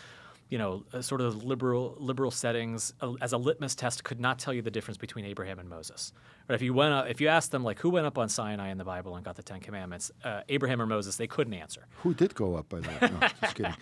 you 0.51 0.57
know 0.57 0.83
uh, 0.93 1.01
sort 1.01 1.21
of 1.21 1.43
liberal 1.43 1.95
liberal 1.97 2.29
settings, 2.29 2.93
uh, 3.01 3.13
as 3.21 3.33
a 3.33 3.37
litmus 3.37 3.73
test, 3.73 4.03
could 4.03 4.19
not 4.19 4.37
tell 4.37 4.53
you 4.53 4.61
the 4.61 4.69
difference 4.69 4.97
between 4.97 5.25
Abraham 5.25 5.57
and 5.57 5.67
Moses. 5.67 6.13
Right? 6.47 6.55
If 6.55 6.61
you 6.61 6.73
went 6.73 6.93
up, 6.93 7.07
if 7.09 7.21
you 7.21 7.27
asked 7.27 7.51
them 7.51 7.63
like 7.63 7.79
who 7.79 7.89
went 7.89 8.05
up 8.05 8.17
on 8.17 8.27
Sinai 8.29 8.69
in 8.71 8.77
the 8.77 8.83
Bible 8.83 9.15
and 9.15 9.23
got 9.23 9.35
the 9.35 9.43
Ten 9.43 9.59
Commandments, 9.59 10.11
uh, 10.23 10.41
Abraham 10.49 10.81
or 10.81 10.85
Moses, 10.85 11.15
they 11.15 11.27
couldn't 11.27 11.53
answer. 11.53 11.85
Who 12.03 12.13
did 12.13 12.35
go 12.35 12.55
up 12.55 12.69
by 12.69 12.79
that? 12.81 13.01
No, 13.11 13.19
just 13.41 13.55
kidding. 13.55 13.73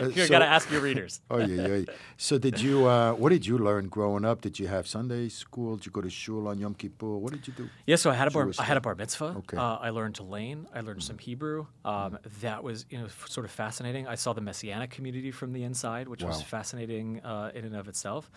Uh, 0.00 0.06
You 0.08 0.24
so- 0.24 0.28
got 0.28 0.40
to 0.40 0.46
ask 0.46 0.70
your 0.70 0.80
readers. 0.80 1.20
Oh 1.30 1.38
yeah, 1.38 1.66
yeah. 1.66 1.84
So 2.16 2.38
did 2.38 2.60
you? 2.60 2.86
Uh, 2.86 3.12
what 3.12 3.30
did 3.30 3.46
you 3.46 3.58
learn 3.58 3.88
growing 3.88 4.24
up? 4.24 4.40
Did 4.40 4.58
you 4.58 4.66
have 4.68 4.86
Sunday 4.86 5.28
school? 5.28 5.76
Did 5.76 5.86
you 5.86 5.92
go 5.92 6.00
to 6.00 6.10
shul 6.10 6.48
on 6.48 6.58
Yom 6.58 6.74
Kippur? 6.74 7.16
What 7.16 7.32
did 7.32 7.46
you 7.46 7.54
do? 7.54 7.68
Yeah, 7.86 7.96
so 7.96 8.10
I 8.10 8.14
had 8.14 8.28
a 8.28 8.30
bar, 8.30 8.50
I 8.58 8.64
had 8.64 8.76
a 8.76 8.80
bar 8.80 8.94
mitzvah. 8.94 9.34
Okay. 9.38 9.56
Uh, 9.56 9.76
I 9.76 9.90
learned 9.90 10.16
to 10.16 10.22
leyn. 10.22 10.66
I 10.74 10.80
learned 10.80 11.02
some 11.02 11.18
Hebrew. 11.18 11.66
Um, 11.84 12.18
that 12.40 12.62
was 12.62 12.86
you 12.90 12.98
know 12.98 13.06
sort 13.26 13.44
of 13.46 13.50
fascinating. 13.52 14.06
I 14.06 14.14
saw 14.16 14.32
the 14.32 14.40
messianic 14.40 14.90
community 14.90 15.30
from 15.30 15.52
the 15.52 15.62
inside, 15.64 16.08
which 16.08 16.22
was 16.22 16.42
fascinating 16.42 17.20
uh, 17.20 17.52
in 17.54 17.64
and 17.64 17.76
of 17.76 17.88
itself. 17.88 18.30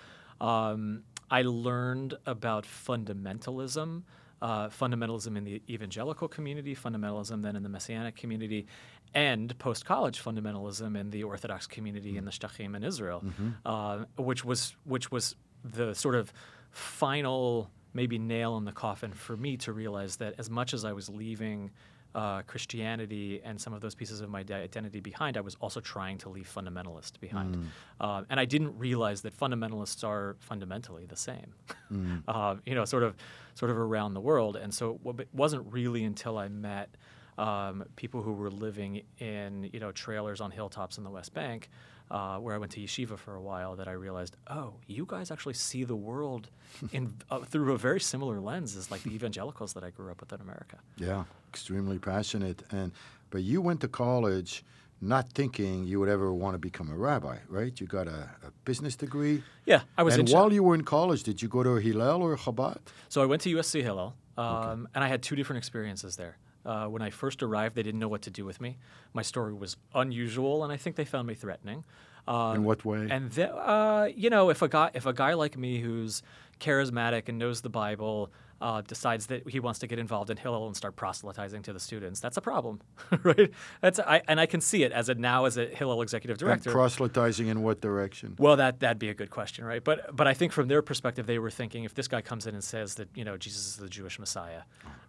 Um, 0.43 1.03
I 1.32 1.41
learned 1.41 2.15
about 2.25 2.65
fundamentalism. 2.65 4.03
Uh, 4.41 4.67
fundamentalism 4.67 5.38
in 5.38 5.45
the 5.45 5.62
evangelical 5.69 6.27
community, 6.27 6.75
fundamentalism 6.75 7.41
then 7.41 7.56
in 7.56 7.63
the 7.63 7.69
messianic 7.69 8.17
community, 8.17 8.67
and 9.13 9.58
post 9.58 9.86
college 9.86 10.21
fundamentalism 10.21 10.99
in 10.99 11.12
the 11.12 11.23
Orthodox 11.23 11.65
community 11.65 12.17
in 12.17 12.25
the 12.25 12.32
Shtachim 12.32 12.75
in 12.75 12.84
Israel, 12.84 13.23
uh, 13.65 14.03
which 14.17 14.43
was 14.43 14.75
which 14.84 15.12
was 15.12 15.36
the 15.63 15.95
sort 15.95 16.15
of 16.15 16.34
final 16.71 17.69
maybe 17.93 18.17
nail 18.19 18.58
in 18.58 18.65
the 18.65 18.73
coffin 18.73 19.13
for 19.13 19.38
me 19.38 19.56
to 19.56 19.71
realize 19.71 20.17
that 20.17 20.34
as 20.38 20.49
much 20.49 20.73
as 20.73 20.84
I 20.84 20.91
was 20.91 21.08
leaving 21.08 21.71
uh, 22.15 22.41
Christianity 22.43 23.41
and 23.43 23.60
some 23.60 23.73
of 23.73 23.82
those 23.82 23.95
pieces 23.95 24.21
of 24.21 24.30
my 24.30 24.39
identity 24.52 24.99
behind, 24.99 25.38
I 25.38 25.41
was 25.41 25.56
also 25.60 25.80
trying 25.80 26.17
to 26.19 26.30
leave 26.30 26.52
fundamentalist 26.54 27.19
behind. 27.19 27.69
Uh, 27.99 28.23
and 28.30 28.39
I 28.39 28.45
didn't 28.45 28.78
realize 28.78 29.21
that 29.21 29.38
fundamentalists 29.38 30.04
are 30.08 30.36
fundamentally 30.39 31.06
the 31.06 31.15
same, 31.15 31.54
uh, 32.28 32.56
you 32.65 32.76
know, 32.76 32.86
sort 32.86 33.04
of, 33.04 33.15
sort 33.56 33.71
of 33.71 33.78
around 33.78 34.13
the 34.13 34.21
world. 34.21 34.56
And 34.56 34.73
so 34.73 34.99
it 35.19 35.28
wasn't 35.34 35.71
really 35.71 36.04
until 36.04 36.38
I 36.38 36.47
met 36.49 36.95
um, 37.38 37.86
people 37.95 38.21
who 38.21 38.34
were 38.34 38.52
living 38.52 39.02
in, 39.19 39.69
you 39.73 39.80
know, 39.80 39.91
trailers 39.91 40.39
on 40.41 40.52
hilltops 40.52 40.97
in 40.97 41.04
the 41.04 41.10
West 41.10 41.34
Bank, 41.34 41.69
uh, 42.13 42.38
where 42.38 42.54
I 42.54 42.60
went 42.60 42.71
to 42.73 42.80
yeshiva 42.80 43.17
for 43.17 43.34
a 43.36 43.41
while, 43.41 43.76
that 43.76 43.88
I 43.88 43.93
realized, 43.93 44.38
oh, 44.47 44.76
you 44.88 45.06
guys 45.06 45.32
actually 45.32 45.56
see 45.56 45.84
the 45.84 45.95
world 45.95 46.49
in 46.93 47.15
uh, 47.30 47.39
through 47.39 47.73
a 47.73 47.78
very 47.78 47.99
similar 47.99 48.39
lens 48.39 48.76
as 48.78 48.91
like 48.91 49.02
the 49.04 49.13
evangelicals 49.13 49.73
that 49.73 49.84
I 49.84 49.89
grew 49.89 50.12
up 50.12 50.19
with 50.21 50.32
in 50.32 50.39
America. 50.39 50.78
Yeah, 50.97 51.23
extremely 51.49 51.97
passionate. 51.97 52.62
And 52.71 52.91
but 53.32 53.41
you 53.41 53.60
went 53.62 53.82
to 53.82 53.88
college 53.88 54.63
not 55.02 55.28
thinking 55.34 55.84
you 55.84 55.99
would 55.99 56.08
ever 56.08 56.34
want 56.34 56.54
to 56.54 56.60
become 56.60 56.89
a 56.89 56.95
rabbi, 56.95 57.38
right? 57.49 57.73
You 57.82 57.88
got 57.88 58.08
a, 58.08 58.30
a 58.47 58.52
business 58.63 58.95
degree. 58.95 59.43
Yeah, 59.65 59.82
I 59.97 60.04
was 60.04 60.15
and 60.15 60.30
while 60.30 60.54
you 60.54 60.63
were 60.63 60.76
in 60.76 60.84
college, 60.84 61.23
did 61.23 61.41
you 61.41 61.49
go 61.49 61.62
to 61.63 61.76
Hillel 61.76 62.21
or 62.21 62.38
Chabad? 62.38 62.80
So 63.10 63.21
I 63.21 63.26
went 63.26 63.41
to 63.41 63.54
USC 63.56 63.82
Hillel, 63.82 64.15
um, 64.38 64.88
and 64.93 65.04
I 65.04 65.08
had 65.08 65.21
two 65.21 65.36
different 65.36 65.58
experiences 65.58 66.15
there. 66.15 66.38
Uh, 66.65 66.88
when 66.88 67.02
I 67.02 67.10
first 67.10 67.43
arrived, 67.43 67.76
they 67.76 67.84
didn't 67.84 67.99
know 67.99 68.08
what 68.08 68.21
to 68.23 68.30
do 68.32 68.45
with 68.45 68.62
me. 68.62 68.78
My 69.13 69.21
story 69.21 69.54
was 69.54 69.76
unusual, 69.93 70.63
and 70.63 70.71
I 70.71 70.78
think 70.78 70.95
they 70.95 71.06
found 71.06 71.28
me 71.28 71.34
threatening. 71.34 71.84
Um, 72.28 72.56
In 72.58 72.63
what 72.63 72.86
way? 72.86 73.08
And 73.10 73.32
the, 73.32 73.54
uh, 73.54 74.06
you 74.15 74.30
know, 74.30 74.49
if 74.49 74.62
a 74.62 74.69
guy 74.69 74.91
if 74.93 75.06
a 75.06 75.13
guy 75.13 75.34
like 75.34 75.58
me 75.58 75.80
who's 75.80 76.23
charismatic 76.60 77.28
and 77.28 77.38
knows 77.38 77.62
the 77.62 77.69
Bible 77.69 78.32
uh, 78.63 78.82
decides 78.82 79.26
that 79.28 79.47
he 79.49 79.60
wants 79.60 79.80
to 79.80 79.88
get 79.88 79.99
involved 79.99 80.30
in 80.30 80.38
Hillel 80.38 80.67
and 80.67 80.76
start 80.76 80.95
proselytizing 80.95 81.63
to 81.63 81.73
the 81.73 81.82
students, 81.82 82.21
that's 82.21 82.38
a 82.38 82.41
problem, 82.41 82.80
right? 83.23 83.52
That's 83.82 83.99
I, 83.99 84.21
and 84.26 84.39
I 84.39 84.45
can 84.45 84.62
see 84.62 84.84
it 84.84 84.93
as 84.93 85.10
a 85.10 85.15
now 85.15 85.43
as 85.43 85.58
a 85.58 85.65
Hillel 85.65 86.02
executive 86.02 86.36
And 86.36 86.39
director. 86.39 86.71
proselytizing 86.71 87.47
in 87.47 87.62
what 87.62 87.82
direction? 87.82 88.36
Well, 88.39 88.56
that 88.56 88.80
that'd 88.80 88.99
be 88.99 89.10
a 89.10 89.13
good 89.13 89.30
question, 89.30 89.65
right? 89.65 89.84
But 89.84 90.15
but 90.15 90.28
I 90.28 90.34
think 90.34 90.54
from 90.54 90.69
their 90.69 90.82
perspective, 90.82 91.28
they 91.28 91.39
were 91.39 91.52
thinking 91.52 91.84
if 91.84 91.93
this 91.93 92.08
guy 92.08 92.21
comes 92.21 92.47
in 92.47 92.54
and 92.54 92.63
says 92.63 92.95
that 92.95 93.10
you 93.15 93.26
know 93.26 93.36
Jesus 93.36 93.67
is 93.67 93.76
the 93.76 93.89
Jewish 93.89 94.17
Messiah, 94.17 94.62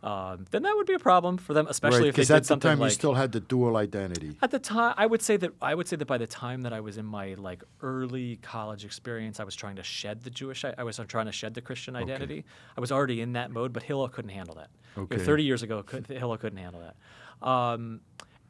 um, 0.02 0.46
then 0.50 0.62
that 0.62 0.74
would 0.76 0.88
be 0.88 0.94
a 0.94 0.98
problem 0.98 1.38
for 1.38 1.54
them, 1.54 1.68
especially 1.68 2.00
right, 2.00 2.08
if 2.08 2.16
they 2.16 2.22
because 2.22 2.28
did 2.28 2.36
at 2.36 2.42
the 2.42 2.46
something 2.48 2.70
time 2.72 2.78
like 2.80 2.90
you 2.90 2.94
still 2.94 3.14
had 3.14 3.30
the 3.30 3.40
dual 3.40 3.76
identity. 3.76 4.36
at 4.42 4.50
the 4.50 4.58
time. 4.58 4.94
I 4.96 5.06
would 5.06 5.22
say 5.22 5.36
that 5.36 5.52
I 5.62 5.76
would 5.76 5.86
say 5.86 5.94
that 5.94 6.06
by 6.06 6.18
the 6.18 6.26
time 6.26 6.62
that 6.62 6.72
I 6.72 6.80
was 6.80 6.98
in 6.98 7.06
my 7.06 7.34
like 7.34 7.62
early 7.82 8.36
college 8.42 8.84
experience, 8.84 9.38
I 9.38 9.44
was 9.44 9.54
trying 9.54 9.76
to 9.76 9.84
shed 9.84 10.24
the 10.24 10.30
Jewish. 10.30 10.64
I 10.64 10.82
was 10.82 11.00
trying 11.06 11.26
to 11.26 11.32
shed 11.32 11.54
the 11.54 11.60
Christian 11.60 11.94
identity. 11.94 12.44
I 12.76 12.80
was 12.80 12.90
already 12.90 13.20
in 13.20 13.34
that 13.34 13.43
mode, 13.50 13.72
but 13.72 13.82
Hillel 13.82 14.08
couldn't 14.08 14.30
handle 14.30 14.54
that. 14.56 14.70
You 14.96 15.02
know, 15.02 15.08
Okay. 15.10 15.18
Thirty 15.24 15.42
years 15.42 15.62
ago, 15.62 15.82
could, 15.82 16.06
Hillel 16.06 16.36
couldn't 16.38 16.58
handle 16.58 16.80
that. 16.80 17.46
Um, 17.46 18.00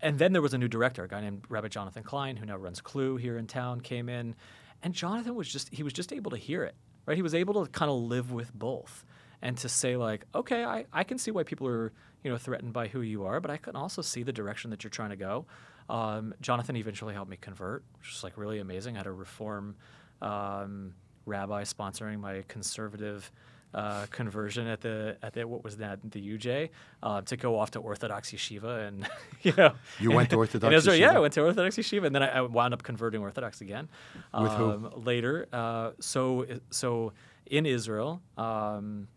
and 0.02 0.18
then 0.18 0.33
there 0.33 0.42
was 0.42 0.52
a 0.52 0.59
new 0.59 0.68
director, 0.68 1.04
a 1.04 1.09
guy 1.09 1.20
named 1.22 1.44
Rabbi 1.48 1.68
Jonathan 1.68 2.02
Klein, 2.02 2.37
who 2.37 2.44
now 2.44 2.57
runs 2.57 2.80
Clue 2.83 3.16
here 3.16 3.38
in 3.38 3.46
town, 3.46 3.80
came 3.80 4.09
in, 4.11 4.35
and 4.83 4.92
Jonathan 4.92 5.35
was 5.35 5.48
just 5.48 5.70
he 5.72 5.83
was 5.83 5.92
just 5.92 6.12
able 6.12 6.30
to 6.30 6.37
hear 6.37 6.62
it, 6.64 6.74
right? 7.07 7.16
He 7.16 7.22
was 7.22 7.35
able 7.35 7.64
to 7.64 7.70
kind 7.70 7.90
of 7.90 7.96
live 7.96 8.30
with 8.30 8.52
both 8.52 9.04
and 9.40 9.57
to 9.59 9.68
say 9.68 9.96
like, 9.96 10.24
okay, 10.35 10.64
I, 10.64 10.85
I 10.92 11.04
can 11.04 11.18
see 11.18 11.30
why 11.30 11.42
people 11.44 11.66
are 11.66 11.92
you 12.22 12.30
know 12.30 12.37
threatened 12.37 12.72
by 12.74 12.88
who 12.88 13.00
you 13.00 13.24
are, 13.24 13.40
but 13.40 13.50
I 13.50 13.57
can 13.57 13.76
also 13.76 14.02
see 14.02 14.22
the 14.22 14.33
direction 14.33 14.70
that 14.70 14.85
you're 14.85 14.90
trying 14.90 15.11
to 15.11 15.16
go. 15.16 15.46
Um, 15.88 16.35
Jonathan 16.40 16.76
eventually 16.76 17.14
helped 17.14 17.30
me 17.30 17.38
convert, 17.40 17.83
which 17.98 18.11
was 18.11 18.24
like 18.24 18.37
really 18.37 18.59
amazing. 18.59 18.96
I 18.96 19.00
had 19.00 19.07
a 19.07 19.12
reform 19.12 19.76
um, 20.22 20.94
rabbi 21.26 21.62
sponsoring 21.62 22.20
my 22.20 22.44
conservative 22.48 23.30
uh, 23.75 24.07
conversion 24.11 24.67
at 24.69 24.81
the 24.81 25.17
at 25.23 25.33
the 25.35 25.47
what 25.47 25.65
was 25.65 25.77
that 25.79 25.99
the 26.11 26.21
UJ 26.39 26.71
uh, 27.03 27.21
to 27.23 27.37
go 27.37 27.59
off 27.59 27.73
to 27.73 27.81
Orthodox 27.81 28.31
yeshiva 28.33 28.87
and 28.89 29.07
you 29.43 29.53
know 29.59 29.73
You 29.99 30.13
went 30.13 30.31
to 30.31 30.37
Orthodox 30.43 30.73
Israel, 30.75 30.97
Yeah. 30.97 31.17
I 31.17 31.19
went 31.19 31.35
to 31.35 31.43
Orthodox 31.43 31.77
yeshiva, 31.77 32.07
and 32.07 32.15
then 32.15 32.23
I, 32.23 32.29
I 32.39 32.41
wound 32.43 32.73
up 32.73 32.83
converting 32.83 33.21
Orthodox 33.21 33.61
again. 33.61 33.89
With 34.33 34.53
who? 34.53 34.71
um, 34.71 34.93
Later, 35.05 35.49
uh, 35.53 35.91
so 36.01 36.47
so 36.71 37.13
in 37.47 37.67
Israel. 37.67 38.23
Um, 38.39 39.09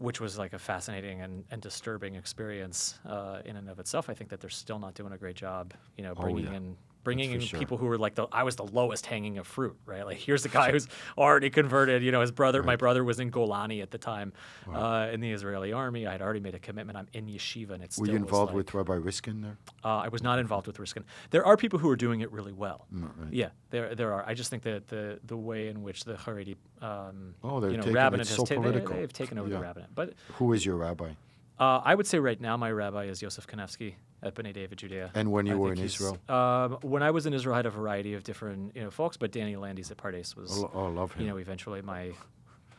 which 0.00 0.20
was 0.20 0.38
like 0.38 0.52
a 0.52 0.58
fascinating 0.60 1.22
and, 1.22 1.42
and 1.50 1.60
disturbing 1.60 2.14
experience 2.14 3.00
uh, 3.04 3.40
in 3.44 3.56
and 3.56 3.68
of 3.68 3.80
itself. 3.80 4.08
I 4.08 4.14
think 4.14 4.30
that 4.30 4.38
they're 4.40 4.48
still 4.48 4.78
not 4.78 4.94
doing 4.94 5.12
a 5.12 5.18
great 5.18 5.34
job, 5.34 5.74
you 5.96 6.04
know, 6.04 6.14
bringing 6.14 6.46
Oh, 6.46 6.50
yeah. 6.52 6.56
in 6.56 6.76
bringing 7.08 7.32
in 7.32 7.40
sure. 7.40 7.58
people 7.58 7.76
who 7.78 7.86
were 7.86 7.98
like 7.98 8.14
the 8.14 8.26
I 8.30 8.42
was 8.42 8.56
the 8.56 8.64
lowest 8.66 9.06
hanging 9.06 9.38
of 9.38 9.46
fruit, 9.46 9.76
right? 9.86 10.04
Like 10.04 10.18
here's 10.18 10.44
a 10.44 10.48
guy 10.48 10.70
who's 10.70 10.86
already 11.16 11.50
converted. 11.50 12.02
You 12.02 12.12
know, 12.12 12.20
his 12.20 12.30
brother, 12.30 12.62
my 12.62 12.76
brother 12.76 13.02
was 13.02 13.18
in 13.20 13.30
Golani 13.30 13.82
at 13.82 13.90
the 13.90 13.98
time 13.98 14.32
uh, 14.72 15.08
in 15.12 15.20
the 15.20 15.30
Israeli 15.32 15.72
army. 15.72 16.06
I 16.06 16.12
had 16.12 16.22
already 16.22 16.40
made 16.40 16.54
a 16.54 16.58
commitment. 16.58 16.98
I'm 16.98 17.08
in 17.12 17.26
yeshiva, 17.26 17.70
and 17.70 17.82
it's 17.82 17.98
Were 17.98 18.06
still 18.06 18.14
you 18.14 18.20
involved 18.20 18.50
like- 18.50 18.56
with 18.56 18.74
Rabbi 18.74 18.94
Riskin 18.94 19.40
there? 19.40 19.56
uh, 19.84 19.98
I 19.98 20.08
was 20.08 20.22
not 20.22 20.38
involved 20.38 20.66
with 20.66 20.78
Riskin. 20.78 21.04
There 21.30 21.44
are 21.46 21.56
people 21.56 21.78
who 21.78 21.88
are 21.90 21.96
doing 21.96 22.20
it 22.20 22.30
really 22.32 22.52
well. 22.52 22.86
Mm, 22.94 23.02
right. 23.18 23.32
Yeah, 23.32 23.48
there 23.70 23.94
there 23.94 24.12
are. 24.12 24.24
I 24.26 24.34
just 24.34 24.50
think 24.50 24.62
that 24.64 24.88
the 24.88 25.18
the 25.24 25.36
way 25.36 25.68
in 25.68 25.82
which 25.82 26.04
the 26.04 26.14
Haredi, 26.14 26.56
um, 26.82 27.34
Oh, 27.42 27.60
they're 27.60 27.70
you 27.70 27.76
know, 27.78 27.82
taking 27.82 27.94
so 28.24 28.42
has 28.42 28.48
taken 28.48 28.62
political. 28.62 28.94
they, 28.94 29.00
have 29.00 29.12
taken 29.12 29.38
over 29.38 29.48
Yeah. 29.48 29.56
the 29.56 29.62
rabbinate. 29.62 29.94
But 29.94 30.14
Who 30.34 30.52
is 30.52 30.64
your 30.66 30.76
rabbi? 30.76 31.10
uh, 31.58 31.80
I 31.84 31.94
would 31.94 32.06
say 32.06 32.18
right 32.18 32.40
now 32.40 32.56
my 32.56 32.70
rabbi 32.70 33.04
is 33.04 33.22
Yosef 33.22 33.46
Kanevsky 33.46 33.94
at 34.22 34.34
B'nai 34.34 34.52
David, 34.52 34.78
Judea. 34.78 35.10
And 35.14 35.30
when 35.30 35.46
you 35.46 35.52
I 35.52 35.56
were 35.56 35.72
in 35.72 35.78
Israel? 35.78 36.18
Um, 36.28 36.78
when 36.82 37.02
I 37.02 37.10
was 37.10 37.26
in 37.26 37.32
Israel, 37.34 37.54
I 37.54 37.58
had 37.58 37.66
a 37.66 37.70
variety 37.70 38.14
of 38.14 38.24
different 38.24 38.74
you 38.76 38.82
know 38.82 38.90
folks, 38.90 39.16
but 39.16 39.30
Danny 39.32 39.56
Landes 39.56 39.90
at 39.90 39.96
Pardes 39.96 40.34
was 40.36 40.50
Oh, 40.52 40.70
oh, 40.74 40.86
love 40.86 41.12
him. 41.12 41.22
you 41.24 41.30
know 41.30 41.36
eventually 41.38 41.82
my 41.82 42.12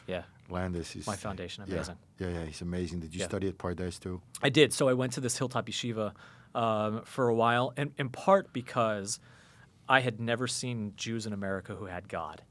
yeah 0.08 0.24
Landes 0.50 0.96
is 0.96 1.06
my 1.08 1.16
foundation. 1.16 1.64
Yeah, 1.68 1.76
Amazing. 1.76 1.98
yeah, 2.20 2.28
yeah. 2.30 2.46
He's 2.46 2.62
amazing. 2.62 3.00
Did 3.02 3.14
you 3.14 3.20
Yeah. 3.22 3.28
study 3.28 3.48
at 3.48 3.58
Pardes 3.58 4.00
too? 4.00 4.22
I 4.42 4.50
did. 4.50 4.74
So 4.74 4.90
I 4.90 4.94
went 4.94 5.14
to 5.14 5.22
this 5.22 5.38
hilltop 5.38 5.68
yeshiva 5.68 6.14
um, 6.56 7.02
for 7.04 7.28
a 7.30 7.36
while, 7.36 7.74
and 7.78 7.94
in 7.98 8.10
part 8.10 8.52
because 8.52 9.20
I 9.88 10.00
had 10.02 10.20
never 10.20 10.48
seen 10.48 10.94
Jews 10.96 11.26
in 11.28 11.34
America 11.34 11.76
who 11.76 11.86
had 11.86 12.10
God, 12.10 12.42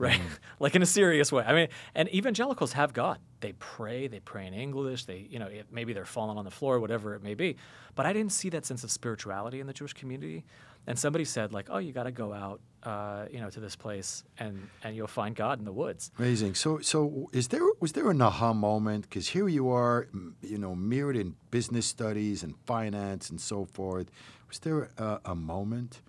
right? 0.00 0.20
like 0.58 0.74
in 0.74 0.82
a 0.82 0.86
serious 0.86 1.30
way. 1.30 1.44
I 1.46 1.52
mean, 1.52 1.68
and 1.94 2.12
evangelicals 2.12 2.72
have 2.72 2.92
God. 2.92 3.18
They 3.40 3.52
pray. 3.52 4.08
They 4.08 4.20
pray 4.20 4.46
in 4.46 4.54
English. 4.54 5.04
They, 5.04 5.28
you 5.30 5.38
know, 5.38 5.46
it, 5.46 5.66
maybe 5.70 5.92
they're 5.92 6.04
falling 6.04 6.38
on 6.38 6.44
the 6.44 6.50
floor, 6.50 6.80
whatever 6.80 7.14
it 7.14 7.22
may 7.22 7.34
be. 7.34 7.56
But 7.94 8.06
I 8.06 8.12
didn't 8.12 8.32
see 8.32 8.48
that 8.50 8.66
sense 8.66 8.82
of 8.82 8.90
spirituality 8.90 9.60
in 9.60 9.66
the 9.66 9.72
Jewish 9.72 9.92
community. 9.92 10.44
And 10.86 10.98
somebody 10.98 11.26
said, 11.26 11.52
like, 11.52 11.66
oh, 11.68 11.76
you 11.76 11.92
got 11.92 12.04
to 12.04 12.10
go 12.10 12.32
out, 12.32 12.60
uh, 12.82 13.26
you 13.30 13.38
know, 13.38 13.50
to 13.50 13.60
this 13.60 13.76
place, 13.76 14.24
and 14.38 14.68
and 14.82 14.96
you'll 14.96 15.06
find 15.06 15.36
God 15.36 15.58
in 15.58 15.66
the 15.66 15.72
woods. 15.72 16.10
Amazing. 16.18 16.54
So, 16.54 16.78
so 16.78 17.28
is 17.34 17.48
there 17.48 17.66
was 17.80 17.92
there 17.92 18.10
an 18.10 18.22
aha 18.22 18.54
moment? 18.54 19.02
Because 19.02 19.28
here 19.28 19.46
you 19.46 19.68
are, 19.68 20.08
you 20.40 20.56
know, 20.56 20.74
mirrored 20.74 21.16
in 21.16 21.36
business 21.50 21.84
studies 21.84 22.42
and 22.42 22.54
finance 22.64 23.28
and 23.28 23.38
so 23.38 23.66
forth. 23.66 24.10
Was 24.48 24.58
there 24.60 24.88
a, 24.96 25.20
a 25.26 25.34
moment 25.34 26.00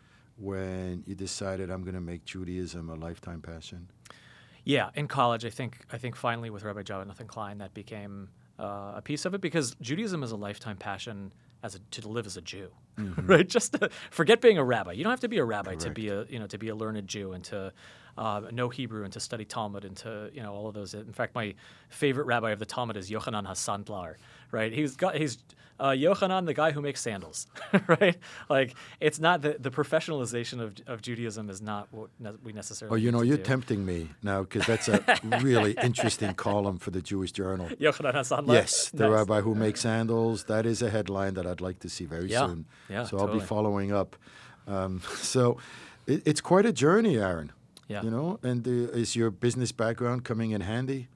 when 0.41 1.03
you 1.05 1.15
decided 1.15 1.69
I'm 1.69 1.83
going 1.83 1.95
to 1.95 2.01
make 2.01 2.25
Judaism 2.25 2.89
a 2.89 2.95
lifetime 2.95 3.41
passion? 3.41 3.89
Yeah, 4.63 4.89
in 4.95 5.07
college, 5.07 5.45
I 5.45 5.49
think 5.49 5.85
I 5.91 5.97
think 5.97 6.15
finally 6.15 6.49
with 6.49 6.63
Rabbi 6.63 6.83
Jonathan 6.83 7.27
Klein 7.27 7.59
that 7.59 7.73
became 7.73 8.29
uh, 8.59 8.93
a 8.95 9.01
piece 9.03 9.25
of 9.25 9.33
it 9.33 9.41
because 9.41 9.75
Judaism 9.81 10.23
is 10.23 10.31
a 10.31 10.35
lifetime 10.35 10.77
passion 10.77 11.33
as 11.63 11.75
a, 11.75 11.79
to 11.79 12.07
live 12.07 12.25
as 12.25 12.37
a 12.37 12.41
Jew, 12.41 12.71
mm-hmm. 12.97 13.25
right? 13.25 13.47
Just 13.47 13.73
to, 13.73 13.89
forget 14.09 14.41
being 14.41 14.57
a 14.57 14.63
rabbi. 14.63 14.93
You 14.93 15.03
don't 15.03 15.11
have 15.11 15.19
to 15.21 15.27
be 15.27 15.37
a 15.37 15.43
rabbi 15.43 15.71
Correct. 15.71 15.81
to 15.81 15.89
be 15.89 16.09
a 16.09 16.25
you 16.25 16.39
know 16.39 16.47
to 16.47 16.57
be 16.57 16.69
a 16.69 16.75
learned 16.75 17.07
Jew 17.07 17.33
and 17.33 17.43
to 17.45 17.73
uh, 18.17 18.41
know 18.51 18.69
Hebrew 18.69 19.03
and 19.03 19.13
to 19.13 19.19
study 19.19 19.45
Talmud 19.45 19.85
and 19.85 19.95
to 19.97 20.29
you 20.33 20.43
know 20.43 20.53
all 20.53 20.67
of 20.67 20.73
those. 20.73 20.93
In 20.93 21.13
fact, 21.13 21.33
my 21.33 21.55
favorite 21.89 22.25
rabbi 22.25 22.51
of 22.51 22.59
the 22.59 22.65
Talmud 22.65 22.97
is 22.97 23.09
Yochanan 23.09 23.47
Hasandlar, 23.47 24.17
right? 24.51 24.71
He's 24.71 24.95
got 24.95 25.15
he's 25.15 25.39
uh, 25.81 25.89
Yochanan, 25.89 26.45
the 26.45 26.53
guy 26.53 26.71
who 26.71 26.79
makes 26.79 27.01
sandals, 27.01 27.47
right? 27.87 28.15
Like 28.49 28.75
it's 28.99 29.19
not 29.19 29.41
the, 29.41 29.57
the 29.59 29.71
professionalization 29.71 30.61
of, 30.61 30.75
of 30.85 31.01
Judaism 31.01 31.49
is 31.49 31.59
not 31.59 31.87
what 31.91 32.11
ne- 32.19 32.33
we 32.43 32.53
necessarily. 32.53 32.93
Oh, 32.93 33.03
you 33.03 33.11
know, 33.11 33.23
you're 33.23 33.37
do. 33.37 33.43
tempting 33.43 33.83
me 33.83 34.09
now 34.21 34.43
because 34.43 34.67
that's 34.67 34.87
a 34.87 35.03
really 35.41 35.75
interesting 35.81 36.35
column 36.35 36.77
for 36.77 36.91
the 36.91 37.01
Jewish 37.01 37.31
Journal. 37.31 37.67
Yochanan 37.79 38.13
Hasandlar. 38.13 38.53
Yes, 38.53 38.91
the 38.91 39.09
nice. 39.09 39.11
rabbi 39.11 39.41
who 39.41 39.55
makes 39.55 39.81
sandals. 39.81 40.43
That 40.43 40.67
is 40.67 40.83
a 40.83 40.91
headline 40.91 41.33
that 41.33 41.47
I'd 41.47 41.61
like 41.61 41.79
to 41.79 41.89
see 41.89 42.05
very 42.05 42.29
yeah. 42.29 42.45
soon. 42.45 42.65
Yeah, 42.87 43.03
so 43.03 43.17
totally. 43.17 43.31
I'll 43.31 43.39
be 43.39 43.45
following 43.45 43.91
up. 43.91 44.15
Um, 44.67 45.01
so 45.15 45.57
it, 46.05 46.21
it's 46.27 46.41
quite 46.41 46.67
a 46.67 46.71
journey, 46.71 47.17
Aaron. 47.17 47.51
Yeah. 47.87 48.03
You 48.03 48.11
know, 48.11 48.39
and 48.43 48.65
uh, 48.67 48.71
is 48.93 49.15
your 49.15 49.31
business 49.31 49.71
background 49.71 50.23
coming 50.25 50.51
in 50.51 50.61
handy? 50.61 51.07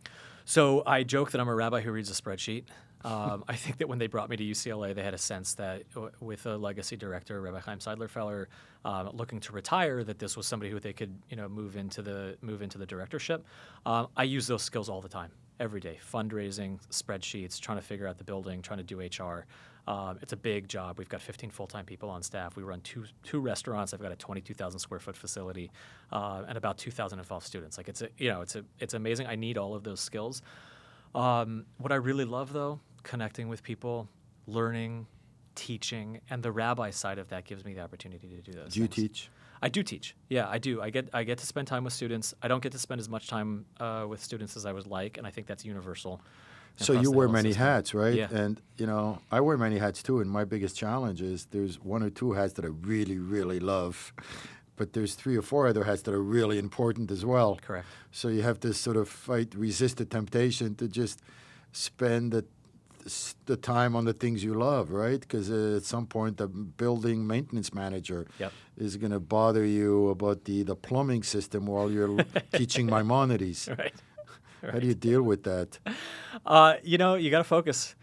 So 0.44 0.84
I 0.86 1.04
joke 1.04 1.32
that 1.32 1.40
I'm 1.40 1.48
a 1.48 1.56
rabbi 1.56 1.82
who 1.82 1.92
reads 1.92 2.10
a 2.12 2.22
spreadsheet. 2.22 2.66
Um, 3.06 3.44
I 3.48 3.56
think 3.56 3.78
that 3.78 3.88
when 3.88 4.00
they 4.00 4.08
brought 4.08 4.32
me 4.32 4.36
to 4.36 4.44
UCLA, 4.44 4.96
they 4.96 5.04
had 5.04 5.14
a 5.14 5.20
sense 5.20 5.54
that 5.56 5.88
w- 5.92 6.12
with 6.20 6.48
a 6.48 6.58
legacy 6.58 6.98
director, 6.98 7.40
Rabbi 7.40 7.60
Chaim 7.60 7.78
Seidler 7.78 8.48
um, 8.84 9.12
looking 9.14 9.40
to 9.42 9.54
retire, 9.54 10.04
that 10.04 10.18
this 10.18 10.36
was 10.36 10.48
somebody 10.48 10.72
who 10.72 10.80
they 10.80 10.92
could, 10.92 11.16
you 11.30 11.36
know, 11.38 11.48
move 11.48 11.78
into 11.78 12.02
the 12.02 12.36
move 12.42 12.64
into 12.64 12.80
the 12.80 12.86
directorship. 12.86 13.46
Um, 13.86 14.08
I 14.18 14.24
use 14.24 14.48
those 14.48 14.64
skills 14.64 14.90
all 14.90 15.02
the 15.02 15.10
time, 15.10 15.30
every 15.60 15.80
day: 15.80 16.00
fundraising, 16.12 16.80
spreadsheets, 16.90 17.60
trying 17.60 17.78
to 17.78 17.84
figure 17.84 18.08
out 18.08 18.18
the 18.18 18.24
building, 18.24 18.64
trying 18.64 18.84
to 18.84 18.84
do 18.84 19.00
HR. 19.00 19.46
Um, 19.88 20.18
it's 20.24 20.34
a 20.34 20.38
big 20.38 20.68
job. 20.68 20.98
We've 20.98 21.08
got 21.08 21.22
15 21.22 21.52
full-time 21.52 21.86
people 21.86 22.10
on 22.10 22.24
staff. 22.24 22.56
We 22.56 22.64
run 22.64 22.82
two 22.82 23.06
two 23.22 23.40
restaurants. 23.40 23.94
I've 23.94 24.02
got 24.02 24.12
a 24.12 24.16
22,000 24.16 24.80
square 24.80 25.00
foot 25.00 25.16
facility, 25.16 25.70
uh, 26.12 26.44
and 26.48 26.58
about 26.58 26.80
2,000 26.80 27.20
involved 27.20 27.46
students. 27.46 27.78
Like 27.78 27.88
it's 27.88 28.02
a, 28.02 28.10
you 28.18 28.30
know 28.30 28.42
it's 28.42 28.56
a 28.56 28.66
it's 28.80 28.96
amazing. 28.96 29.28
I 29.28 29.36
need 29.36 29.60
all 29.60 29.76
of 29.76 29.84
those 29.84 30.00
skills. 30.00 30.42
Um, 31.14 31.66
what 31.78 31.92
I 31.92 31.96
really 31.96 32.26
love 32.26 32.52
though, 32.52 32.80
connecting 33.06 33.48
with 33.48 33.64
people, 33.64 34.10
learning, 34.48 35.08
teaching, 35.56 36.20
and 36.30 36.44
the 36.44 36.52
rabbi 36.52 36.90
side 36.90 37.18
of 37.18 37.30
that 37.30 37.46
gives 37.46 37.64
me 37.64 37.74
the 37.74 37.82
opportunity 37.82 38.28
to 38.28 38.42
do 38.42 38.52
those. 38.52 38.74
Do 38.74 38.82
you 38.82 38.88
things. 38.88 38.96
teach? 38.96 39.30
I 39.62 39.70
do 39.70 39.82
teach. 39.82 40.16
Yeah, 40.28 40.50
I 40.50 40.58
do. 40.58 40.82
I 40.82 40.90
get 40.90 41.10
I 41.14 41.24
get 41.24 41.38
to 41.38 41.46
spend 41.46 41.68
time 41.68 41.86
with 41.86 41.94
students. 41.94 42.34
I 42.42 42.50
don't 42.50 42.62
get 42.62 42.74
to 42.74 42.78
spend 42.78 43.00
as 43.00 43.08
much 43.08 43.28
time 43.28 43.66
uh, 43.80 44.06
with 44.08 44.22
students 44.22 44.58
as 44.58 44.66
I 44.66 44.74
would 44.74 44.88
like, 44.88 45.18
and 45.18 45.26
I 45.26 45.32
think 45.32 45.48
that's 45.48 45.64
universal. 45.64 46.22
So 46.78 46.92
you 46.92 47.10
wear 47.10 47.30
many 47.30 47.52
system. 47.52 47.66
hats, 47.66 47.94
right? 47.94 48.14
Yeah. 48.14 48.28
And 48.32 48.62
you 48.78 48.86
know, 48.86 49.20
I 49.32 49.40
wear 49.40 49.58
many 49.58 49.78
hats 49.78 50.04
too. 50.04 50.20
And 50.20 50.30
my 50.30 50.44
biggest 50.44 50.76
challenge 50.76 51.22
is 51.22 51.46
there's 51.52 51.82
one 51.82 52.04
or 52.04 52.10
two 52.10 52.34
hats 52.34 52.54
that 52.54 52.66
I 52.66 52.68
really, 52.68 53.18
really 53.18 53.62
love, 53.62 54.14
but 54.76 54.92
there's 54.92 55.16
three 55.16 55.38
or 55.38 55.42
four 55.42 55.68
other 55.68 55.86
hats 55.86 56.02
that 56.02 56.14
are 56.14 56.22
really 56.22 56.60
important 56.60 57.12
as 57.12 57.24
well. 57.26 57.60
Correct. 57.62 57.88
So 58.12 58.28
you 58.28 58.42
have 58.42 58.60
to 58.60 58.74
sort 58.74 58.98
of 58.98 59.08
fight, 59.08 59.56
resist 59.56 59.98
the 59.98 60.06
temptation 60.06 60.76
to 60.76 60.90
just 60.90 61.22
spend 61.72 62.34
the 62.34 62.46
the 63.46 63.56
time 63.56 63.96
on 63.96 64.06
the 64.06 64.14
things 64.14 64.44
you 64.44 64.56
love, 64.56 64.92
right? 64.92 65.20
Because 65.20 65.52
uh, 65.52 65.78
at 65.78 65.84
some 65.84 66.08
point, 66.08 66.38
the 66.38 66.48
building 66.48 67.28
maintenance 67.28 67.74
manager 67.74 68.26
yep. 68.40 68.52
is 68.78 68.98
going 68.98 69.12
to 69.12 69.20
bother 69.20 69.64
you 69.64 70.10
about 70.10 70.46
the, 70.46 70.64
the 70.64 70.76
plumbing 70.76 71.24
system 71.24 71.68
while 71.68 71.92
you're 71.92 72.18
teaching 72.54 72.88
Maimonides. 72.88 73.70
Right. 73.70 73.80
right. 74.64 74.74
How 74.74 74.80
do 74.80 74.88
you 74.88 74.96
deal 74.96 75.22
with 75.22 75.44
that? 75.44 75.78
Uh, 76.46 76.76
you 76.84 76.98
know, 76.98 77.16
you 77.16 77.30
got 77.30 77.40
to 77.40 77.44
focus. 77.44 77.96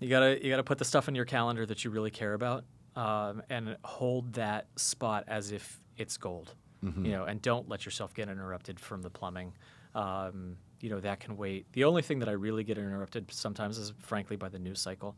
You 0.00 0.08
gotta 0.08 0.42
you 0.42 0.48
gotta 0.48 0.64
put 0.64 0.78
the 0.78 0.84
stuff 0.86 1.08
in 1.08 1.14
your 1.14 1.26
calendar 1.26 1.66
that 1.66 1.84
you 1.84 1.90
really 1.90 2.10
care 2.10 2.32
about, 2.32 2.64
um, 2.96 3.42
and 3.50 3.76
hold 3.84 4.32
that 4.32 4.66
spot 4.76 5.24
as 5.28 5.52
if 5.52 5.78
it's 5.98 6.16
gold. 6.16 6.54
Mm-hmm. 6.82 7.04
You 7.04 7.10
know, 7.12 7.24
and 7.24 7.42
don't 7.42 7.68
let 7.68 7.84
yourself 7.84 8.14
get 8.14 8.30
interrupted 8.30 8.80
from 8.80 9.02
the 9.02 9.10
plumbing. 9.10 9.52
Um, 9.94 10.56
you 10.80 10.90
know 10.90 11.00
that 11.00 11.20
can 11.20 11.36
wait. 11.36 11.66
The 11.72 11.84
only 11.84 12.02
thing 12.02 12.18
that 12.20 12.28
I 12.28 12.32
really 12.32 12.64
get 12.64 12.78
interrupted 12.78 13.32
sometimes 13.32 13.78
is 13.78 13.92
frankly 14.00 14.36
by 14.36 14.48
the 14.48 14.58
news 14.58 14.80
cycle. 14.80 15.16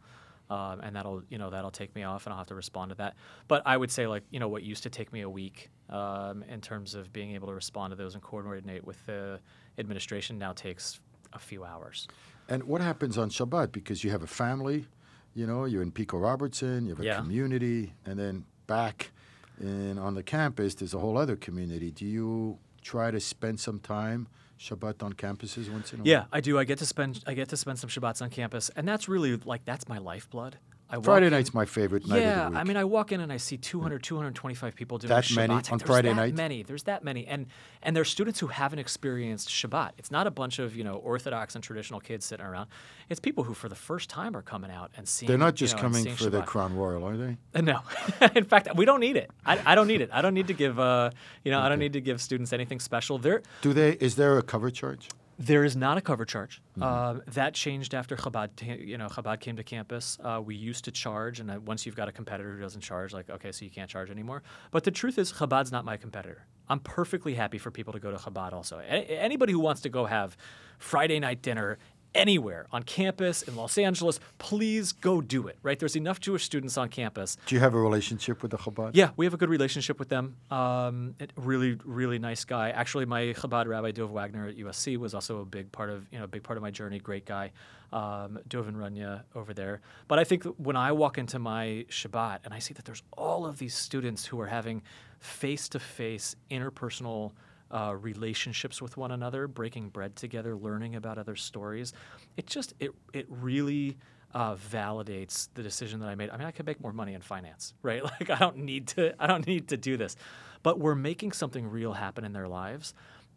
Um, 0.51 0.81
and 0.81 0.95
that'll 0.95 1.23
you 1.31 1.39
know 1.39 1.49
that'll 1.51 1.71
take 1.71 1.95
me 1.95 2.03
off, 2.03 2.27
and 2.27 2.33
I'll 2.33 2.39
have 2.39 2.49
to 2.49 2.55
respond 2.55 2.91
to 2.91 2.97
that. 2.97 3.15
But 3.49 3.63
I 3.65 3.77
would 3.77 3.91
say 3.91 4.07
like 4.07 4.25
you 4.31 4.39
know 4.41 4.49
what 4.49 4.63
used 4.63 4.83
to 4.83 4.91
take 4.91 5.13
me 5.13 5.23
a 5.23 5.31
week 5.31 5.71
um, 5.89 6.43
in 6.43 6.61
terms 6.61 6.95
of 6.95 7.13
being 7.13 7.35
able 7.35 7.49
to 7.49 7.55
respond 7.55 7.93
to 7.93 7.97
those 7.97 8.15
and 8.15 8.23
coordinate 8.23 8.85
with 8.85 9.05
the 9.07 9.41
administration 9.79 10.39
now 10.39 10.53
takes 10.53 11.01
a 11.33 11.39
few 11.39 11.65
hours. 11.65 12.07
And 12.49 12.65
what 12.65 12.83
happens 12.83 13.17
on 13.17 13.31
Shabbat? 13.31 13.73
Because 13.73 14.05
you 14.05 14.11
have 14.11 14.23
a 14.23 14.27
family, 14.27 14.87
you 15.35 15.47
know, 15.47 15.65
you're 15.65 15.81
in 15.81 15.93
Pico 15.93 16.19
Robertson, 16.19 16.85
you 16.85 16.91
have 16.91 17.01
a 17.01 17.05
Yeah. 17.05 17.17
community, 17.19 17.95
and 18.05 18.19
then 18.19 18.45
back 18.67 19.13
in 19.59 19.97
on 19.97 20.15
the 20.15 20.23
campus, 20.23 20.75
there's 20.75 20.93
a 20.93 20.99
whole 20.99 21.17
other 21.17 21.37
community. 21.37 21.91
Do 21.91 22.05
you 22.05 22.59
try 22.83 23.11
to 23.11 23.21
spend 23.21 23.61
some 23.61 23.79
time 23.79 24.27
Shabbat 24.63 25.03
on 25.03 25.13
campuses 25.15 25.69
once 25.69 25.93
in 25.93 26.01
a 26.01 26.05
Yeah, 26.05 26.19
while? 26.19 26.29
Yeah, 26.33 26.37
I 26.39 26.41
do. 26.41 26.59
I 26.59 26.65
get 26.65 26.79
to 26.79 26.87
spend 26.87 27.23
I 27.27 27.35
get 27.35 27.49
to 27.49 27.57
spend 27.57 27.79
some 27.81 27.91
Shabbats 27.91 28.23
on 28.23 28.31
campus, 28.31 28.71
and 28.77 28.87
that's 28.87 29.09
really 29.09 29.37
like 29.37 29.65
that's 29.65 29.89
my 29.89 29.99
lifeblood. 29.99 30.57
I 30.93 31.01
Friday 31.01 31.27
in- 31.27 31.33
night's 31.33 31.55
my 31.55 31.65
favorite 31.65 32.07
night 32.07 32.21
yeah, 32.21 32.33
of 32.33 32.45
the 32.45 32.51
week. 32.51 32.59
I 32.61 32.65
mean, 32.65 32.77
I 32.77 32.85
walk 32.85 33.13
in 33.13 33.21
and 33.21 33.33
I 33.33 33.39
see 33.39 33.57
200, 33.57 34.03
225 34.03 34.75
people 34.75 34.99
doing 34.99 35.09
That 35.09 35.25
Shabbat. 35.25 35.37
many 35.37 35.55
on 35.55 35.63
there's 35.63 35.83
Friday 35.83 36.09
that 36.11 36.15
night? 36.17 36.35
Many. 36.35 36.63
There's 36.63 36.83
that 36.83 37.03
many, 37.03 37.27
and 37.27 37.47
and 37.83 37.97
there's 37.97 38.11
students 38.11 38.39
who 38.41 38.49
haven't 38.49 38.79
experienced 38.79 39.49
Shabbat. 39.49 39.93
It's 39.97 40.11
not 40.11 40.27
a 40.27 40.31
bunch 40.31 40.59
of 40.59 40.77
you 40.77 40.85
know 40.85 40.97
Orthodox 40.97 41.55
and 41.55 41.65
traditional 41.65 41.99
kids 41.99 42.27
sitting 42.27 42.45
around. 42.45 42.69
It's 43.09 43.21
people 43.21 43.45
who, 43.45 43.55
for 43.55 43.71
the 43.71 43.75
first 43.75 44.11
time, 44.11 44.37
are 44.37 44.43
coming 44.43 44.71
out 44.71 44.91
and 44.97 45.09
seeing. 45.09 45.29
They're 45.29 45.39
not 45.39 45.55
you 45.55 45.67
just 45.67 45.77
know, 45.77 45.83
coming 45.83 46.15
for 46.15 46.29
the 46.29 46.43
Crown 46.43 46.77
Royal, 46.77 47.05
are 47.09 47.17
they? 47.17 47.39
Uh, 47.55 47.63
No, 47.63 47.81
in 48.35 48.45
fact, 48.45 48.69
we 48.77 48.85
don't 48.85 49.01
need 49.01 49.17
it. 49.17 49.31
I, 49.47 49.73
I 49.73 49.75
don't 49.75 49.87
need 49.87 50.03
it. 50.03 50.11
I 50.13 50.21
don't 50.21 50.35
need 50.35 50.49
to 50.49 50.55
give. 50.55 50.79
Uh, 50.79 51.11
you 51.43 51.51
know, 51.51 51.61
I 51.61 51.71
don't 51.71 51.79
need 51.79 51.95
to 51.95 52.01
give 52.03 52.21
students 52.21 52.53
anything 52.53 52.81
special. 52.81 53.17
They're 53.17 53.43
Do 53.63 53.73
they? 53.73 53.93
Is 53.93 54.17
there 54.17 54.37
a 54.37 54.43
cover 54.43 54.71
charge? 54.71 55.09
There 55.47 55.65
is 55.65 55.77
not 55.77 55.99
a 55.99 56.01
cover 56.01 56.25
charge. 56.25 56.63
Mm-hmm. 56.79 56.83
Um, 56.83 57.23
that 57.27 57.55
changed 57.55 57.95
after 57.95 58.17
Chabad. 58.17 58.51
You 58.87 58.97
know, 58.97 59.09
Chabad 59.09 59.41
came 59.41 59.57
to 59.57 59.65
campus. 59.65 60.19
Uh, 60.23 60.41
we 60.45 60.55
used 60.55 60.85
to 60.85 60.93
charge, 60.93 61.41
and 61.41 61.51
uh, 61.51 61.59
once 61.65 61.85
you've 61.85 61.97
got 61.97 62.09
a 62.09 62.13
competitor 62.13 62.55
who 62.55 62.61
doesn't 62.61 62.81
charge, 62.81 63.13
like 63.13 63.29
okay, 63.29 63.51
so 63.51 63.65
you 63.65 63.71
can't 63.71 63.91
charge 63.91 64.11
anymore. 64.11 64.43
But 64.71 64.85
the 64.85 64.93
truth 64.93 65.19
is, 65.19 65.33
Chabad's 65.33 65.73
not 65.73 65.85
my 65.85 65.97
competitor. 65.97 66.47
I'm 66.69 66.79
perfectly 66.79 67.35
happy 67.35 67.59
for 67.59 67.71
people 67.71 67.93
to 67.93 67.99
go 67.99 68.11
to 68.13 68.17
Chabad. 68.17 68.53
Also, 68.53 68.79
A- 68.79 69.21
anybody 69.21 69.53
who 69.53 69.59
wants 69.59 69.81
to 69.83 69.89
go 69.89 70.07
have 70.07 70.37
Friday 70.79 71.19
night 71.19 71.43
dinner 71.43 71.79
anywhere 72.15 72.67
on 72.73 72.83
campus 72.83 73.43
in 73.43 73.57
Los 73.57 73.79
Angeles, 73.79 74.21
please 74.39 74.93
go 74.93 75.21
do 75.21 75.47
it. 75.49 75.59
Right? 75.63 75.79
There's 75.79 75.97
enough 75.97 76.21
Jewish 76.21 76.45
students 76.45 76.77
on 76.77 76.89
campus. 76.89 77.37
Do 77.47 77.55
you 77.55 77.61
have 77.61 77.75
a 77.75 77.81
relationship 77.81 78.43
with 78.43 78.51
the 78.51 78.59
Chabad? 78.59 78.93
Yeah, 78.95 79.11
we 79.17 79.27
have 79.27 79.35
a 79.35 79.37
good 79.37 79.51
relationship 79.51 79.99
with 79.99 80.09
them. 80.09 80.37
Um, 80.51 81.15
really, 81.37 81.79
really 81.85 82.19
nice 82.19 82.45
guy. 82.45 82.71
Actually, 82.71 83.07
my 83.07 83.33
Chabad 83.33 83.67
rabbi 83.67 83.91
Dov 83.91 84.11
Wagner 84.11 84.49
at 84.49 84.57
USC 84.57 84.97
was 84.97 85.15
also 85.15 85.41
a 85.41 85.45
big 85.45 85.73
part 85.73 85.91
of 85.91 86.07
you 86.11 86.19
know 86.19 86.25
a 86.25 86.29
big 86.29 86.43
part 86.43 86.57
of 86.57 86.63
my 86.63 86.71
journey. 86.71 86.99
Great 86.99 87.27
guy, 87.27 87.53
um, 87.93 88.39
Dov 88.49 88.69
and 88.69 88.77
Runya 88.77 89.23
over 89.35 89.53
there. 89.55 89.81
But 90.09 90.19
I 90.19 90.25
think 90.25 90.43
that 90.45 90.61
when 90.61 90.77
I 90.77 90.93
walk 90.93 91.19
into 91.19 91.39
my 91.39 91.87
Shabbat 91.89 92.41
and 92.45 92.55
I 92.55 92.59
see 92.59 92.75
that 92.75 92.85
there's 92.85 93.03
all 93.17 93.47
of 93.47 93.59
these 93.59 93.75
students 93.75 94.27
who 94.27 94.41
are 94.41 94.47
having 94.47 94.83
face-to-face 95.21 96.35
interpersonal 96.51 97.33
uh, 97.73 97.97
relationships 98.01 98.81
with 98.83 98.97
one 98.97 99.11
another, 99.11 99.49
breaking 99.49 99.89
bread 99.89 100.17
together, 100.17 100.57
learning 100.57 100.95
about 100.95 101.19
other 101.19 101.37
stories. 101.37 101.93
It 102.37 102.47
just 102.47 102.75
it 102.79 102.93
it 103.13 103.27
really 103.29 103.97
uh, 104.35 104.55
validates 104.57 105.49
the 105.55 105.63
decision 105.63 106.01
that 106.01 106.09
I 106.09 106.15
made. 106.15 106.31
I 106.31 106.37
mean, 106.37 106.47
I 106.47 106.51
could 106.51 106.67
make 106.67 106.81
more 106.81 106.93
money 106.93 107.15
in 107.15 107.21
finance, 107.21 107.75
right? 107.83 108.03
Like 108.05 108.31
I 108.31 108.39
don't 108.39 108.59
need 108.59 108.89
to 108.89 109.15
I 109.23 109.27
don't 109.27 109.47
need 109.47 109.69
to 109.69 109.77
do 109.77 109.97
this, 109.97 110.17
but 110.63 110.79
we're 110.79 110.95
making 110.95 111.33
something 111.33 111.69
real 111.69 111.93
happen 111.95 112.25
in 112.25 112.33
their 112.33 112.49
lives. 112.49 112.95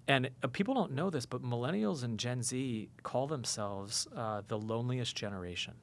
And 0.08 0.30
uh, 0.44 0.48
people 0.48 0.76
don't 0.76 0.92
know 0.92 1.10
this, 1.10 1.26
but 1.26 1.42
millennials 1.42 2.04
and 2.04 2.20
Gen 2.20 2.44
Z 2.44 2.90
call 3.04 3.28
themselves 3.28 4.08
uh, 4.16 4.42
the 4.48 4.58
loneliest 4.58 5.16
generation 5.16 5.74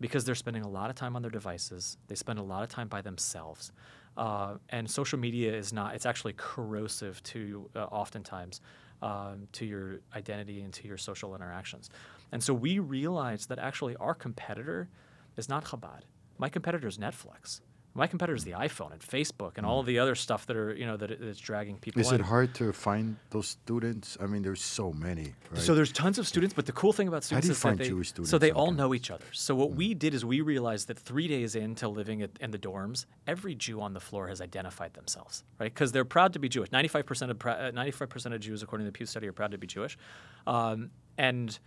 because 0.00 0.24
they're 0.24 0.34
spending 0.34 0.62
a 0.62 0.68
lot 0.68 0.88
of 0.88 0.96
time 0.96 1.14
on 1.14 1.22
their 1.22 1.30
devices. 1.30 1.98
They 2.08 2.14
spend 2.14 2.38
a 2.38 2.42
lot 2.42 2.62
of 2.62 2.70
time 2.70 2.88
by 2.88 3.02
themselves. 3.02 3.70
Uh, 4.16 4.54
and 4.68 4.90
social 4.90 5.18
media 5.18 5.54
is 5.54 5.72
not, 5.72 5.94
it's 5.94 6.06
actually 6.06 6.34
corrosive 6.36 7.22
to, 7.22 7.70
uh, 7.76 7.84
oftentimes, 7.84 8.60
um, 9.02 9.48
to 9.52 9.64
your 9.64 10.00
identity 10.14 10.60
and 10.60 10.72
to 10.74 10.86
your 10.86 10.98
social 10.98 11.34
interactions. 11.34 11.88
And 12.32 12.42
so 12.42 12.52
we 12.52 12.78
realized 12.78 13.48
that 13.48 13.58
actually 13.58 13.96
our 13.96 14.14
competitor 14.14 14.88
is 15.36 15.48
not 15.48 15.64
Chabad. 15.64 16.02
My 16.38 16.48
competitor 16.48 16.88
is 16.88 16.98
Netflix. 16.98 17.60
My 17.92 18.06
competitor 18.06 18.36
is 18.36 18.44
the 18.44 18.52
iPhone 18.52 18.92
and 18.92 19.00
Facebook 19.00 19.52
and 19.56 19.66
all 19.66 19.80
of 19.80 19.86
the 19.86 19.98
other 19.98 20.14
stuff 20.14 20.46
that 20.46 20.56
are 20.56 20.74
you 20.74 20.86
know 20.86 20.96
that 20.96 21.10
is 21.10 21.38
dragging 21.38 21.76
people. 21.76 22.00
Mm. 22.00 22.04
Is 22.04 22.12
in. 22.12 22.20
it 22.20 22.24
hard 22.24 22.54
to 22.54 22.72
find 22.72 23.16
those 23.30 23.48
students? 23.48 24.16
I 24.20 24.26
mean, 24.26 24.42
there's 24.42 24.62
so 24.62 24.92
many. 24.92 25.34
Right? 25.50 25.60
So 25.60 25.74
there's 25.74 25.92
tons 25.92 26.18
of 26.18 26.26
students, 26.28 26.54
but 26.54 26.66
the 26.66 26.72
cool 26.72 26.92
thing 26.92 27.08
about 27.08 27.24
How 27.24 27.40
students 27.40 27.46
do 27.46 27.48
you 27.48 27.52
is 27.52 27.60
find 27.60 27.78
that 27.78 28.22
they, 28.22 28.24
so 28.24 28.38
they 28.38 28.52
all 28.52 28.70
know 28.70 28.94
each 28.94 29.10
other. 29.10 29.24
So 29.32 29.54
what 29.54 29.72
we 29.72 29.94
did 29.94 30.14
is 30.14 30.24
we 30.24 30.40
realized 30.40 30.86
that 30.88 30.98
three 30.98 31.26
days 31.26 31.56
into 31.56 31.88
living 31.88 32.22
at, 32.22 32.30
in 32.40 32.52
the 32.52 32.58
dorms, 32.58 33.06
every 33.26 33.54
Jew 33.56 33.80
on 33.80 33.92
the 33.92 34.00
floor 34.00 34.28
has 34.28 34.40
identified 34.40 34.94
themselves, 34.94 35.42
right? 35.58 35.72
Because 35.72 35.90
they're 35.90 36.04
proud 36.04 36.32
to 36.34 36.38
be 36.38 36.48
Jewish. 36.48 36.68
95% 36.70 37.30
of 37.30 37.38
pra- 37.38 37.52
uh, 37.52 37.70
95% 37.72 38.34
of 38.34 38.40
Jews, 38.40 38.62
according 38.62 38.86
to 38.86 38.92
the 38.92 38.96
Pew 38.96 39.06
Study, 39.06 39.26
are 39.26 39.32
proud 39.32 39.50
to 39.50 39.58
be 39.58 39.66
Jewish, 39.66 39.98
um, 40.46 40.90
and 41.18 41.58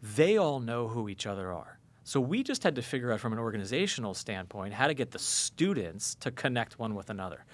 they 0.00 0.36
all 0.36 0.60
know 0.60 0.88
who 0.88 1.08
each 1.08 1.26
other 1.26 1.52
are. 1.52 1.78
So 2.04 2.20
we 2.20 2.42
just 2.42 2.62
had 2.64 2.74
to 2.76 2.82
figure 2.82 3.12
out 3.12 3.20
from 3.20 3.32
an 3.32 3.38
organizational 3.38 4.14
standpoint 4.14 4.74
how 4.74 4.86
to 4.88 4.94
get 4.94 5.10
the 5.12 5.18
students 5.18 6.14
to 6.16 6.30
connect 6.30 6.78
one 6.78 6.94
with 6.94 7.10
another. 7.10 7.44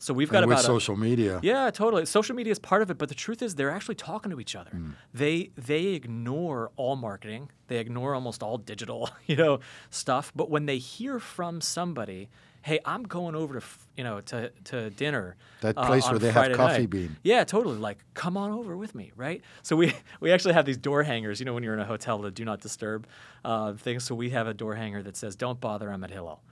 So 0.00 0.14
we've 0.14 0.30
got 0.30 0.44
And 0.44 0.48
with 0.48 0.58
about 0.58 0.64
a- 0.64 0.66
social 0.66 0.96
media. 0.96 1.40
yeah, 1.42 1.70
totally. 1.70 2.06
Social 2.06 2.36
media 2.36 2.52
is 2.52 2.58
part 2.60 2.82
of 2.82 2.90
it, 2.90 2.98
but 2.98 3.08
the 3.08 3.16
truth 3.16 3.42
is 3.42 3.56
they're 3.56 3.70
actually 3.70 3.96
talking 3.96 4.30
to 4.30 4.38
each 4.38 4.54
other. 4.54 4.70
Mm. 4.72 4.92
They 5.12 5.50
they 5.56 5.86
ignore 5.86 6.70
all 6.76 6.94
marketing. 6.94 7.50
They 7.66 7.78
ignore 7.78 8.14
almost 8.14 8.40
all 8.42 8.58
digital, 8.58 9.10
you 9.26 9.34
know, 9.36 9.58
stuff. 9.90 10.32
But 10.36 10.50
when 10.50 10.66
they 10.66 10.78
hear 10.78 11.18
from 11.18 11.60
somebody, 11.60 12.28
hey, 12.62 12.80
I'm 12.84 13.02
going 13.02 13.34
over 13.34 13.60
to 13.60 13.66
you 13.96 14.04
know 14.04 14.20
to 14.22 14.50
to 14.64 14.90
dinner. 14.90 15.36
That 15.60 15.76
uh, 15.76 15.86
place 15.86 16.08
where 16.08 16.18
they 16.18 16.30
have 16.30 16.52
Coffee 16.52 16.80
night." 16.80 16.90
Bean. 16.90 17.16
Yeah, 17.22 17.44
totally. 17.44 17.78
Like, 17.78 17.98
come 18.14 18.36
on 18.36 18.52
over 18.52 18.76
with 18.76 18.94
me, 18.94 19.12
right? 19.16 19.42
So 19.62 19.76
we 19.76 19.92
we 20.20 20.32
actually 20.32 20.54
have 20.54 20.66
these 20.66 20.78
door 20.78 21.02
hangers. 21.02 21.40
You 21.40 21.46
know, 21.46 21.54
when 21.54 21.62
you're 21.62 21.74
in 21.74 21.80
a 21.80 21.84
hotel, 21.84 22.18
the 22.18 22.30
do 22.30 22.44
not 22.44 22.60
disturb 22.60 23.06
uh, 23.44 23.74
things. 23.74 24.04
So 24.04 24.14
we 24.14 24.30
have 24.30 24.46
a 24.46 24.54
door 24.54 24.74
hanger 24.74 25.02
that 25.02 25.16
says, 25.16 25.36
"Don't 25.36 25.60
bother, 25.60 25.90
I'm 25.90 26.04
at 26.04 26.10
Hillel." 26.10 26.42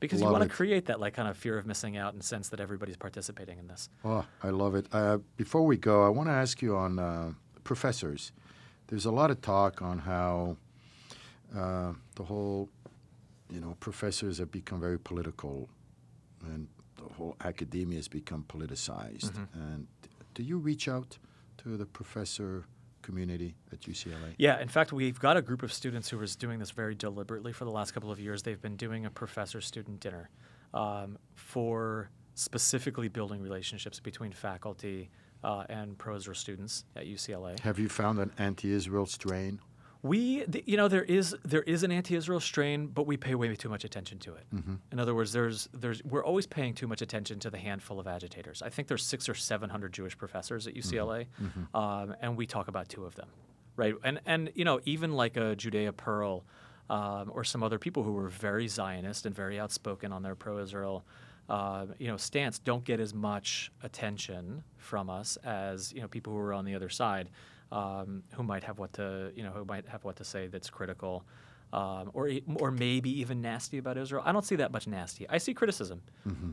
Because 0.00 0.20
you 0.20 0.28
want 0.28 0.42
to 0.42 0.50
create 0.50 0.86
that 0.86 1.00
like 1.00 1.14
kind 1.14 1.28
of 1.28 1.36
fear 1.36 1.56
of 1.56 1.64
missing 1.64 1.96
out 1.96 2.12
and 2.12 2.22
sense 2.22 2.50
that 2.50 2.60
everybody's 2.60 2.96
participating 2.96 3.58
in 3.58 3.68
this. 3.68 3.88
Oh, 4.04 4.26
I 4.42 4.50
love 4.50 4.74
it. 4.74 4.86
Uh, 4.92 5.18
before 5.38 5.64
we 5.64 5.78
go, 5.78 6.04
I 6.04 6.10
want 6.10 6.28
to 6.28 6.32
ask 6.32 6.60
you 6.60 6.76
on 6.76 6.98
uh, 6.98 7.32
professors. 7.62 8.32
There's 8.88 9.06
a 9.06 9.10
lot 9.10 9.30
of 9.30 9.40
talk 9.40 9.80
on 9.80 10.00
how 10.00 10.58
uh, 11.56 11.92
the 12.16 12.24
whole, 12.24 12.68
you 13.54 13.60
know, 13.60 13.76
professors 13.78 14.38
have 14.38 14.50
become 14.50 14.80
very 14.80 14.98
political, 14.98 15.68
and 16.44 16.66
the 16.96 17.14
whole 17.14 17.36
academia 17.44 17.98
has 17.98 18.08
become 18.08 18.44
politicized. 18.48 19.30
And 19.54 19.86
do 20.34 20.42
you 20.42 20.58
reach 20.58 20.88
out 20.88 21.18
to 21.58 21.76
the 21.76 21.86
professor 21.86 22.64
community 23.02 23.54
at 23.72 23.80
UCLA? 23.82 24.34
Yeah, 24.38 24.60
in 24.60 24.68
fact, 24.68 24.92
we've 24.92 25.20
got 25.20 25.36
a 25.36 25.42
group 25.42 25.62
of 25.62 25.72
students 25.72 26.08
who 26.08 26.20
is 26.20 26.34
doing 26.34 26.58
this 26.58 26.72
very 26.72 26.94
deliberately 26.94 27.52
for 27.52 27.64
the 27.64 27.70
last 27.70 27.92
couple 27.92 28.10
of 28.10 28.18
years. 28.18 28.42
They've 28.42 28.60
been 28.60 28.76
doing 28.76 29.06
a 29.06 29.10
professor 29.10 29.60
student 29.60 30.00
dinner 30.00 30.30
um, 30.72 31.18
for 31.34 32.10
specifically 32.34 33.08
building 33.08 33.40
relationships 33.40 34.00
between 34.00 34.32
faculty 34.32 35.10
uh, 35.44 35.64
and 35.68 35.96
pros 35.96 36.26
or 36.26 36.34
students 36.34 36.84
at 36.96 37.06
UCLA. 37.06 37.60
Have 37.60 37.78
you 37.78 37.88
found 37.88 38.18
an 38.18 38.32
anti-Israel 38.38 39.06
strain? 39.06 39.60
We, 40.04 40.44
th- 40.44 40.64
you 40.66 40.76
know, 40.76 40.86
there 40.86 41.02
is 41.02 41.34
there 41.44 41.62
is 41.62 41.82
an 41.82 41.90
anti-Israel 41.90 42.38
strain, 42.40 42.88
but 42.88 43.06
we 43.06 43.16
pay 43.16 43.34
way 43.34 43.56
too 43.56 43.70
much 43.70 43.84
attention 43.84 44.18
to 44.18 44.34
it. 44.34 44.44
In 44.92 45.00
other 45.00 45.14
words, 45.14 45.32
there's 45.32 45.66
there's 45.72 46.04
we're 46.04 46.22
always 46.30 46.46
paying 46.46 46.74
too 46.74 46.86
much 46.86 47.00
attention 47.00 47.38
to 47.40 47.48
the 47.48 47.56
handful 47.56 47.98
of 47.98 48.06
agitators. 48.06 48.60
I 48.60 48.68
think 48.68 48.86
there's 48.86 49.02
six 49.02 49.30
or 49.30 49.34
seven 49.34 49.70
hundred 49.70 49.94
Jewish 49.94 50.16
professors 50.18 50.66
at 50.66 50.74
UCLA, 50.74 51.26
um, 51.74 52.14
and 52.20 52.36
we 52.36 52.46
talk 52.46 52.68
about 52.68 52.86
two 52.90 53.06
of 53.06 53.14
them, 53.14 53.28
right? 53.76 53.94
And 54.04 54.20
and 54.26 54.52
you 54.54 54.66
know, 54.66 54.78
even 54.84 55.14
like 55.14 55.38
a 55.38 55.56
Judea 55.56 55.94
Pearl 55.94 56.44
um, 56.90 57.30
or 57.32 57.42
some 57.42 57.62
other 57.62 57.78
people 57.78 58.02
who 58.02 58.12
were 58.12 58.28
very 58.28 58.68
Zionist 58.68 59.24
and 59.24 59.34
very 59.34 59.58
outspoken 59.58 60.12
on 60.12 60.22
their 60.22 60.34
pro-Israel. 60.34 61.02
Uh, 61.48 61.86
you 61.98 62.08
know, 62.08 62.16
stance 62.18 62.58
don't 62.58 62.84
get 62.84 63.00
as 63.00 63.12
much 63.12 63.70
attention 63.82 64.64
from 64.76 65.10
us 65.10 65.36
as 65.44 65.92
you 65.94 66.00
know 66.02 66.08
people 66.08 66.32
who 66.32 66.38
are 66.38 66.54
on 66.54 66.64
the 66.66 66.74
other 66.74 66.88
side 66.90 67.28
um, 67.72 68.22
who 68.34 68.42
might 68.42 68.64
have 68.64 68.78
what 68.78 68.92
to 68.94 69.32
you 69.34 69.42
know 69.42 69.50
who 69.50 69.64
might 69.64 69.86
have 69.88 70.04
what 70.04 70.16
to 70.16 70.24
say 70.24 70.46
that's 70.46 70.70
critical, 70.70 71.24
um, 71.72 72.10
or 72.12 72.30
or 72.56 72.70
maybe 72.70 73.10
even 73.20 73.40
nasty 73.40 73.78
about 73.78 73.96
Israel. 73.98 74.22
I 74.24 74.32
don't 74.32 74.44
see 74.44 74.56
that 74.56 74.72
much 74.72 74.86
nasty. 74.86 75.28
I 75.28 75.38
see 75.38 75.54
criticism. 75.54 76.02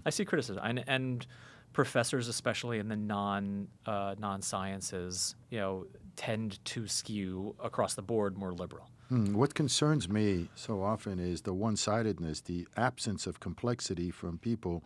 I 0.06 0.10
see 0.10 0.26
criticism, 0.26 0.62
and, 0.64 0.84
and 0.88 1.26
professors, 1.74 2.28
especially 2.28 2.80
in 2.80 2.88
the 2.90 2.96
non 2.96 3.68
uh, 3.86 4.16
non 4.20 4.42
sciences, 4.42 5.36
you 5.50 5.60
know, 5.60 5.86
tend 6.16 6.64
to 6.66 6.88
skew 6.88 7.56
across 7.64 7.94
the 7.96 8.02
board 8.02 8.38
more 8.38 8.52
liberal. 8.54 8.90
Hmm, 9.10 9.34
What 9.34 9.54
concerns 9.54 10.08
me 10.08 10.50
so 10.56 10.82
often 10.82 11.20
is 11.20 11.42
the 11.42 11.54
one 11.54 11.76
sidedness, 11.76 12.42
the 12.42 12.68
absence 12.78 13.28
of 13.28 13.40
complexity 13.42 14.10
from 14.12 14.38
people 14.38 14.84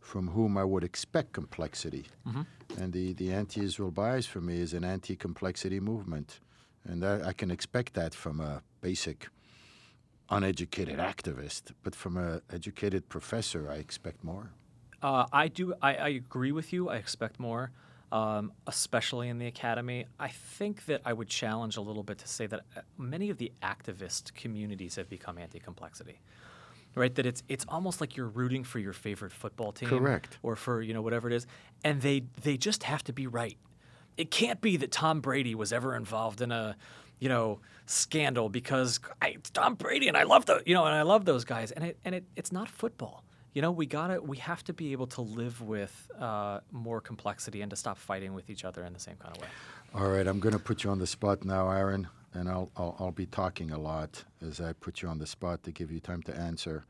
from 0.00 0.28
whom 0.28 0.56
I 0.56 0.64
would 0.64 0.84
expect 0.84 1.32
complexity. 1.32 2.06
And 2.76 2.92
the, 2.92 3.12
the 3.14 3.32
anti 3.32 3.62
Israel 3.62 3.90
bias 3.90 4.26
for 4.26 4.40
me 4.40 4.60
is 4.60 4.74
an 4.74 4.84
anti 4.84 5.16
complexity 5.16 5.80
movement. 5.80 6.40
And 6.84 7.02
that, 7.02 7.24
I 7.24 7.32
can 7.32 7.50
expect 7.50 7.94
that 7.94 8.14
from 8.14 8.40
a 8.40 8.62
basic 8.80 9.28
uneducated 10.30 10.98
activist, 10.98 11.72
but 11.82 11.94
from 11.94 12.16
an 12.16 12.42
educated 12.52 13.08
professor, 13.08 13.70
I 13.70 13.76
expect 13.76 14.22
more. 14.22 14.50
Uh, 15.02 15.26
I 15.32 15.48
do. 15.48 15.74
I, 15.80 15.94
I 15.94 16.08
agree 16.08 16.52
with 16.52 16.72
you. 16.72 16.88
I 16.88 16.96
expect 16.96 17.38
more, 17.38 17.70
um, 18.10 18.52
especially 18.66 19.28
in 19.28 19.38
the 19.38 19.46
academy. 19.46 20.06
I 20.18 20.28
think 20.28 20.86
that 20.86 21.02
I 21.04 21.12
would 21.12 21.28
challenge 21.28 21.76
a 21.76 21.80
little 21.80 22.02
bit 22.02 22.18
to 22.18 22.28
say 22.28 22.46
that 22.46 22.60
uh, 22.76 22.80
many 22.96 23.30
of 23.30 23.38
the 23.38 23.52
activist 23.62 24.34
communities 24.34 24.96
have 24.96 25.08
become 25.08 25.38
anti-complexity, 25.38 26.20
right? 26.94 27.14
That 27.14 27.26
it's 27.26 27.42
it's 27.48 27.64
almost 27.68 28.00
like 28.00 28.16
you're 28.16 28.28
rooting 28.28 28.64
for 28.64 28.78
your 28.78 28.92
favorite 28.92 29.32
football 29.32 29.72
team, 29.72 29.88
Correct. 29.88 30.38
or 30.42 30.56
for 30.56 30.82
you 30.82 30.94
know 30.94 31.02
whatever 31.02 31.28
it 31.28 31.34
is, 31.34 31.46
and 31.84 32.00
they 32.02 32.24
they 32.42 32.56
just 32.56 32.82
have 32.84 33.02
to 33.04 33.12
be 33.12 33.26
right. 33.26 33.56
It 34.16 34.30
can't 34.30 34.60
be 34.60 34.76
that 34.78 34.90
Tom 34.90 35.20
Brady 35.20 35.54
was 35.54 35.72
ever 35.72 35.94
involved 35.94 36.40
in 36.40 36.50
a 36.52 36.76
you 37.20 37.28
know 37.28 37.60
scandal 37.86 38.48
because 38.48 39.00
I, 39.22 39.28
it's 39.28 39.50
Tom 39.50 39.74
Brady 39.74 40.08
and 40.08 40.16
I 40.16 40.24
love 40.24 40.46
the 40.46 40.62
you 40.66 40.74
know 40.74 40.84
and 40.84 40.94
I 40.94 41.02
love 41.02 41.24
those 41.24 41.44
guys 41.44 41.70
and 41.72 41.84
it 41.84 41.98
and 42.04 42.14
it, 42.14 42.24
it's 42.36 42.52
not 42.52 42.68
football. 42.68 43.24
You 43.54 43.62
know, 43.62 43.70
we 43.70 43.86
gotta 43.86 44.20
we 44.20 44.36
have 44.38 44.62
to 44.64 44.72
be 44.72 44.92
able 44.92 45.06
to 45.08 45.22
live 45.22 45.60
with 45.62 46.10
uh, 46.18 46.60
more 46.70 47.00
complexity 47.00 47.62
and 47.62 47.70
to 47.70 47.76
stop 47.76 47.96
fighting 47.98 48.34
with 48.34 48.50
each 48.50 48.64
other 48.64 48.84
in 48.84 48.92
the 48.92 49.00
same 49.00 49.16
kind 49.16 49.34
of 49.34 49.42
way. 49.42 49.48
All 49.94 50.08
right, 50.08 50.26
I'm 50.26 50.38
going 50.38 50.52
to 50.52 50.58
put 50.58 50.84
you 50.84 50.90
on 50.90 50.98
the 50.98 51.06
spot 51.06 51.44
now, 51.44 51.70
Aaron, 51.70 52.08
and 52.38 52.48
I'll, 52.48 52.70
I'll, 52.76 52.96
I'll 53.00 53.10
be 53.10 53.26
talking 53.26 53.72
a 53.72 53.78
lot 53.78 54.24
as 54.46 54.60
I 54.60 54.72
put 54.72 55.02
you 55.02 55.08
on 55.08 55.18
the 55.18 55.26
spot 55.26 55.64
to 55.64 55.72
give 55.72 55.90
you 55.90 55.98
time 55.98 56.22
to 56.22 56.36
answer. 56.36 56.84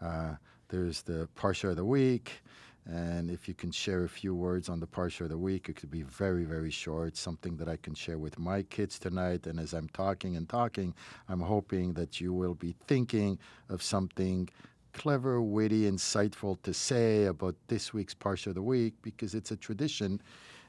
Uh, 0.00 0.34
there's 0.68 1.02
the 1.02 1.28
Parsha 1.36 1.70
of 1.70 1.76
the 1.76 1.84
Week, 1.84 2.40
and 2.86 3.28
if 3.30 3.48
you 3.48 3.54
can 3.54 3.72
share 3.72 4.04
a 4.04 4.08
few 4.08 4.34
words 4.34 4.68
on 4.68 4.78
the 4.78 4.86
Parsha 4.86 5.22
of 5.22 5.30
the 5.30 5.38
Week, 5.38 5.68
it 5.68 5.76
could 5.76 5.90
be 5.90 6.02
very, 6.02 6.44
very 6.44 6.70
short, 6.70 7.16
something 7.16 7.56
that 7.56 7.68
I 7.68 7.76
can 7.76 7.94
share 7.94 8.18
with 8.18 8.38
my 8.38 8.62
kids 8.62 8.98
tonight. 8.98 9.46
And 9.46 9.58
as 9.58 9.72
I'm 9.72 9.88
talking 9.88 10.36
and 10.36 10.48
talking, 10.48 10.94
I'm 11.28 11.40
hoping 11.40 11.94
that 11.94 12.20
you 12.20 12.32
will 12.32 12.54
be 12.54 12.74
thinking 12.86 13.38
of 13.68 13.82
something 13.82 14.48
clever, 14.92 15.42
witty, 15.42 15.90
insightful 15.90 16.60
to 16.62 16.72
say 16.72 17.24
about 17.24 17.56
this 17.66 17.92
week's 17.92 18.14
Parsha 18.14 18.48
of 18.48 18.54
the 18.54 18.62
Week 18.62 18.94
because 19.02 19.34
it's 19.34 19.50
a 19.50 19.56
tradition 19.56 20.20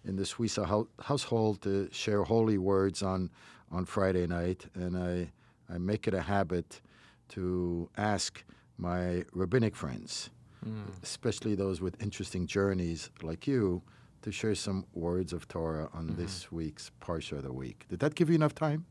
in 0.06 0.16
the 0.16 0.26
Swiss 0.26 0.56
hou- 0.56 0.90
household 1.00 1.62
to 1.62 1.90
share 1.92 2.24
holy 2.24 2.58
words 2.58 3.02
on, 3.02 3.30
on 3.74 3.86
Friday 3.86 4.26
night. 4.28 4.66
And 4.76 4.96
I, 4.98 5.32
I 5.74 5.78
make 5.78 6.08
it 6.08 6.14
a 6.14 6.22
habit 6.22 6.82
to 7.30 7.90
ask 7.98 8.44
my 8.78 9.26
rabbinic 9.34 9.76
friends, 9.76 10.30
especially 11.02 11.56
those 11.56 11.82
with 11.82 12.02
interesting 12.02 12.48
journeys 12.48 13.10
like 13.22 13.48
you, 13.48 13.82
to 14.22 14.32
share 14.32 14.56
some 14.56 14.86
words 14.94 15.34
of 15.34 15.48
Torah 15.50 15.90
on 15.94 16.16
this 16.16 16.50
week's 16.52 16.92
Parsha 17.02 17.34
of 17.34 17.44
the 17.44 17.52
Week. 17.52 17.86
Did 17.90 18.00
that 18.00 18.16
give 18.16 18.30
you 18.30 18.36
enough 18.36 18.56
time? 18.56 18.86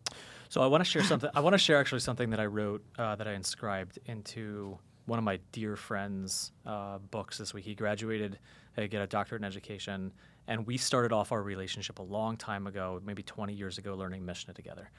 So 0.51 0.61
I 0.61 0.66
want 0.66 0.85
to 0.85 0.91
share 0.91 1.03
something. 1.03 1.30
I 1.35 1.41
want 1.41 1.55
to 1.55 1.59
share 1.59 1.78
actually 1.78 2.01
something 2.01 2.28
that 2.30 2.41
I 2.41 2.45
wrote 2.45 2.85
uh, 2.99 3.16
that 3.16 3.26
I 3.26 3.33
inscribed 3.33 3.99
into 4.05 4.78
one 5.07 5.18
of 5.18 5.24
my 5.24 5.39
dear 5.51 5.76
friend's 5.76 6.53
uh, 6.66 6.99
books 6.99 7.39
this 7.39 7.55
week. 7.55 7.64
He 7.64 7.74
graduated, 7.74 8.39
uh, 8.76 8.87
get 8.87 9.01
a 9.01 9.07
doctorate 9.07 9.41
in 9.41 9.47
education, 9.47 10.12
and 10.49 10.66
we 10.66 10.76
started 10.76 11.12
off 11.12 11.32
our 11.32 11.43
relationship 11.43 11.99
a 11.99 12.03
long 12.03 12.36
time 12.36 12.66
ago, 12.66 13.01
maybe 13.05 13.22
20 13.22 13.53
years 13.53 13.78
ago, 13.78 13.95
learning 13.95 14.24
Mishnah 14.24 14.55
together. 14.55 14.90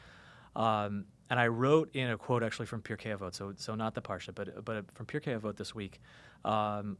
Um, 0.55 1.05
and 1.29 1.39
I 1.39 1.47
wrote 1.47 1.89
in 1.95 2.11
a 2.11 2.17
quote 2.17 2.43
actually 2.43 2.67
from 2.67 2.81
Pirkei 2.81 3.17
Avot, 3.17 3.33
so 3.33 3.53
so 3.55 3.75
not 3.75 3.95
the 3.95 4.01
parsha, 4.01 4.33
but 4.35 4.63
but 4.63 4.85
from 4.93 5.05
Pirkei 5.05 5.39
Avot 5.39 5.57
this 5.57 5.73
week, 5.73 5.99
um, 6.45 6.97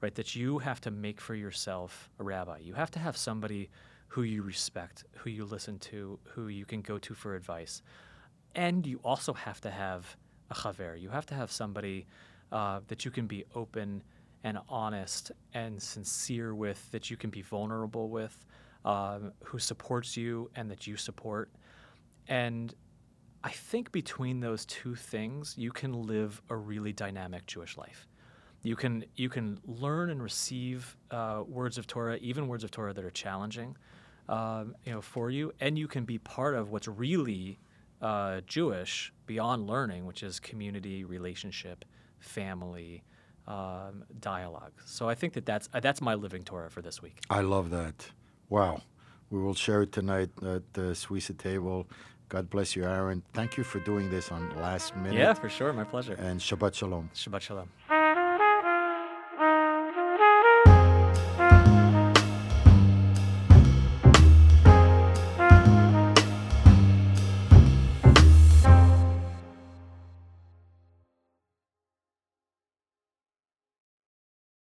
right? 0.00 0.14
That 0.14 0.34
you 0.34 0.58
have 0.58 0.80
to 0.80 0.90
make 0.90 1.20
for 1.20 1.34
yourself 1.34 2.08
a 2.18 2.24
rabbi. 2.24 2.58
You 2.58 2.74
have 2.74 2.90
to 2.92 2.98
have 2.98 3.16
somebody 3.16 3.70
who 4.08 4.22
you 4.22 4.42
respect, 4.42 5.04
who 5.16 5.30
you 5.30 5.44
listen 5.44 5.78
to, 5.80 6.18
who 6.22 6.48
you 6.48 6.64
can 6.64 6.80
go 6.80 6.98
to 6.98 7.14
for 7.14 7.34
advice, 7.34 7.82
and 8.54 8.86
you 8.86 9.00
also 9.04 9.34
have 9.34 9.60
to 9.62 9.70
have 9.70 10.16
a 10.50 10.54
chaver. 10.54 10.98
You 10.98 11.10
have 11.10 11.26
to 11.26 11.34
have 11.34 11.52
somebody 11.52 12.06
uh, 12.50 12.80
that 12.88 13.04
you 13.04 13.10
can 13.10 13.26
be 13.26 13.44
open 13.54 14.02
and 14.44 14.58
honest 14.68 15.32
and 15.54 15.82
sincere 15.82 16.54
with, 16.54 16.90
that 16.92 17.10
you 17.10 17.16
can 17.16 17.30
be 17.30 17.42
vulnerable 17.42 18.08
with, 18.08 18.46
um, 18.84 19.32
who 19.42 19.58
supports 19.58 20.16
you 20.16 20.50
and 20.54 20.70
that 20.70 20.86
you 20.86 20.96
support. 20.96 21.50
And 22.28 22.72
I 23.42 23.50
think 23.50 23.90
between 23.92 24.40
those 24.40 24.64
two 24.66 24.94
things, 24.94 25.54
you 25.58 25.72
can 25.72 25.92
live 25.92 26.40
a 26.48 26.56
really 26.56 26.92
dynamic 26.92 27.46
Jewish 27.46 27.76
life. 27.76 28.06
You 28.62 28.76
can 28.76 29.04
you 29.16 29.28
can 29.28 29.60
learn 29.66 30.08
and 30.08 30.22
receive 30.22 30.96
uh, 31.10 31.42
words 31.46 31.76
of 31.76 31.86
Torah, 31.86 32.16
even 32.16 32.48
words 32.48 32.64
of 32.64 32.70
Torah 32.70 32.94
that 32.94 33.04
are 33.04 33.10
challenging, 33.10 33.76
um, 34.30 34.74
you 34.84 34.92
know, 34.92 35.02
for 35.02 35.30
you, 35.30 35.52
and 35.60 35.78
you 35.78 35.86
can 35.86 36.04
be 36.06 36.16
part 36.18 36.54
of 36.54 36.70
what's 36.70 36.88
really 36.88 37.58
uh, 38.00 38.40
Jewish 38.46 39.12
beyond 39.26 39.66
learning, 39.66 40.06
which 40.06 40.22
is 40.22 40.40
community, 40.40 41.04
relationship, 41.04 41.84
family, 42.20 43.04
um, 43.46 44.04
dialogue. 44.20 44.72
So 44.84 45.08
I 45.08 45.14
think 45.14 45.34
that 45.34 45.46
that's 45.46 45.68
uh, 45.72 45.80
that's 45.80 46.00
my 46.00 46.14
living 46.14 46.44
Torah 46.44 46.70
for 46.70 46.82
this 46.82 47.02
week. 47.02 47.18
I 47.30 47.40
love 47.40 47.70
that. 47.70 48.10
Wow. 48.48 48.82
We 49.30 49.40
will 49.40 49.54
share 49.54 49.82
it 49.82 49.92
tonight 49.92 50.30
at 50.42 50.72
the 50.74 50.92
Suissa 50.94 51.36
table. 51.36 51.86
God 52.28 52.50
bless 52.50 52.76
you, 52.76 52.84
Aaron. 52.84 53.22
Thank 53.32 53.56
you 53.56 53.64
for 53.64 53.80
doing 53.80 54.10
this 54.10 54.30
on 54.30 54.50
last 54.56 54.96
minute. 54.96 55.14
Yeah, 55.14 55.34
for 55.34 55.48
sure. 55.48 55.72
My 55.72 55.84
pleasure. 55.84 56.14
And 56.14 56.40
Shabbat 56.40 56.74
Shalom. 56.74 57.10
Shabbat 57.14 57.40
shalom. 57.40 57.68